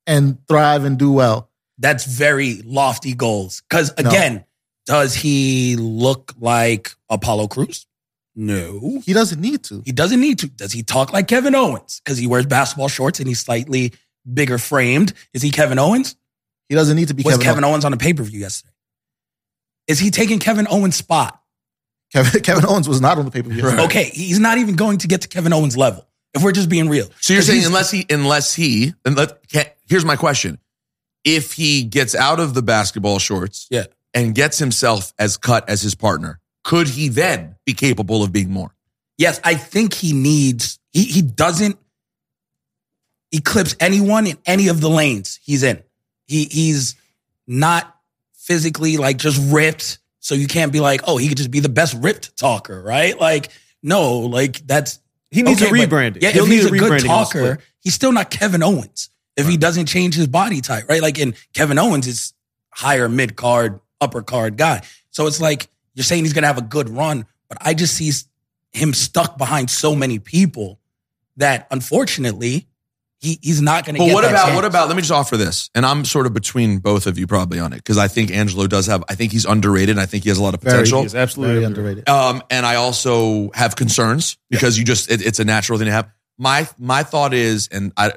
and 0.07 0.39
thrive 0.47 0.85
and 0.85 0.99
do 0.99 1.13
well. 1.13 1.51
That's 1.79 2.05
very 2.05 2.63
lofty 2.63 3.15
goals. 3.15 3.63
Because 3.69 3.93
again, 3.97 4.45
does 4.87 5.15
he 5.15 5.77
look 5.77 6.35
like 6.39 6.93
Apollo 7.09 7.49
Crews? 7.49 7.87
No. 8.37 9.03
He 9.05 9.13
doesn't 9.13 9.41
need 9.41 9.65
to. 9.65 9.83
He 9.85 9.93
doesn't 9.93 10.21
need 10.21 10.39
to. 10.41 10.49
Does 10.49 10.73
he 10.73 10.83
talk 10.83 11.13
like 11.13 11.29
Kevin 11.29 11.55
Owens? 11.55 12.01
Because 12.05 12.19
he 12.19 12.27
wears 12.27 12.47
basketball 12.47 12.89
shorts 12.89 13.19
and 13.19 13.29
he's 13.29 13.41
slightly 13.41 13.93
bigger 14.33 14.59
framed. 14.59 15.13
Is 15.35 15.43
he 15.43 15.51
Kevin 15.51 15.79
Owens? 15.79 16.17
He 16.69 16.75
doesn't 16.75 16.97
need 16.97 17.09
to 17.09 17.15
be 17.15 17.23
Was 17.23 17.35
Kevin. 17.35 17.47
Kevin, 17.47 17.65
Owens. 17.65 17.73
Owens 17.73 17.85
on 17.87 17.93
the 17.93 17.99
pay 17.99 18.13
per 18.13 18.23
view 18.23 18.41
yesterday? 18.41 18.73
Is 19.89 19.99
he 19.99 20.11
taking 20.11 20.39
Kevin 20.39 20.69
Owens' 20.71 20.97
spot? 20.97 21.41
Kevin, 22.13 22.41
Kevin 22.43 22.65
Owens 22.67 22.89
was 22.89 23.01
not 23.01 23.19
on 23.19 23.25
the 23.25 23.31
pay 23.31 23.43
per 23.43 23.49
view. 23.51 23.67
Okay, 23.67 24.05
he's 24.05 24.39
not 24.39 24.59
even 24.59 24.77
going 24.77 24.99
to 24.99 25.09
get 25.09 25.23
to 25.23 25.29
Kevin 25.29 25.53
Owens' 25.53 25.77
level. 25.77 26.07
If 26.33 26.45
we're 26.45 26.53
just 26.53 26.69
being 26.69 26.89
real. 26.89 27.09
So 27.21 27.33
you're 27.33 27.43
saying 27.43 27.65
unless 27.65 27.91
he 27.91 28.07
unless 28.09 28.55
he 28.55 28.95
and 29.05 29.17
let 29.17 29.49
can, 29.49 29.67
here's 29.91 30.05
my 30.07 30.17
question: 30.17 30.59
If 31.25 31.53
he 31.53 31.83
gets 31.83 32.15
out 32.15 32.41
of 32.41 32.55
the 32.55 32.63
basketball 32.63 33.19
shorts, 33.19 33.67
Yeah. 33.71 33.85
and 34.15 34.35
gets 34.35 34.59
himself 34.59 35.13
as 35.19 35.37
cut 35.37 35.69
as 35.69 35.83
his 35.83 35.95
partner, 35.95 36.41
could 36.65 36.89
he 36.89 37.09
then 37.09 37.57
be 37.67 37.75
capable 37.75 38.23
of 38.23 38.33
being 38.33 38.51
more? 38.51 38.75
Yes, 39.19 39.39
I 39.45 39.55
think 39.55 39.93
he 39.93 40.15
needs, 40.15 40.79
he, 40.95 41.03
he 41.05 41.21
doesn't 41.21 41.77
eclipse 43.33 43.77
anyone 43.79 44.27
in 44.27 44.39
any 44.47 44.69
of 44.69 44.81
the 44.81 44.89
lanes 44.89 45.39
he's 45.43 45.63
in. 45.63 45.83
He 46.27 46.45
He's 46.47 46.95
not 47.47 47.95
physically 48.35 48.97
like 48.97 49.19
just 49.19 49.41
ripped. 49.53 49.99
So 50.21 50.35
you 50.35 50.47
can't 50.47 50.73
be 50.73 50.81
like, 50.81 51.03
oh, 51.07 51.17
he 51.17 51.29
could 51.29 51.39
just 51.39 51.51
be 51.51 51.61
the 51.61 51.69
best 51.69 51.95
ripped 51.95 52.37
talker, 52.37 52.81
right? 52.83 53.19
Like, 53.19 53.49
no, 53.83 54.19
like 54.21 54.59
that's 54.67 55.01
He 55.31 55.43
needs 55.43 55.63
okay, 55.63 55.71
a 55.71 55.87
but- 55.87 55.91
rebranding. 55.95 56.23
Yeah, 56.23 56.31
He'll 56.31 56.45
if 56.45 56.51
he's 56.51 56.65
a 56.67 56.71
need 56.71 56.79
good 56.79 56.93
rebranding 56.93 57.01
in 57.01 57.07
talker, 57.07 57.59
he's 57.81 57.95
still 57.95 58.13
not 58.13 58.31
Kevin 58.31 58.63
Owens. 58.63 59.11
If 59.41 59.49
he 59.49 59.57
doesn't 59.57 59.87
change 59.87 60.15
his 60.15 60.27
body 60.27 60.61
type, 60.61 60.89
right? 60.89 61.03
Like, 61.03 61.19
in 61.19 61.35
Kevin 61.55 61.79
Owens 61.79 62.07
is 62.07 62.33
higher 62.73 63.09
mid 63.09 63.37
card, 63.37 63.81
upper 64.01 64.23
card 64.23 64.57
guy. 64.57 64.83
So 65.11 65.27
it's 65.27 65.41
like 65.41 65.69
you're 65.95 66.05
saying 66.05 66.25
he's 66.25 66.33
gonna 66.33 66.47
have 66.47 66.59
a 66.59 66.63
good 66.63 66.89
run, 66.89 67.27
but 67.49 67.59
I 67.61 67.75
just 67.75 67.95
see 67.95 68.11
him 68.73 68.95
stuck 68.95 69.37
behind 69.39 69.71
so 69.71 69.95
many 69.97 70.19
people 70.21 70.79
that 71.37 71.67
unfortunately 71.71 72.67
he, 73.19 73.39
he's 73.43 73.61
not 73.61 73.85
gonna 73.85 73.99
But 73.99 74.07
get 74.07 74.15
what 74.15 74.21
that 74.23 74.31
about 74.31 74.45
chance. 74.47 74.57
what 74.57 74.65
about? 74.65 74.87
Let 74.89 74.97
me 74.97 75.03
just 75.03 75.13
offer 75.13 75.37
this, 75.37 75.69
and 75.75 75.85
I'm 75.85 76.05
sort 76.07 76.25
of 76.27 76.33
between 76.33 76.79
both 76.79 77.07
of 77.07 77.19
you 77.19 77.27
probably 77.27 77.59
on 77.61 77.73
it 77.75 77.77
because 77.77 77.99
I 77.99 78.09
think 78.09 78.31
Angelo 78.31 78.67
does 78.67 78.87
have. 78.87 79.05
I 79.11 79.15
think 79.15 79.33
he's 79.33 79.45
underrated. 79.45 79.91
and 79.91 80.01
I 80.01 80.07
think 80.07 80.23
he 80.25 80.31
has 80.31 80.39
a 80.39 80.43
lot 80.43 80.55
of 80.55 80.61
potential. 80.61 81.03
He's 81.03 81.15
absolutely 81.15 81.57
Very 81.57 81.65
underrated. 81.67 82.05
underrated. 82.09 82.37
Um, 82.37 82.43
and 82.51 82.65
I 82.65 82.77
also 82.77 83.51
have 83.53 83.77
concerns 83.77 84.39
because 84.49 84.79
you 84.79 84.85
just 84.85 85.11
it, 85.11 85.21
it's 85.27 85.39
a 85.39 85.45
natural 85.45 85.79
thing 85.79 85.87
to 85.87 85.93
have. 85.93 86.09
My 86.39 86.67
my 86.79 87.03
thought 87.03 87.35
is, 87.35 87.69
and 87.71 87.93
I, 87.99 88.13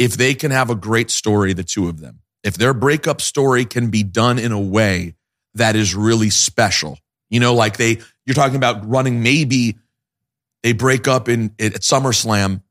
if 0.00 0.16
they 0.16 0.34
can 0.34 0.50
have 0.50 0.70
a 0.70 0.74
great 0.74 1.10
story, 1.10 1.52
the 1.52 1.62
two 1.62 1.86
of 1.88 2.00
them, 2.00 2.20
if 2.42 2.54
their 2.54 2.72
breakup 2.74 3.20
story 3.20 3.66
can 3.66 3.90
be 3.90 4.02
done 4.02 4.38
in 4.38 4.50
a 4.50 4.58
way 4.60 5.14
that 5.54 5.76
is 5.76 5.94
really 5.94 6.30
special, 6.30 6.98
you 7.28 7.38
know, 7.38 7.54
like 7.54 7.76
they 7.76 7.98
you're 8.26 8.34
talking 8.34 8.56
about 8.56 8.88
running 8.88 9.22
maybe 9.22 9.76
they 10.62 10.72
break 10.72 11.06
up 11.06 11.28
in 11.28 11.54
at 11.60 11.72
SummerSlam 11.82 12.62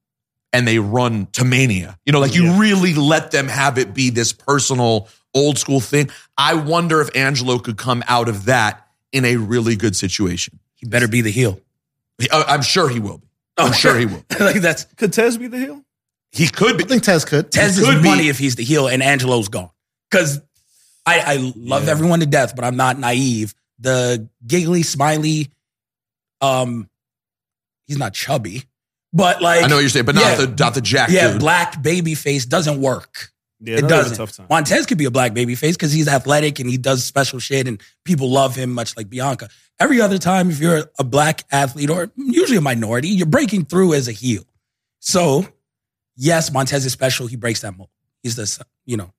and 0.52 0.68
they 0.68 0.80
run 0.80 1.28
to 1.34 1.46
Mania. 1.46 2.00
You 2.06 2.14
know, 2.14 2.20
like 2.20 2.34
you 2.34 2.46
Yeah. 2.46 2.60
really 2.60 2.94
let 2.96 3.30
them 3.32 3.48
have 3.48 3.78
it 3.78 3.94
be 3.94 4.10
this 4.10 4.34
personal 4.34 5.08
old 5.36 5.60
school 5.60 5.80
thing. 5.80 6.10
I 6.36 6.56
wonder 6.56 7.00
if 7.02 7.16
Angelo 7.16 7.60
could 7.60 7.78
come 7.78 8.04
out 8.08 8.28
of 8.28 8.46
that 8.46 8.88
in 9.12 9.24
a 9.26 9.36
really 9.38 9.76
good 9.76 9.96
situation. 9.96 10.60
he 10.76 10.88
better 10.88 11.08
be 11.10 11.22
the 11.22 11.30
heel. 11.32 11.60
I- 12.22 12.28
uh, 12.32 12.44
I'm 12.48 12.62
sure 12.64 12.88
he 12.90 13.00
will 13.00 13.18
be. 13.20 13.28
I'm 13.58 13.70
oh, 13.70 13.72
sure 13.74 13.98
he 13.98 14.06
will. 14.08 14.24
like 14.40 14.62
that's 14.62 14.86
Could 14.96 15.12
Tez 15.14 15.38
be 15.38 15.48
the 15.48 15.58
heel? 15.60 15.84
He 16.32 16.48
could 16.48 16.78
be. 16.78 16.84
I 16.84 16.88
think 16.88 17.04
Tez 17.04 17.26
could. 17.26 17.52
Tez 17.52 17.78
He 17.78 17.84
could 17.86 17.98
is 17.98 18.02
be. 18.04 18.10
money 18.10 18.30
if 18.30 18.38
he's 18.38 18.56
the 18.56 18.64
heel 18.64 18.88
and 18.88 19.02
Angelo's 19.02 19.48
gone. 19.50 19.70
Because 20.10 20.40
I, 21.06 21.20
I 21.20 21.54
love 21.56 21.86
Yeah. 21.86 21.92
everyone 21.92 22.20
to 22.20 22.26
death, 22.26 22.56
but 22.56 22.66
I'm 22.66 22.76
not 22.78 23.00
naive. 23.00 23.56
The 23.80 24.28
giggly, 24.46 24.84
smiley, 24.84 25.50
um, 26.42 26.90
he's 27.88 27.98
not 27.98 28.14
chubby, 28.14 28.64
but 29.14 29.42
like 29.42 29.64
I 29.64 29.68
know 29.68 29.76
what 29.76 29.82
you're 29.82 29.90
saying, 29.90 30.06
but 30.06 30.16
not 30.16 30.38
the 30.38 30.48
not 30.60 30.74
the 30.74 30.82
Jack 30.82 31.10
yeah, 31.10 31.32
dude. 31.32 31.40
black 31.40 31.82
baby 31.82 32.16
face 32.16 32.46
doesn't 32.46 32.80
work. 32.82 33.32
Yeah, 33.62 33.76
it 33.78 33.82
they'll 33.82 33.86
a 33.86 33.90
doesn't. 33.90 34.18
tough 34.18 34.32
time. 34.38 34.48
Montez 34.50 34.86
could 34.86 34.98
be 34.98 35.06
a 35.06 35.12
black 35.12 35.34
baby 35.34 35.56
face 35.56 35.76
because 35.76 35.92
he's 35.92 36.08
athletic 36.08 36.60
and 36.60 36.70
he 36.70 36.78
does 36.78 37.04
special 37.04 37.40
shit 37.40 37.68
and 37.68 37.82
people 38.06 38.30
love 38.30 38.56
him 38.56 38.72
much 38.72 38.96
like 38.96 39.10
Bianca. 39.10 39.50
Every 39.80 40.00
other 40.02 40.18
time, 40.18 40.50
if 40.50 40.60
you're 40.60 40.90
a 40.98 41.04
black 41.04 41.44
athlete 41.52 41.90
or 41.90 42.12
usually 42.16 42.58
a 42.58 42.62
minority, 42.62 43.10
you're 43.10 43.26
breaking 43.26 43.66
through 43.66 43.94
as 43.96 44.08
a 44.08 44.12
heel. 44.14 44.44
So, 45.00 45.46
yes, 46.20 46.52
Montez 46.52 46.86
is 46.86 46.92
special. 46.92 47.26
He 47.28 47.38
breaks 47.38 47.62
that 47.62 47.76
mold. 47.76 47.90
He's 48.22 48.36
the 48.36 48.66
you 48.86 48.98
know 48.98 49.12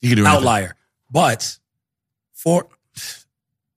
he 0.00 0.08
can 0.08 0.16
do 0.16 0.24
anything. 0.26 0.38
outlier. 0.38 0.74
But 1.10 1.56
for 2.34 2.68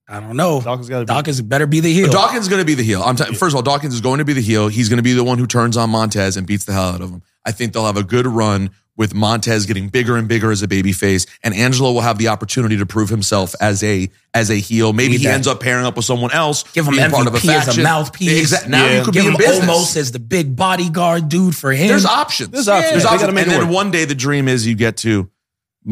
I 0.08 0.20
don't 0.20 0.36
know, 0.36 0.60
Dawkins 0.60 0.88
got 0.88 0.98
to 0.98 1.04
be. 1.04 1.06
Dawkins 1.06 1.40
better 1.40 1.66
be 1.66 1.80
the 1.80 1.92
heel. 1.92 2.10
Dawkins 2.10 2.42
is 2.42 2.48
going 2.48 2.60
to 2.60 2.66
be 2.66 2.74
the 2.74 2.82
heel. 2.82 3.02
I'm 3.02 3.16
t- 3.16 3.24
first 3.34 3.54
of 3.54 3.54
all, 3.54 3.62
Dawkins 3.62 3.94
is 3.94 4.00
going 4.00 4.18
to 4.18 4.24
be 4.24 4.32
the 4.34 4.42
heel. 4.42 4.68
He's 4.68 4.88
going 4.88 4.98
to 4.98 5.02
be 5.02 5.12
the 5.12 5.24
one 5.24 5.38
who 5.38 5.46
turns 5.46 5.76
on 5.76 5.88
Montez 5.90 6.36
and 6.36 6.46
beats 6.46 6.64
the 6.64 6.72
hell 6.72 6.90
out 6.90 7.00
of 7.00 7.10
him. 7.10 7.22
I 7.44 7.52
think 7.52 7.72
they'll 7.72 7.86
have 7.86 7.96
a 7.96 8.04
good 8.04 8.26
run 8.26 8.70
with 8.94 9.14
Montez 9.14 9.64
getting 9.64 9.88
bigger 9.88 10.16
and 10.18 10.28
bigger 10.28 10.50
as 10.52 10.62
a 10.62 10.68
babyface, 10.68 11.26
and 11.42 11.54
Angelo 11.54 11.92
will 11.92 12.02
have 12.02 12.18
the 12.18 12.28
opportunity 12.28 12.76
to 12.76 12.84
prove 12.84 13.08
himself 13.08 13.54
as 13.60 13.82
a 13.82 14.10
as 14.34 14.50
a 14.50 14.54
heel. 14.56 14.92
Maybe 14.92 15.12
Need 15.12 15.20
he 15.20 15.26
that. 15.26 15.34
ends 15.34 15.46
up 15.46 15.60
pairing 15.60 15.86
up 15.86 15.96
with 15.96 16.04
someone 16.04 16.30
else, 16.32 16.62
Give 16.74 16.86
him 16.86 16.94
being 16.96 17.10
part 17.10 17.26
of 17.26 17.34
a 17.34 17.38
MVP 17.38 17.54
as 17.68 17.78
a 17.78 17.82
mouthpiece. 17.82 18.40
Exactly. 18.40 18.70
Now 18.70 18.84
Yeah. 18.86 18.98
you 18.98 19.04
could 19.04 19.14
Give 19.14 19.22
be 19.24 19.28
him 19.28 19.34
in 19.34 19.38
business. 19.38 19.60
almost 19.68 19.96
as 19.96 20.12
the 20.12 20.18
big 20.18 20.54
bodyguard 20.54 21.28
dude 21.30 21.56
for 21.56 21.72
him. 21.72 21.88
There's 21.88 22.04
options. 22.04 22.50
There's 22.50 22.68
options. 22.68 22.92
There's 22.92 23.04
options. 23.06 23.28
and 23.38 23.50
then 23.50 23.68
one 23.70 23.90
day 23.90 24.04
the 24.04 24.14
dream 24.14 24.46
is 24.46 24.66
you 24.66 24.74
get 24.74 24.98
to 24.98 25.30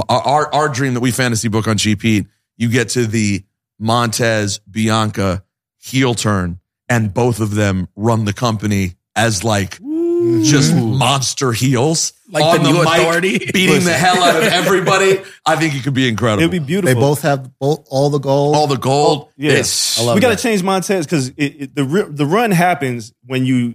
our 0.08 0.20
our, 0.20 0.54
our 0.54 0.68
dream 0.68 0.92
that 0.94 1.00
we 1.00 1.10
fantasy 1.10 1.48
book 1.48 1.66
on 1.66 1.78
GP. 1.78 2.26
You 2.58 2.68
get 2.68 2.90
to 2.90 3.06
the 3.06 3.42
Montez 3.78 4.58
Bianca 4.70 5.42
heel 5.78 6.14
turn, 6.14 6.60
and 6.88 7.12
both 7.14 7.40
of 7.40 7.54
them 7.54 7.88
run 7.96 8.26
the 8.26 8.34
company 8.34 8.94
as 9.16 9.42
like 9.42 9.78
just 10.42 10.72
mm-hmm. 10.72 10.98
monster 10.98 11.52
heels, 11.52 12.12
Like 12.30 12.44
on 12.44 12.62
the 12.62 12.70
new 12.70 12.78
mic, 12.78 12.88
authority? 12.88 13.38
beating 13.52 13.84
the 13.84 13.92
hell 13.92 14.22
out 14.22 14.36
of 14.36 14.44
everybody. 14.44 15.20
I 15.46 15.56
think 15.56 15.74
it 15.74 15.82
could 15.82 15.94
be 15.94 16.08
incredible. 16.08 16.42
It'd 16.42 16.50
be 16.50 16.58
beautiful. 16.58 16.94
They 16.94 17.00
both 17.00 17.22
have 17.22 17.58
both 17.58 17.86
all 17.90 18.10
the 18.10 18.18
gold. 18.18 18.56
all 18.56 18.66
the 18.66 18.76
gold. 18.76 19.28
Oh, 19.28 19.32
yeah. 19.36 19.52
It's- 19.52 19.98
we 19.98 20.20
got 20.20 20.28
to 20.28 20.36
that. 20.36 20.38
change 20.38 20.62
Montez 20.62 21.06
because 21.06 21.28
it, 21.30 21.36
it, 21.36 21.74
the 21.74 22.08
the 22.10 22.26
run 22.26 22.50
happens 22.50 23.12
when 23.26 23.44
you 23.44 23.74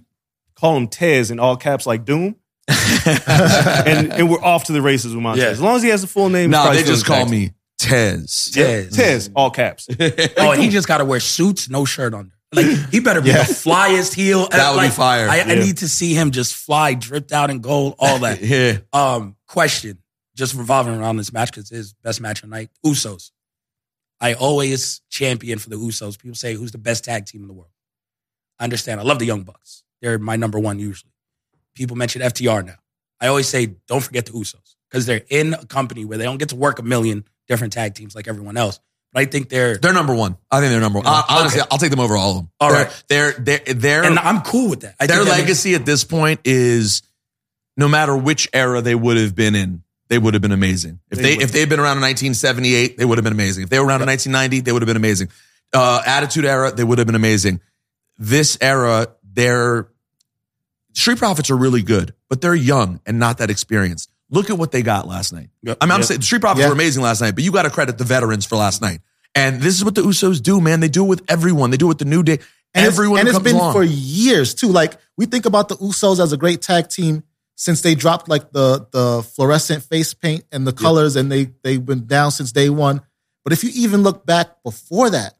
call 0.56 0.76
him 0.76 0.88
Tez 0.88 1.32
in 1.32 1.40
all 1.40 1.58
caps 1.58 1.86
like 1.86 2.06
Doom, 2.06 2.36
and 3.06 4.12
and 4.14 4.30
we're 4.30 4.44
off 4.44 4.66
to 4.66 4.74
the 4.74 4.82
races 4.82 5.14
with 5.14 5.22
Montez. 5.22 5.44
Yeah. 5.44 5.50
As 5.52 5.62
long 5.62 5.76
as 5.76 5.84
he 5.84 5.90
has 5.90 6.02
the 6.02 6.08
full 6.08 6.30
name, 6.30 6.50
no, 6.50 6.58
he's 6.58 6.64
probably 6.66 6.82
they 6.82 6.88
just 6.88 7.06
call 7.06 7.26
me 7.26 7.52
Tez. 7.78 8.52
Tez. 8.54 8.96
Tez, 8.96 9.30
all 9.36 9.52
caps. 9.52 9.88
Oh, 10.38 10.52
and 10.52 10.62
he 10.62 10.70
just 10.70 10.88
got 10.88 11.00
to 11.00 11.06
wear 11.06 11.20
suits, 11.20 11.70
no 11.70 11.86
shirt 11.86 12.14
under. 12.14 12.35
Like 12.56 12.66
he 12.92 13.00
better 13.00 13.22
be 13.22 13.30
Yeah. 13.30 13.44
the 13.44 13.54
flyest 13.54 14.14
heel. 14.14 14.48
That 14.50 14.74
would 14.76 14.82
be 14.82 14.90
fire. 14.90 15.28
I, 15.30 15.42
I 15.42 15.56
need 15.56 15.78
to 15.80 15.90
see 15.90 16.14
him 16.14 16.32
just 16.32 16.56
fly, 16.56 16.94
dripped 16.94 17.32
out 17.32 17.50
in 17.50 17.60
gold, 17.60 17.96
all 18.00 18.20
that. 18.20 18.42
Yeah. 18.42 18.78
um, 18.94 19.36
question, 19.48 20.00
just 20.36 20.54
revolving 20.56 20.96
around 20.96 21.18
this 21.18 21.32
match 21.34 21.52
because 21.52 21.64
it's 21.72 21.78
his 21.78 21.94
best 21.94 22.22
match 22.22 22.44
of 22.44 22.50
the 22.50 22.56
night. 22.56 22.70
Usos. 22.86 23.32
I 24.22 24.34
always 24.34 25.02
champion 25.10 25.60
for 25.60 25.70
the 25.70 25.76
Usos. 25.76 26.18
People 26.18 26.36
say 26.36 26.54
who's 26.54 26.72
the 26.72 26.78
best 26.78 27.04
tag 27.04 27.26
team 27.26 27.42
in 27.42 27.48
the 27.48 27.54
world. 27.54 27.72
I 28.60 28.64
understand. 28.64 29.00
I 29.00 29.04
love 29.04 29.20
the 29.20 29.26
Young 29.26 29.44
Bucks. 29.44 29.84
They're 30.02 30.18
my 30.18 30.36
number 30.38 30.58
one 30.60 30.80
usually. 30.80 31.12
People 31.76 31.98
mention 31.98 32.22
FTR 32.22 32.66
now. 32.66 32.76
I 33.20 33.28
always 33.28 33.48
say 33.48 33.76
don't 33.88 34.02
forget 34.04 34.26
the 34.26 34.32
Usos 34.32 34.76
because 34.90 35.06
they're 35.06 35.24
in 35.30 35.54
a 35.54 35.66
company 35.66 36.06
where 36.06 36.18
they 36.18 36.24
don't 36.24 36.38
get 36.38 36.50
to 36.50 36.56
work 36.56 36.80
a 36.80 36.84
million 36.84 37.26
different 37.48 37.74
tag 37.74 37.94
teams 37.96 38.16
like 38.16 38.28
everyone 38.28 38.56
else. 38.58 38.80
But 39.16 39.22
I 39.22 39.26
think 39.26 39.48
they're 39.50 39.78
They're 39.78 39.94
number 39.94 40.14
one. 40.14 40.36
I 40.52 40.60
think 40.60 40.72
they're 40.72 40.82
number 40.82 41.00
one. 41.00 41.06
Hon- 41.08 41.24
Honestly, 41.30 41.62
Okay. 41.62 41.70
I'll 41.72 41.78
take 41.78 41.90
them 41.90 42.02
over 42.02 42.18
all 42.18 42.32
of 42.32 42.36
them. 42.36 42.50
All 42.60 42.70
they're, 42.70 42.84
right. 42.84 43.04
They're, 43.08 43.32
they're, 43.32 43.74
they're, 43.74 44.04
and 44.04 44.20
I'm 44.20 44.42
cool 44.42 44.70
with 44.70 44.82
that. 44.82 44.96
I 45.00 45.08
their 45.08 45.18
think 45.18 45.30
that 45.30 45.32
makes- 45.38 45.42
legacy 45.44 45.76
at 45.76 45.86
this 45.86 46.04
point 46.04 46.42
is 46.44 47.02
no 47.78 47.88
matter 47.88 48.16
which 48.16 48.50
era 48.54 48.82
they 48.82 48.94
would 48.94 49.16
have 49.18 49.34
been 49.34 49.56
in, 49.56 49.84
they 50.10 50.18
would 50.20 50.34
have 50.34 50.42
been 50.42 50.52
amazing. 50.52 51.00
If 51.10 51.18
They 51.20 51.38
they, 51.38 51.44
if 51.44 51.52
they'd 51.54 51.70
been 51.70 51.80
around 51.80 51.98
in 51.98 52.02
1978, 52.04 52.98
they 52.98 53.06
would 53.06 53.18
have 53.18 53.24
been 53.24 53.34
amazing. 53.34 53.64
If 53.64 53.70
they 53.70 53.80
were 53.80 53.86
around 53.86 54.02
in 54.02 54.08
1990, 54.08 54.60
they 54.62 54.72
would 54.74 54.82
have 54.82 54.88
been 54.88 54.98
amazing. 54.98 55.30
Uh, 55.74 56.02
Attitude 56.06 56.44
era, 56.46 56.72
they 56.74 56.84
would 56.84 56.98
have 57.00 57.08
been 57.08 57.16
amazing. 57.16 57.62
This 58.18 58.58
era, 58.62 59.08
they're 59.24 59.88
Street 60.94 61.18
Profits 61.18 61.50
are 61.50 61.58
really 61.58 61.82
good, 61.82 62.14
but 62.30 62.40
they're 62.42 62.54
young 62.56 63.00
and 63.06 63.18
not 63.18 63.38
that 63.40 63.50
experienced. 63.50 64.12
Look 64.30 64.50
at 64.50 64.58
what 64.58 64.72
they 64.72 64.82
got 64.82 65.08
last 65.08 65.34
night. 65.34 65.50
Yep. 65.64 65.78
I 65.82 65.86
mean, 65.86 65.92
I'm 65.92 66.00
Yep. 66.00 66.08
saying 66.08 66.20
the 66.22 66.26
Street 66.26 66.42
Profits 66.42 66.62
Yeah. 66.62 66.68
were 66.68 66.74
amazing 66.74 67.04
last 67.04 67.22
night, 67.22 67.36
but 67.36 67.44
you 67.44 67.52
got 67.52 67.64
to 67.64 67.70
credit 67.70 67.98
the 67.98 68.04
veterans 68.04 68.46
for 68.46 68.56
last 68.56 68.82
night. 68.82 69.02
And 69.36 69.62
this 69.62 69.76
is 69.76 69.84
what 69.84 69.96
the 69.96 70.02
Usos 70.02 70.42
do, 70.42 70.60
man. 70.62 70.80
They 70.80 70.88
do 70.88 71.04
it 71.04 71.08
with 71.08 71.22
everyone. 71.28 71.70
They 71.72 71.78
do 71.78 71.86
it 71.86 71.90
with 71.90 71.98
the 72.00 72.06
New 72.06 72.24
Day. 72.24 72.40
And 72.74 72.86
everyone 72.86 73.20
it's, 73.20 73.20
and 73.20 73.28
who 73.28 73.30
it's 73.30 73.38
comes 73.38 73.44
been 73.44 73.56
along. 73.56 73.74
for 73.74 73.84
years 73.84 74.54
too. 74.54 74.68
Like 74.70 74.98
we 75.18 75.26
think 75.26 75.46
about 75.46 75.70
the 75.70 75.76
Usos 75.78 76.22
as 76.22 76.34
a 76.34 76.38
great 76.38 76.62
tag 76.62 76.90
team 76.90 77.24
since 77.56 77.82
they 77.82 77.96
dropped 77.96 78.28
like 78.28 78.52
the 78.52 78.86
the 78.92 79.24
fluorescent 79.36 79.84
face 79.84 80.14
paint 80.14 80.44
and 80.52 80.66
the 80.68 80.74
colors, 80.74 81.16
and 81.16 81.32
they 81.32 81.52
they've 81.64 81.86
been 81.86 82.06
down 82.06 82.32
since 82.32 82.52
day 82.52 82.70
one. 82.70 83.02
But 83.44 83.54
if 83.54 83.64
you 83.64 83.70
even 83.76 84.02
look 84.04 84.26
back 84.26 84.62
before 84.64 85.10
that, 85.12 85.36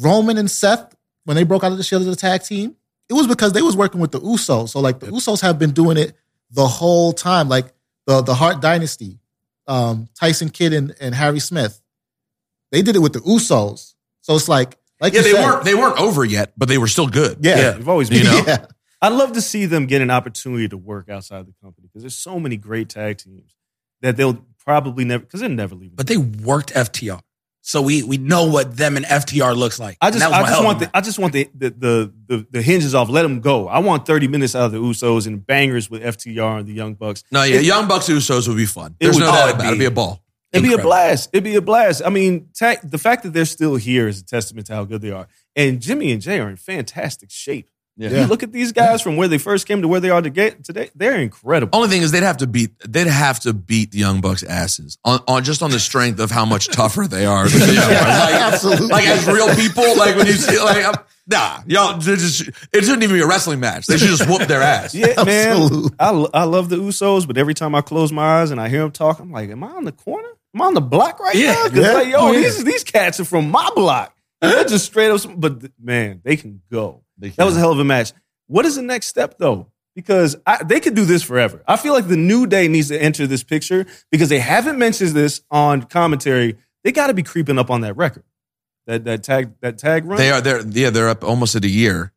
Roman 0.00 0.38
and 0.38 0.50
Seth 0.50 0.94
when 1.24 1.36
they 1.36 1.44
broke 1.44 1.62
out 1.62 1.70
of 1.72 1.78
the 1.78 1.84
Shield 1.84 2.02
as 2.02 2.08
a 2.08 2.16
tag 2.16 2.42
team, 2.42 2.74
it 3.08 3.12
was 3.12 3.26
because 3.26 3.52
they 3.52 3.62
was 3.62 3.76
working 3.76 4.00
with 4.00 4.10
the 4.12 4.20
Usos. 4.20 4.70
So 4.70 4.80
like 4.80 4.98
the 5.00 5.06
Usos 5.08 5.42
have 5.42 5.58
been 5.58 5.72
doing 5.72 5.96
it 5.96 6.16
the 6.50 6.66
whole 6.66 7.12
time. 7.12 7.48
Like 7.48 7.66
the 8.06 8.22
the 8.22 8.34
Hart 8.34 8.60
Dynasty, 8.60 9.18
um, 9.66 10.08
Tyson 10.18 10.50
Kidd 10.50 10.72
and, 10.72 10.94
and 11.00 11.14
Harry 11.14 11.40
Smith, 11.40 11.80
they 12.72 12.82
did 12.82 12.96
it 12.96 13.00
with 13.00 13.12
the 13.12 13.20
Usos. 13.20 13.94
So 14.22 14.34
it's 14.34 14.48
like 14.48 14.76
like 15.00 15.12
yeah, 15.12 15.20
you 15.20 15.24
they 15.24 15.32
said, 15.32 15.44
weren't 15.44 15.64
they 15.64 15.74
weren't 15.74 16.00
over 16.00 16.24
yet, 16.24 16.52
but 16.56 16.68
they 16.68 16.78
were 16.78 16.88
still 16.88 17.06
good. 17.08 17.38
yeah. 17.40 17.58
Yeah. 17.58 17.76
We've 17.76 17.88
always 17.88 18.10
been. 18.10 18.18
You 18.18 18.24
know? 18.24 18.42
Yeah. 18.46 18.66
I'd 19.02 19.14
love 19.14 19.32
to 19.32 19.40
see 19.40 19.64
them 19.64 19.86
get 19.86 20.02
an 20.02 20.10
opportunity 20.10 20.68
to 20.68 20.76
work 20.76 21.08
outside 21.08 21.46
the 21.46 21.54
company 21.62 21.88
because 21.88 22.02
there's 22.02 22.16
so 22.18 22.38
many 22.38 22.58
great 22.58 22.90
tag 22.90 23.16
teams 23.16 23.56
that 24.02 24.18
they'll 24.18 24.44
probably 24.62 25.06
never 25.06 25.24
because 25.24 25.40
they're 25.40 25.48
never 25.48 25.74
leaving. 25.74 25.96
but 25.96 26.06
they 26.06 26.18
worked 26.18 26.72
FTR. 26.74 27.20
So 27.62 27.82
we 27.82 28.02
we 28.02 28.16
know 28.16 28.46
what 28.46 28.76
them 28.76 28.96
and 28.96 29.04
FTR 29.04 29.54
looks 29.54 29.78
like. 29.78 29.98
I 30.00 30.10
just, 30.10 30.24
I 30.24 30.42
just 30.46 30.64
want 30.64 30.78
the, 30.80 30.90
I 30.94 31.00
just 31.02 31.18
want 31.18 31.32
the, 31.34 31.48
the 31.54 31.70
the 31.70 32.12
the 32.26 32.46
the 32.50 32.62
hinges 32.62 32.94
off. 32.94 33.10
Let 33.10 33.22
them 33.22 33.40
go. 33.40 33.68
I 33.68 33.80
want 33.80 34.06
30 34.06 34.28
minutes 34.28 34.54
out 34.54 34.64
of 34.66 34.72
the 34.72 34.78
Usos 34.78 35.26
and 35.26 35.46
bangers 35.46 35.90
with 35.90 36.02
FTR 36.02 36.60
and 36.60 36.66
the 36.66 36.72
Young 36.72 36.94
Bucks. 36.94 37.22
No, 37.30 37.42
yeah, 37.42 37.56
It- 37.56 37.64
Young 37.66 37.86
Bucks 37.86 38.08
Usos 38.08 38.48
would 38.48 38.56
be 38.56 38.64
fun. 38.66 38.96
It 38.98 39.04
There's 39.04 39.16
would- 39.16 39.22
no 39.24 39.28
oh, 39.30 39.32
doubt 39.32 39.48
it'd 39.50 39.54
about 39.56 39.64
it. 39.64 39.66
It'd 39.68 39.78
be- 39.78 39.82
be 39.82 39.86
a 39.86 39.90
ball. 39.90 40.22
It'd 40.52 40.68
be 40.68 40.74
a 40.74 40.78
blast. 40.78 41.30
It'd 41.32 41.44
be 41.44 41.54
a 41.54 41.60
blast. 41.62 42.02
I 42.04 42.08
mean, 42.10 42.48
ta 42.58 42.74
the 42.82 42.98
fact 42.98 43.22
that 43.22 43.32
they're 43.32 43.44
still 43.44 43.76
here 43.76 44.08
is 44.08 44.20
a 44.20 44.24
testament 44.24 44.66
to 44.66 44.74
how 44.74 44.84
good 44.84 45.00
they 45.02 45.12
are. 45.12 45.28
And 45.54 45.80
Jimmy 45.80 46.10
and 46.12 46.20
Jay 46.20 46.40
are 46.40 46.48
in 46.50 46.56
fantastic 46.56 47.30
shape. 47.30 47.68
Yeah. 48.00 48.22
You 48.22 48.26
look 48.26 48.42
at 48.42 48.50
these 48.52 48.72
guys 48.72 49.02
from 49.02 49.16
where 49.16 49.28
they 49.28 49.36
first 49.38 49.66
came 49.68 49.82
to 49.82 49.88
where 49.88 50.00
they 50.00 50.08
are 50.10 50.22
to 50.22 50.30
get 50.30 50.64
today. 50.64 50.90
They're 50.94 51.16
incredible. 51.20 51.76
Only 51.76 51.88
thing 51.90 52.00
is 52.02 52.12
they'd 52.12 52.22
have 52.22 52.38
to 52.38 52.46
beat 52.46 52.70
they'd 52.88 53.06
have 53.06 53.40
to 53.40 53.52
beat 53.52 53.90
the 53.90 53.98
Young 53.98 54.20
Bucks 54.20 54.42
asses 54.42 54.96
on, 55.04 55.20
on 55.28 55.44
just 55.44 55.62
on 55.62 55.70
the 55.70 55.78
strength 55.80 56.18
of 56.18 56.30
how 56.30 56.44
much 56.46 56.68
tougher 56.68 57.06
they 57.06 57.26
are. 57.26 57.46
than 57.48 57.60
the 57.60 57.74
Young 57.74 57.88
Bucks. 57.88 58.00
Like, 58.08 58.34
Absolutely. 58.34 58.86
Like 58.88 59.06
as 59.06 59.26
real 59.26 59.54
people, 59.54 59.96
like 59.98 60.16
when 60.16 60.26
you 60.26 60.32
see 60.32 60.58
like 60.58 60.84
I'm- 60.84 60.94
nah, 61.26 61.60
y'all 61.66 61.98
they're 61.98 62.16
just 62.16 62.40
it 62.48 62.82
shouldn't 62.84 63.02
even 63.02 63.14
be 63.16 63.20
a 63.22 63.26
wrestling 63.26 63.60
match. 63.60 63.86
They 63.86 63.98
should 63.98 64.08
just 64.08 64.28
whoop 64.28 64.48
their 64.48 64.62
ass. 64.62 64.94
Yeah, 64.94 65.22
man. 65.22 65.70
I, 65.98 66.10
I 66.34 66.44
love 66.44 66.70
the 66.70 66.76
Usos, 66.76 67.26
but 67.26 67.36
every 67.36 67.54
time 67.54 67.74
I 67.74 67.82
close 67.82 68.12
my 68.12 68.40
eyes 68.40 68.50
and 68.50 68.60
I 68.60 68.68
hear 68.68 68.80
them 68.80 68.92
talk, 68.92 69.18
I'm 69.20 69.30
like, 69.30 69.50
am 69.50 69.62
I 69.62 69.68
on 69.68 69.84
the 69.84 69.92
corner? 69.92 70.28
Am 70.54 70.62
I 70.62 70.64
on 70.64 70.74
the 70.74 70.80
block 70.80 71.20
right 71.20 71.34
Yeah. 71.34 71.52
now? 71.52 71.64
Because 71.68 71.84
Yeah. 71.86 71.92
like, 71.92 72.08
yo, 72.08 72.16
Oh, 72.18 72.32
yeah. 72.32 72.40
these 72.40 72.64
these 72.64 72.82
cats 72.84 73.20
are 73.20 73.24
from 73.24 73.50
my 73.50 73.68
block. 73.76 74.16
They're 74.40 74.64
just 74.64 74.86
straight 74.86 75.10
up. 75.10 75.20
But 75.36 75.62
man, 75.78 76.22
they 76.24 76.36
can 76.36 76.62
go. 76.72 77.02
That 77.28 77.44
was 77.44 77.56
a 77.56 77.60
hell 77.60 77.72
of 77.72 77.78
a 77.78 77.84
match. 77.84 78.12
What 78.46 78.66
is 78.66 78.76
the 78.76 78.82
next 78.82 79.06
step 79.06 79.38
though? 79.38 79.68
Because 79.94 80.36
I, 80.46 80.62
they 80.62 80.80
could 80.80 80.94
do 80.94 81.04
this 81.04 81.22
forever. 81.22 81.62
I 81.66 81.76
feel 81.76 81.92
like 81.92 82.08
the 82.08 82.16
New 82.16 82.46
Day 82.46 82.68
needs 82.68 82.88
to 82.88 83.00
enter 83.00 83.26
this 83.26 83.42
picture 83.42 83.86
because 84.10 84.28
they 84.28 84.38
haven't 84.38 84.78
mentioned 84.78 85.10
this 85.10 85.42
on 85.50 85.82
commentary. 85.82 86.56
They 86.84 86.92
got 86.92 87.08
to 87.08 87.14
be 87.14 87.22
creeping 87.22 87.58
up 87.58 87.70
on 87.70 87.82
that 87.82 87.96
record, 87.96 88.24
that 88.86 89.04
that 89.04 89.22
tag 89.22 89.52
that 89.60 89.78
tag 89.78 90.04
run. 90.04 90.18
They 90.18 90.30
are 90.30 90.40
they're 90.40 90.66
yeah, 90.66 90.90
they're 90.90 91.08
up 91.08 91.22
almost 91.24 91.54
at 91.54 91.64
a 91.64 91.68
year. 91.68 92.12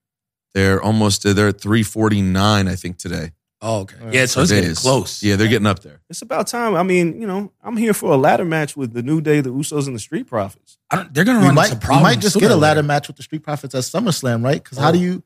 They're 0.53 0.81
almost 0.81 1.23
they're 1.23 1.47
at 1.47 1.59
349, 1.59 2.67
I 2.67 2.75
think, 2.75 2.97
today. 2.97 3.31
Oh, 3.65 3.79
okay. 3.83 3.95
Yeah, 4.11 4.25
so 4.25 4.41
it's 4.41 4.51
Days. 4.51 4.59
getting 4.61 4.75
close. 4.75 5.23
Yeah, 5.23 5.37
they're 5.37 5.47
getting 5.47 5.65
up 5.67 5.79
there. 5.79 6.01
It's 6.09 6.21
about 6.21 6.47
time. 6.47 6.75
I 6.75 6.83
mean, 6.83 7.21
you 7.21 7.25
know, 7.25 7.49
I'm 7.63 7.77
here 7.77 7.93
for 7.93 8.11
a 8.11 8.17
ladder 8.17 8.43
match 8.43 8.75
with 8.75 8.91
the 8.91 9.01
New 9.01 9.21
Day, 9.21 9.39
the 9.39 9.51
Usos, 9.53 9.87
and 9.87 9.95
the 9.95 9.99
Street 10.01 10.27
Profits. 10.27 10.77
I 10.91 10.97
don't, 10.97 11.13
they're 11.13 11.23
gonna 11.23 11.39
We 11.39 11.45
run 11.45 11.55
might, 11.55 11.65
into 11.71 11.77
we 11.77 11.85
problems. 11.85 12.03
might 12.03 12.19
just 12.19 12.37
get 12.39 12.51
a 12.51 12.55
ladder 12.57 12.81
later. 12.81 12.87
match 12.87 13.07
with 13.07 13.15
the 13.15 13.23
Street 13.23 13.41
Profits 13.41 13.73
at 13.73 13.83
SummerSlam, 13.83 14.43
right? 14.43 14.61
Because 14.61 14.77
Oh. 14.77 14.81
how 14.81 14.91
do 14.91 14.99
you 14.99 15.23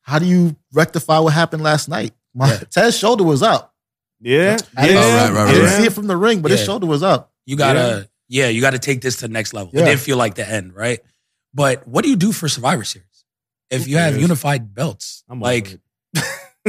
how 0.00 0.18
do 0.18 0.24
you 0.24 0.56
rectify 0.72 1.18
what 1.18 1.34
happened 1.34 1.62
last 1.62 1.88
night? 1.90 2.14
My 2.34 2.56
Ted's 2.70 2.96
shoulder 2.96 3.22
was 3.24 3.42
up. 3.42 3.74
Yeah, 4.20 4.56
I 4.74 4.86
yeah, 4.86 4.86
didn't, 4.86 5.02
Oh, 5.04 5.14
right, 5.16 5.32
right, 5.32 5.48
I 5.48 5.52
didn't 5.52 5.70
see 5.70 5.84
it 5.86 5.92
from 5.92 6.06
the 6.06 6.16
ring, 6.16 6.40
but 6.40 6.50
his 6.50 6.64
shoulder 6.64 6.86
was 6.86 7.02
up. 7.02 7.32
You 7.44 7.56
gotta, 7.56 8.08
yeah, 8.28 8.48
you 8.48 8.60
gotta 8.62 8.78
take 8.78 9.02
this 9.02 9.16
to 9.16 9.28
the 9.28 9.32
next 9.32 9.52
level. 9.52 9.70
It 9.74 9.84
didn't 9.84 10.00
feel 10.00 10.16
like 10.16 10.34
the 10.36 10.48
end, 10.48 10.74
right? 10.74 11.00
But 11.52 11.86
what 11.86 12.02
do 12.02 12.08
you 12.10 12.16
do 12.16 12.32
for 12.32 12.48
Survivor 12.48 12.84
Series 12.84 13.24
if 13.70 13.86
you 13.86 13.98
have 13.98 14.18
unified 14.18 14.74
belts? 14.74 15.22
I'm 15.28 15.38
like, 15.40 15.66
over 15.66 15.74
it. 15.74 15.80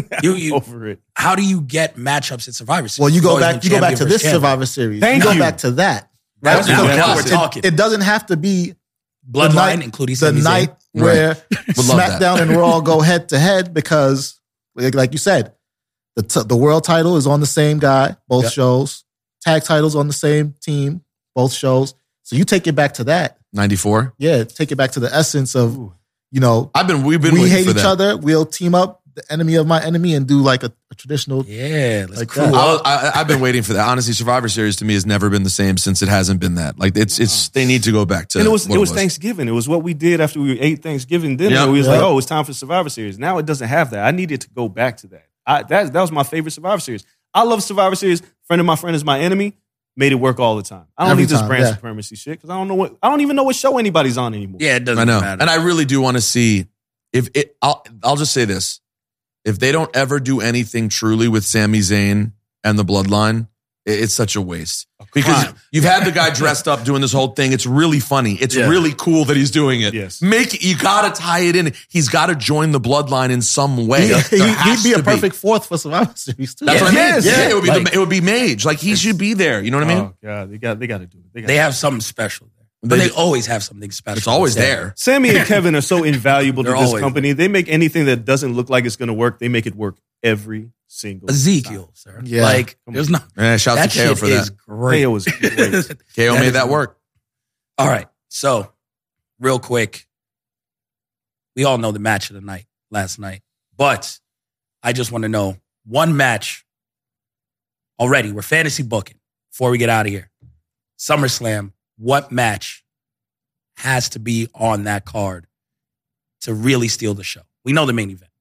You- 0.23 0.35
you- 0.35 0.55
over 0.55 0.87
it. 0.87 0.99
how 1.15 1.35
do 1.35 1.43
you 1.43 1.61
get 1.61 1.95
matchups 1.95 2.47
at 2.47 2.53
Survivor 2.55 2.87
Series? 2.87 2.99
Well, 2.99 3.09
you 3.09 3.21
go 3.21 3.39
back. 3.39 3.63
You 3.63 3.69
go 3.69 3.79
back 3.79 3.95
to 3.97 4.05
this 4.05 4.21
champion. 4.21 4.35
Survivor 4.41 4.65
Series. 4.65 4.99
Thank 5.01 5.23
you 5.23 5.33
go 5.33 5.39
back 5.39 5.57
to 5.59 5.71
that. 5.71 6.09
That's 6.41 6.67
Now- 6.67 6.77
now, 6.83 6.87
now 6.87 6.95
now 6.95 7.07
we're 7.15 7.23
we're 7.37 7.49
It- 7.57 7.65
It, 7.65 7.75
doesn't 7.75 8.01
have 8.01 8.25
to 8.27 8.37
be 8.37 8.75
Bloodline, 9.29 9.49
the 9.49 9.53
night- 9.55 9.83
including 9.83 10.13
the 10.13 10.17
Sami 10.17 10.41
night 10.41 10.69
Right. 10.95 11.03
where 11.03 11.37
Would. 11.67 11.75
SmackDown 11.75 12.41
and 12.41 12.51
Raw 12.51 12.79
go 12.79 13.01
head 13.01 13.29
to 13.29 13.37
head 13.39 13.73
because, 13.73 14.39
like, 14.75 14.95
like 14.95 15.11
you 15.11 15.17
said, 15.19 15.53
the 16.15 16.23
t- 16.23 16.43
the 16.47 16.55
world 16.57 16.83
title 16.83 17.15
is 17.17 17.27
on 17.27 17.39
the 17.39 17.45
same 17.45 17.77
guy, 17.79 18.15
both 18.27 18.45
Yep. 18.45 18.53
shows. 18.53 19.03
Tag 19.41 19.63
titles 19.63 19.95
on 19.95 20.07
the 20.07 20.13
same 20.13 20.55
team, 20.61 21.01
both 21.35 21.53
shows. 21.53 21.93
So 22.23 22.35
you 22.35 22.43
take 22.43 22.67
it 22.67 22.73
back 22.73 22.95
to 22.95 23.03
that. 23.05 23.37
94. 23.53 24.13
Yeah, 24.17 24.43
take 24.43 24.71
it 24.71 24.75
back 24.75 24.91
to 24.91 24.99
the 24.99 25.13
essence 25.13 25.55
of 25.55 25.77
Ooh. 25.77 25.93
you 26.31 26.39
know 26.39 26.69
I've 26.75 26.87
been 26.87 27.03
we've 27.03 27.21
been 27.21 27.33
we 27.35 27.49
hate 27.49 27.65
for 27.65 27.71
each 27.71 27.77
that. 27.77 27.85
other. 27.85 28.17
We'll 28.17 28.45
team 28.45 28.73
up, 28.75 28.98
the 29.19 29.33
enemy 29.33 29.55
of 29.55 29.67
my 29.67 29.83
enemy, 29.83 30.13
and 30.15 30.27
do 30.27 30.39
like 30.41 30.63
a, 30.63 30.71
a 30.91 30.95
traditional. 30.95 31.45
Yeah, 31.45 32.05
Like 32.09 32.27
crew 32.27 32.43
that. 32.45 32.53
I, 32.53 32.79
I, 32.83 33.11
I've 33.21 33.27
been 33.27 33.39
waiting 33.41 33.63
for 33.63 33.73
that. 33.73 33.87
Honestly, 33.87 34.13
Survivor 34.13 34.49
Series 34.49 34.75
to 34.77 34.85
me 34.85 34.93
has 34.95 35.05
never 35.05 35.29
been 35.29 35.43
the 35.43 35.49
same 35.49 35.77
since 35.77 36.01
it 36.01 36.09
hasn't 36.09 36.39
been 36.39 36.55
that. 36.55 36.79
Like 36.79 36.97
it's 36.97 37.19
it's 37.19 37.49
they 37.49 37.65
need 37.65 37.83
to 37.83 37.91
go 37.91 38.05
back 38.05 38.27
to. 38.29 38.39
and 38.39 38.47
it 38.47 38.51
was 38.51 38.67
what 38.67 38.75
it 38.75 38.79
was 38.79 38.91
Thanksgiving. 38.91 39.47
It 39.47 39.51
was 39.51 39.67
what 39.69 39.83
we 39.83 39.93
did 39.93 40.21
after 40.21 40.39
we 40.41 40.59
ate 40.59 40.81
Thanksgiving 40.83 41.37
dinner. 41.37 41.55
Yeah. 41.55 41.65
we 41.69 41.77
was 41.77 41.87
Yeah. 41.87 41.93
like, 41.93 42.01
oh, 42.03 42.17
it's 42.17 42.27
time 42.27 42.45
for 42.45 42.53
Survivor 42.53 42.89
Series. 42.89 43.19
Now 43.19 43.37
it 43.37 43.45
doesn't 43.45 43.67
have 43.67 43.91
that. 43.91 44.05
I 44.05 44.11
needed 44.11 44.41
to 44.41 44.49
go 44.49 44.67
back 44.69 44.97
to 44.97 45.07
that. 45.07 45.25
I, 45.45 45.63
that 45.63 45.93
that 45.93 46.01
was 46.01 46.11
my 46.11 46.23
favorite 46.23 46.51
Survivor 46.51 46.79
Series. 46.81 47.05
I 47.33 47.43
love 47.43 47.61
Survivor 47.63 47.95
Series. 47.95 48.21
Friend 48.47 48.59
of 48.59 48.65
my 48.65 48.75
friend 48.75 48.95
is 48.95 49.03
my 49.05 49.19
enemy. 49.19 49.53
Made 49.95 50.11
it 50.13 50.15
work 50.15 50.39
all 50.39 50.55
the 50.55 50.63
time. 50.63 50.85
I 50.97 51.03
don't 51.03 51.11
Every 51.11 51.23
need 51.23 51.29
this 51.29 51.39
time, 51.39 51.49
brand 51.49 51.63
yeah. 51.65 51.73
supremacy 51.73 52.15
shit 52.15 52.33
because 52.37 52.49
I 52.49 52.55
don't 52.55 52.67
know 52.69 52.75
what 52.75 52.95
I 53.03 53.09
don't 53.09 53.19
even 53.21 53.35
know 53.35 53.43
what 53.43 53.55
show 53.55 53.77
anybody's 53.77 54.17
on 54.17 54.33
anymore. 54.33 54.59
Yeah, 54.61 54.77
it 54.77 54.85
doesn't 54.85 55.01
I 55.09 55.11
know, 55.11 55.19
matter. 55.19 55.41
and 55.41 55.49
I 55.49 55.55
really 55.55 55.83
do 55.83 55.99
want 55.99 56.15
to 56.15 56.21
see 56.21 56.67
if 57.11 57.27
it. 57.35 57.57
I'll 57.61 57.83
I'll 58.03 58.15
just 58.15 58.31
say 58.31 58.45
this: 58.45 58.79
if 59.45 59.59
they 59.59 59.71
don't 59.71 59.93
ever 59.95 60.19
do 60.19 60.41
anything 60.41 60.89
truly 60.89 61.27
with 61.27 61.43
Sami 61.45 61.79
Zayn 61.79 62.33
and 62.63 62.77
the 62.77 62.85
Bloodline, 62.85 63.47
it's 63.85 64.13
such 64.13 64.35
a 64.35 64.41
waste. 64.41 64.85
Because 65.15 65.51
you've 65.71 65.85
had 65.85 66.05
the 66.05 66.11
guy 66.11 66.29
dressed 66.35 66.67
up 66.67 66.83
doing 66.83 67.01
this 67.01 67.13
whole 67.13 67.29
thing. 67.29 67.53
It's 67.53 67.65
really 67.65 67.99
funny. 67.99 68.33
It's 68.35 68.55
Yeah. 68.55 68.67
really 68.69 68.93
cool 68.95 69.25
that 69.25 69.37
he's 69.37 69.49
doing 69.49 69.81
it. 69.81 69.95
Yes. 69.95 70.21
Make 70.21 70.53
it, 70.53 70.63
you 70.63 70.77
got 70.77 71.15
to 71.15 71.19
tie 71.19 71.39
it 71.39 71.55
in. 71.55 71.73
He's 71.89 72.09
got 72.09 72.27
to 72.27 72.35
join 72.35 72.71
the 72.71 72.79
bloodline 72.79 73.31
in 73.31 73.41
some 73.41 73.87
way. 73.87 74.01
He, 74.07 74.07
There 74.37 74.47
has 74.53 74.77
would 74.77 74.83
be 74.83 74.93
a 74.93 74.97
to 74.97 75.03
perfect 75.03 75.35
fourth 75.35 75.65
for 75.65 75.77
Survivor 75.79 76.11
Series 76.15 76.53
too. 76.53 76.65
That's 76.65 76.81
what 76.81 76.91
I 76.91 76.95
mean. 76.95 77.03
Yes. 77.03 77.25
Yeah, 77.25 77.49
it 77.49 77.53
would 77.55 77.63
be 77.63 77.69
Like- 77.69 77.85
the, 77.85 77.93
it 77.95 77.97
would 77.97 78.09
be 78.09 78.21
Mage. 78.21 78.65
Like 78.65 78.77
he 78.79 78.95
should 78.95 79.17
be 79.17 79.33
there. 79.33 79.63
You 79.63 79.71
know 79.71 79.77
what 79.77 79.87
I 79.87 79.95
mean? 79.95 80.03
Oh 80.03 80.13
god, 80.21 80.51
they 80.51 80.57
got 80.59 80.79
they 80.79 80.85
got 80.87 80.99
to 80.99 81.07
do 81.07 81.17
it. 81.17 81.33
They, 81.33 81.41
got 81.41 81.47
they 81.47 81.55
have 81.55 81.73
something 81.73 82.01
special 82.01 82.47
there. 82.55 82.58
But 82.81 82.97
They- 82.97 83.09
they, 83.09 83.13
always 83.13 83.45
have 83.47 83.61
something 83.63 83.91
special. 83.91 84.17
It's 84.19 84.27
always 84.27 84.53
Sami. 84.53 84.65
there. 84.65 84.93
Sami 84.95 85.35
and 85.35 85.45
Kevin 85.47 85.75
are 85.75 85.81
so 85.81 86.03
invaluable 86.05 86.63
to 86.63 86.69
They're 86.69 86.79
this 86.79 86.87
always- 86.87 87.01
company. 87.01 87.33
They 87.33 87.47
make 87.49 87.67
anything 87.67 88.05
that 88.05 88.23
doesn't 88.25 88.53
look 88.53 88.69
like 88.69 88.85
it's 88.85 88.95
going 88.95 89.07
to 89.07 89.13
work. 89.13 89.39
They 89.39 89.49
make 89.49 89.65
it 89.65 89.75
work 89.75 89.97
every 90.23 90.71
single 90.87 91.29
Ezekiel, 91.29 91.91
sir. 91.93 92.21
Yeah. 92.23 92.43
Like, 92.43 92.77
Come 92.85 92.93
there's 92.93 93.07
on. 93.13 93.21
no. 93.35 93.43
Yeah, 93.43 93.57
shouts 93.57 93.81
That 93.81 93.91
to 93.91 93.97
KO 93.99 94.07
shit 94.09 94.17
for 94.17 94.25
is 94.27 94.49
that. 94.49 94.57
great. 94.57 95.03
KO 95.03 95.09
was 95.11 95.25
great. 95.27 95.51
KO 95.51 95.53
That 95.65 96.39
made 96.39 96.47
is- 96.47 96.53
that 96.53 96.69
work. 96.69 96.97
All 97.77 97.87
right. 97.87 98.07
So, 98.29 98.71
real 99.39 99.59
quick, 99.59 100.07
we 101.55 101.65
all 101.65 101.77
know 101.77 101.91
the 101.91 101.99
match 101.99 102.29
of 102.29 102.35
the 102.35 102.41
night 102.41 102.65
last 102.91 103.19
night, 103.19 103.41
but 103.75 104.19
I 104.83 104.93
just 104.93 105.11
want 105.11 105.23
to 105.23 105.29
know 105.29 105.57
one 105.85 106.15
match 106.15 106.65
already. 107.99 108.31
We're 108.31 108.41
fantasy 108.41 108.83
booking 108.83 109.17
before 109.51 109.69
we 109.71 109.77
get 109.77 109.89
out 109.89 110.05
of 110.05 110.11
here. 110.11 110.29
SummerSlam, 110.97 111.71
what 111.99 112.31
match 112.31 112.83
has 113.77 114.09
to 114.09 114.19
be 114.19 114.47
on 114.55 114.85
that 114.85 115.05
card 115.05 115.45
to 116.41 116.53
really 116.53 116.87
steal 116.87 117.13
the 117.13 117.23
show? 117.23 117.41
We 117.63 117.73
know 117.73 117.85
the 117.85 117.93
main 117.93 118.09
event. 118.09 118.31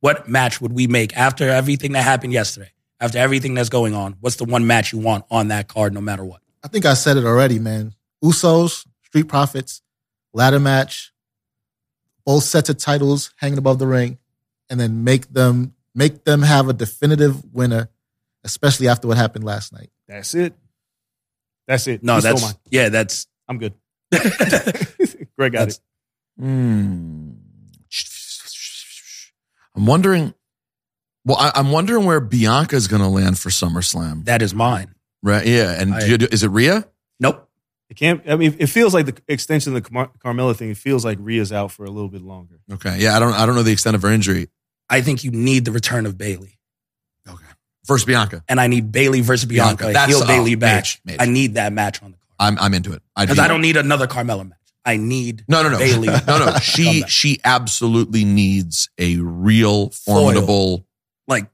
What 0.00 0.28
match 0.28 0.60
would 0.60 0.72
we 0.72 0.86
make 0.86 1.16
after 1.16 1.48
everything 1.48 1.92
that 1.92 2.02
happened 2.02 2.32
yesterday? 2.32 2.70
After 3.00 3.18
everything 3.18 3.54
that's 3.54 3.68
going 3.68 3.94
on, 3.94 4.16
what's 4.20 4.36
the 4.36 4.44
one 4.44 4.66
match 4.66 4.92
you 4.92 4.98
want 4.98 5.24
on 5.30 5.48
that 5.48 5.68
card 5.68 5.92
no 5.92 6.00
matter 6.00 6.24
what? 6.24 6.40
I 6.62 6.68
think 6.68 6.86
I 6.86 6.94
said 6.94 7.16
it 7.16 7.24
already, 7.24 7.58
man. 7.58 7.94
Usos, 8.22 8.86
Street 9.02 9.28
Profits, 9.28 9.82
ladder 10.32 10.60
match, 10.60 11.12
both 12.24 12.44
sets 12.44 12.68
of 12.68 12.78
titles 12.78 13.32
hanging 13.36 13.58
above 13.58 13.78
the 13.78 13.86
ring, 13.86 14.18
and 14.68 14.80
then 14.80 15.04
make 15.04 15.32
them 15.32 15.74
make 15.94 16.24
them 16.24 16.42
have 16.42 16.68
a 16.68 16.72
definitive 16.72 17.42
winner, 17.54 17.88
especially 18.44 18.88
after 18.88 19.08
what 19.08 19.16
happened 19.16 19.44
last 19.44 19.72
night. 19.72 19.90
That's 20.08 20.34
it. 20.34 20.54
That's 21.66 21.86
it. 21.86 22.02
No, 22.02 22.14
You 22.16 22.20
stole 22.20 22.32
that's 22.34 22.42
mine. 22.44 22.54
yeah, 22.70 22.88
that's 22.90 23.26
I'm 23.48 23.58
good. 23.58 23.74
Greg 24.10 25.52
got 25.52 25.68
That's- 25.68 25.76
it. 25.76 25.82
Hmm. 26.42 27.32
I'm 29.74 29.86
wondering. 29.86 30.34
Well, 31.24 31.36
I, 31.38 31.50
I'm 31.54 31.70
wondering 31.72 32.04
where 32.04 32.20
Bianca's 32.20 32.86
going 32.88 33.02
to 33.02 33.08
land 33.08 33.38
for 33.38 33.48
SummerSlam. 33.50 34.24
that 34.26 34.42
is 34.42 34.54
mine. 34.54 34.94
Right? 35.22 35.46
Yeah. 35.46 35.72
And 35.80 35.94
I- 35.94 36.00
do 36.00 36.06
you 36.24 36.28
is 36.30 36.42
it 36.42 36.48
Rhea? 36.50 36.86
Nope. 37.20 37.48
It 37.88 37.94
can't. 37.96 38.22
I 38.28 38.36
mean, 38.36 38.56
it 38.58 38.66
feels 38.66 38.94
like 38.94 39.06
the 39.06 39.16
extension 39.28 39.76
of 39.76 39.82
the 39.84 39.90
Car- 39.90 40.10
Carmella 40.24 40.56
thing. 40.56 40.70
It 40.70 40.76
feels 40.76 41.04
like 41.04 41.18
Rhea's 41.20 41.52
out 41.52 41.70
for 41.72 41.84
a 41.84 41.90
little 41.90 42.08
bit 42.08 42.22
longer. 42.22 42.58
Okay. 42.72 42.98
Yeah. 42.98 43.16
I 43.16 43.20
don't. 43.20 43.32
I 43.32 43.46
don't 43.46 43.54
know 43.54 43.62
the 43.62 43.72
extent 43.72 43.94
of 43.96 44.02
her 44.02 44.10
injury. 44.10 44.48
I 44.88 45.00
think 45.02 45.24
you 45.24 45.30
need 45.30 45.64
the 45.64 45.72
return 45.72 46.06
of 46.06 46.16
Bayley. 46.18 46.55
First 47.86 48.06
Bianca. 48.06 48.42
And 48.48 48.60
I 48.60 48.66
need 48.66 48.92
Bayley 48.92 49.20
versus 49.20 49.46
Bianca. 49.46 49.84
Bianca. 49.84 49.92
That's- 49.92 50.08
heel 50.08 50.20
oh, 50.22 50.26
Bayley 50.26 50.56
match. 50.56 51.00
I 51.18 51.26
need 51.26 51.54
that 51.54 51.72
match 51.72 52.02
on 52.02 52.12
the 52.12 52.16
card. 52.16 52.26
I'm. 52.38 52.58
I'm 52.58 52.74
into 52.74 52.92
it. 52.92 53.02
Because 53.18 53.38
I 53.38 53.48
don't 53.48 53.62
need 53.62 53.76
another 53.76 54.06
Carmella 54.06 54.46
match. 54.48 54.58
I 54.84 54.98
need 54.98 55.44
No, 55.48 55.62
no, 55.62 55.70
no, 55.70 55.78
Bayley. 55.78 56.06
no, 56.26 56.38
no. 56.38 56.54
She 56.58 57.02
she 57.08 57.40
absolutely 57.44 58.24
needs 58.24 58.88
a 58.98 59.16
real 59.16 59.90
formidable. 59.90 60.86
like 61.26 61.48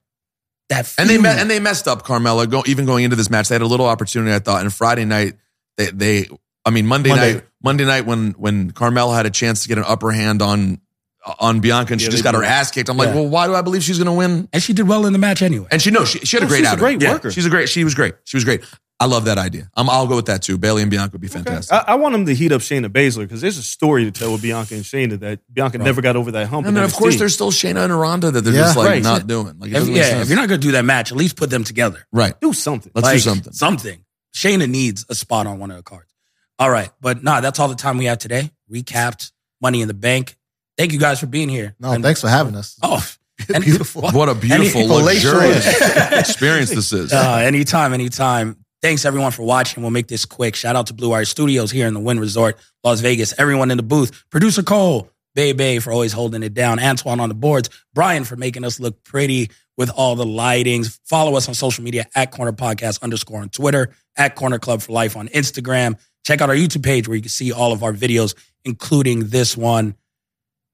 that. 0.69 0.93
And 0.99 1.09
they 1.09 1.17
met, 1.19 1.39
and 1.39 1.51
they 1.51 1.59
messed 1.59 1.89
up 1.89 2.05
Carmella. 2.05 2.49
Go, 2.49 2.63
even 2.67 2.85
going 2.85 3.05
into 3.05 3.17
this 3.17 3.31
match, 3.31 3.49
they 3.49 3.55
had 3.55 3.63
a 3.63 3.67
little 3.67 3.87
opportunity. 3.87 4.35
I 4.35 4.39
thought, 4.39 4.61
and 4.61 4.73
Friday 4.73 5.07
night, 5.07 5.37
they, 5.79 5.87
they 5.87 6.29
I 6.67 6.71
mean 6.71 6.87
Monday, 6.87 7.09
Monday. 7.09 7.35
night, 7.35 7.45
Monday 7.63 7.85
night 7.87 8.07
when 8.07 8.33
when 8.33 8.71
Carmella 8.73 9.17
had 9.17 9.25
a 9.25 9.31
chance 9.31 9.63
to 9.63 9.69
get 9.69 9.79
an 9.79 9.85
upper 9.87 10.11
hand 10.11 10.43
on 10.43 10.81
Uh, 11.25 11.35
on 11.39 11.61
Bianca, 11.61 11.93
and 11.93 12.01
she 12.03 12.09
just 12.09 12.25
got 12.25 12.35
her 12.35 12.43
ass 12.43 12.71
kicked. 12.73 12.89
I'm 12.89 12.97
like, 12.97 13.15
well, 13.15 13.29
why 13.29 13.47
do 13.47 13.55
I 13.55 13.63
believe 13.63 13.83
she's 13.85 13.99
going 13.99 14.07
to 14.07 14.13
win? 14.13 14.49
and 14.53 14.63
she 14.63 14.73
did 14.73 14.89
well 14.89 15.07
in 15.07 15.13
the 15.13 15.19
match 15.21 15.41
anyway. 15.43 15.69
And 15.71 15.81
she 15.81 15.91
no, 15.93 16.05
she, 16.05 16.19
she 16.21 16.37
had 16.37 16.43
a 16.43 16.47
Oh, 16.47 16.49
great 16.49 16.65
she's 16.65 16.73
a 16.73 16.77
great 16.77 17.01
Yeah, 17.03 17.13
worker. 17.13 17.31
She's 17.31 17.47
a 17.47 17.51
great. 17.51 17.69
She 17.69 17.85
was 17.85 17.95
great. 17.95 18.15
She 18.25 18.37
was 18.37 18.45
great. 18.45 18.63
I 18.99 19.07
love 19.07 19.25
that 19.25 19.39
idea. 19.39 19.69
I'm, 19.77 19.91
I'll 19.91 20.07
go 20.07 20.15
with 20.17 20.27
that 20.27 20.43
too. 20.43 20.59
Bayley 20.59 20.83
and 20.83 20.91
Bianca 20.91 21.13
would 21.13 21.21
be 21.21 21.27
fantastic. 21.29 21.73
I, 21.73 21.85
I 21.89 21.95
want 21.97 22.13
them 22.13 22.27
to 22.27 22.35
heat 22.35 22.53
up 22.53 22.61
Shayna 22.61 22.87
Baszler 22.89 23.23
because 23.23 23.41
there's 23.41 23.59
a 23.59 23.63
story 23.63 24.05
to 24.05 24.11
tell 24.13 24.31
with 24.33 24.43
Bianca 24.43 24.75
and 24.75 24.85
Shayna 24.85 25.19
that 25.21 25.41
Bianca 25.53 25.79
never 25.79 26.01
got 26.03 26.15
over 26.17 26.31
that 26.33 26.47
hump. 26.49 26.67
and 26.69 26.77
then 26.77 26.85
of 26.85 26.93
course 26.93 27.19
there's 27.19 27.35
still 27.35 27.51
Shayna 27.51 27.85
and 27.85 27.99
Ronda 27.99 28.31
that 28.31 28.43
they're 28.43 28.53
Yeah. 28.55 28.61
just 28.63 28.77
like 28.77 28.89
Right. 28.89 29.03
not 29.03 29.27
doing. 29.27 29.59
Like 29.59 29.71
it 29.73 29.77
If, 29.83 29.89
yeah, 29.89 30.03
sense. 30.05 30.23
if 30.23 30.29
you're 30.29 30.39
not 30.39 30.49
gonna 30.49 30.59
do 30.59 30.73
that 30.73 30.85
match, 30.85 31.11
at 31.13 31.19
least 31.19 31.37
put 31.37 31.51
them 31.51 31.65
together. 31.65 32.07
right. 32.13 32.41
do 32.41 32.53
something. 32.53 32.91
Let's 32.95 33.11
do 33.13 33.19
something. 33.19 33.53
Something. 33.53 34.05
Shayna 34.37 34.69
needs 34.69 35.05
a 35.09 35.15
spot 35.17 35.47
on 35.49 35.59
one 35.59 35.71
of 35.71 35.77
the 35.77 35.83
cards. 35.85 36.13
All 36.59 36.71
right, 36.71 36.91
but 37.01 37.25
nah, 37.25 37.41
that's 37.41 37.59
all 37.59 37.69
the 37.69 37.75
time 37.75 37.97
we 37.99 38.05
have 38.05 38.19
today. 38.19 38.51
Recapped 38.73 39.33
Money 39.61 39.83
in 39.83 39.89
the 39.89 39.95
Bank. 39.95 40.37
Thank 40.83 40.93
you 40.93 40.99
guys 40.99 41.21
for 41.21 41.27
being 41.27 41.49
here. 41.49 41.77
No, 41.79 41.93
And- 41.93 42.03
thanks 42.03 42.21
for 42.21 42.29
having 42.29 42.57
us. 42.57 42.77
Oh, 42.83 43.05
and- 43.55 43.65
Beautiful. 43.65 44.03
What 44.13 44.29
a 44.29 44.35
beautiful, 44.35 44.89
Fallacious. 44.89 45.25
luxurious 45.33 45.81
experience 46.29 46.71
this 46.71 46.93
is. 46.93 47.13
Uh, 47.13 47.37
anytime, 47.37 47.93
anytime. 47.93 48.57
Thanks 48.83 49.05
everyone 49.05 49.31
for 49.31 49.45
watching. 49.45 49.83
We'll 49.85 49.93
make 49.93 50.09
this 50.09 50.25
quick. 50.25 50.57
Shout 50.57 50.75
out 50.75 50.89
to 50.89 50.93
Blue 50.95 51.11
Wire 51.11 51.25
Studios 51.25 51.71
here 51.71 51.87
in 51.87 51.95
the 51.95 52.01
Wynn 52.01 52.19
Resort, 52.19 52.59
Las 52.83 52.99
Vegas. 52.99 53.33
Everyone 53.39 53.71
in 53.71 53.77
the 53.77 53.83
booth. 53.85 54.25
Producer 54.29 54.65
Cole, 54.65 55.09
Bay 55.37 55.53
Bay 55.53 55.79
for 55.79 55.93
always 55.93 56.13
holding 56.13 56.43
it 56.43 56.53
down. 56.53 56.81
Antoine 56.81 57.21
on 57.21 57.29
the 57.29 57.35
boards. 57.37 57.71
Brian 57.95 58.25
for 58.25 58.35
making 58.35 58.65
us 58.65 58.81
look 58.81 59.05
pretty 59.05 59.51
with 59.77 59.89
all 59.91 60.17
the 60.17 60.25
lightings. 60.25 60.99
Follow 61.05 61.37
us 61.37 61.47
on 61.49 61.55
social 61.55 61.85
media 61.85 62.07
at 62.17 62.33
Corner 62.33 62.53
Podcast 62.53 63.03
underscore 63.05 63.41
on 63.41 63.51
Twitter, 63.51 63.95
at 64.17 64.35
Corner 64.35 64.59
Club 64.59 64.83
for 64.83 64.91
Life 64.93 65.17
on 65.17 65.29
Instagram. 65.29 65.97
Check 66.27 66.41
out 66.41 66.51
our 66.51 66.57
YouTube 66.57 66.83
page 66.85 67.07
where 67.07 67.15
you 67.17 67.23
can 67.23 67.29
see 67.31 67.53
all 67.53 67.73
of 67.73 67.85
our 67.85 67.93
videos, 67.93 68.35
including 68.65 69.29
this 69.29 69.57
one. 69.57 69.95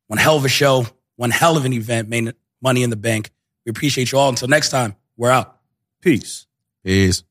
One 0.08 0.18
hell 0.18 0.36
of 0.36 0.44
a 0.46 0.48
show, 0.48 0.86
one 1.16 1.30
hell 1.30 1.58
of 1.58 1.66
an 1.66 1.74
event, 1.74 2.08
made 2.08 2.34
money 2.62 2.82
in 2.82 2.88
the 2.88 2.96
bank. 2.96 3.30
We 3.66 3.70
appreciate 3.70 4.10
you 4.10 4.18
all. 4.18 4.30
Until 4.30 4.48
next 4.48 4.70
time, 4.70 4.96
we're 5.18 5.30
out. 5.30 5.58
Peace. 6.00 6.46
Peace. 6.82 7.24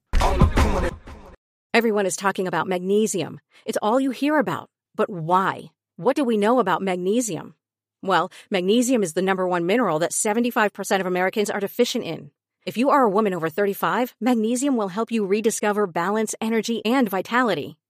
Everyone 1.73 2.05
is 2.05 2.15
talking 2.15 2.47
about 2.47 2.67
magnesium. 2.67 3.39
It's 3.65 3.79
all 3.81 3.99
you 3.99 4.11
hear 4.11 4.37
about. 4.37 4.69
But 4.95 5.09
why? 5.09 5.71
What 5.95 6.15
do 6.15 6.23
we 6.23 6.37
know 6.37 6.59
about 6.59 6.83
magnesium? 6.83 7.55
Well, 8.03 8.31
magnesium 8.51 9.01
is 9.01 9.13
the 9.13 9.23
number 9.23 9.47
one 9.47 9.65
mineral 9.65 9.97
that 9.99 10.11
75% 10.11 10.99
of 10.99 11.07
Americans 11.07 11.49
are 11.49 11.59
deficient 11.59 12.03
in. 12.03 12.29
If 12.67 12.77
you 12.77 12.91
are 12.91 13.01
a 13.01 13.09
woman 13.09 13.33
over 13.33 13.49
35, 13.49 14.13
magnesium 14.21 14.75
will 14.75 14.89
help 14.89 15.11
you 15.11 15.25
rediscover 15.25 15.87
balance, 15.87 16.35
energy, 16.39 16.85
and 16.85 17.09
vitality. 17.09 17.79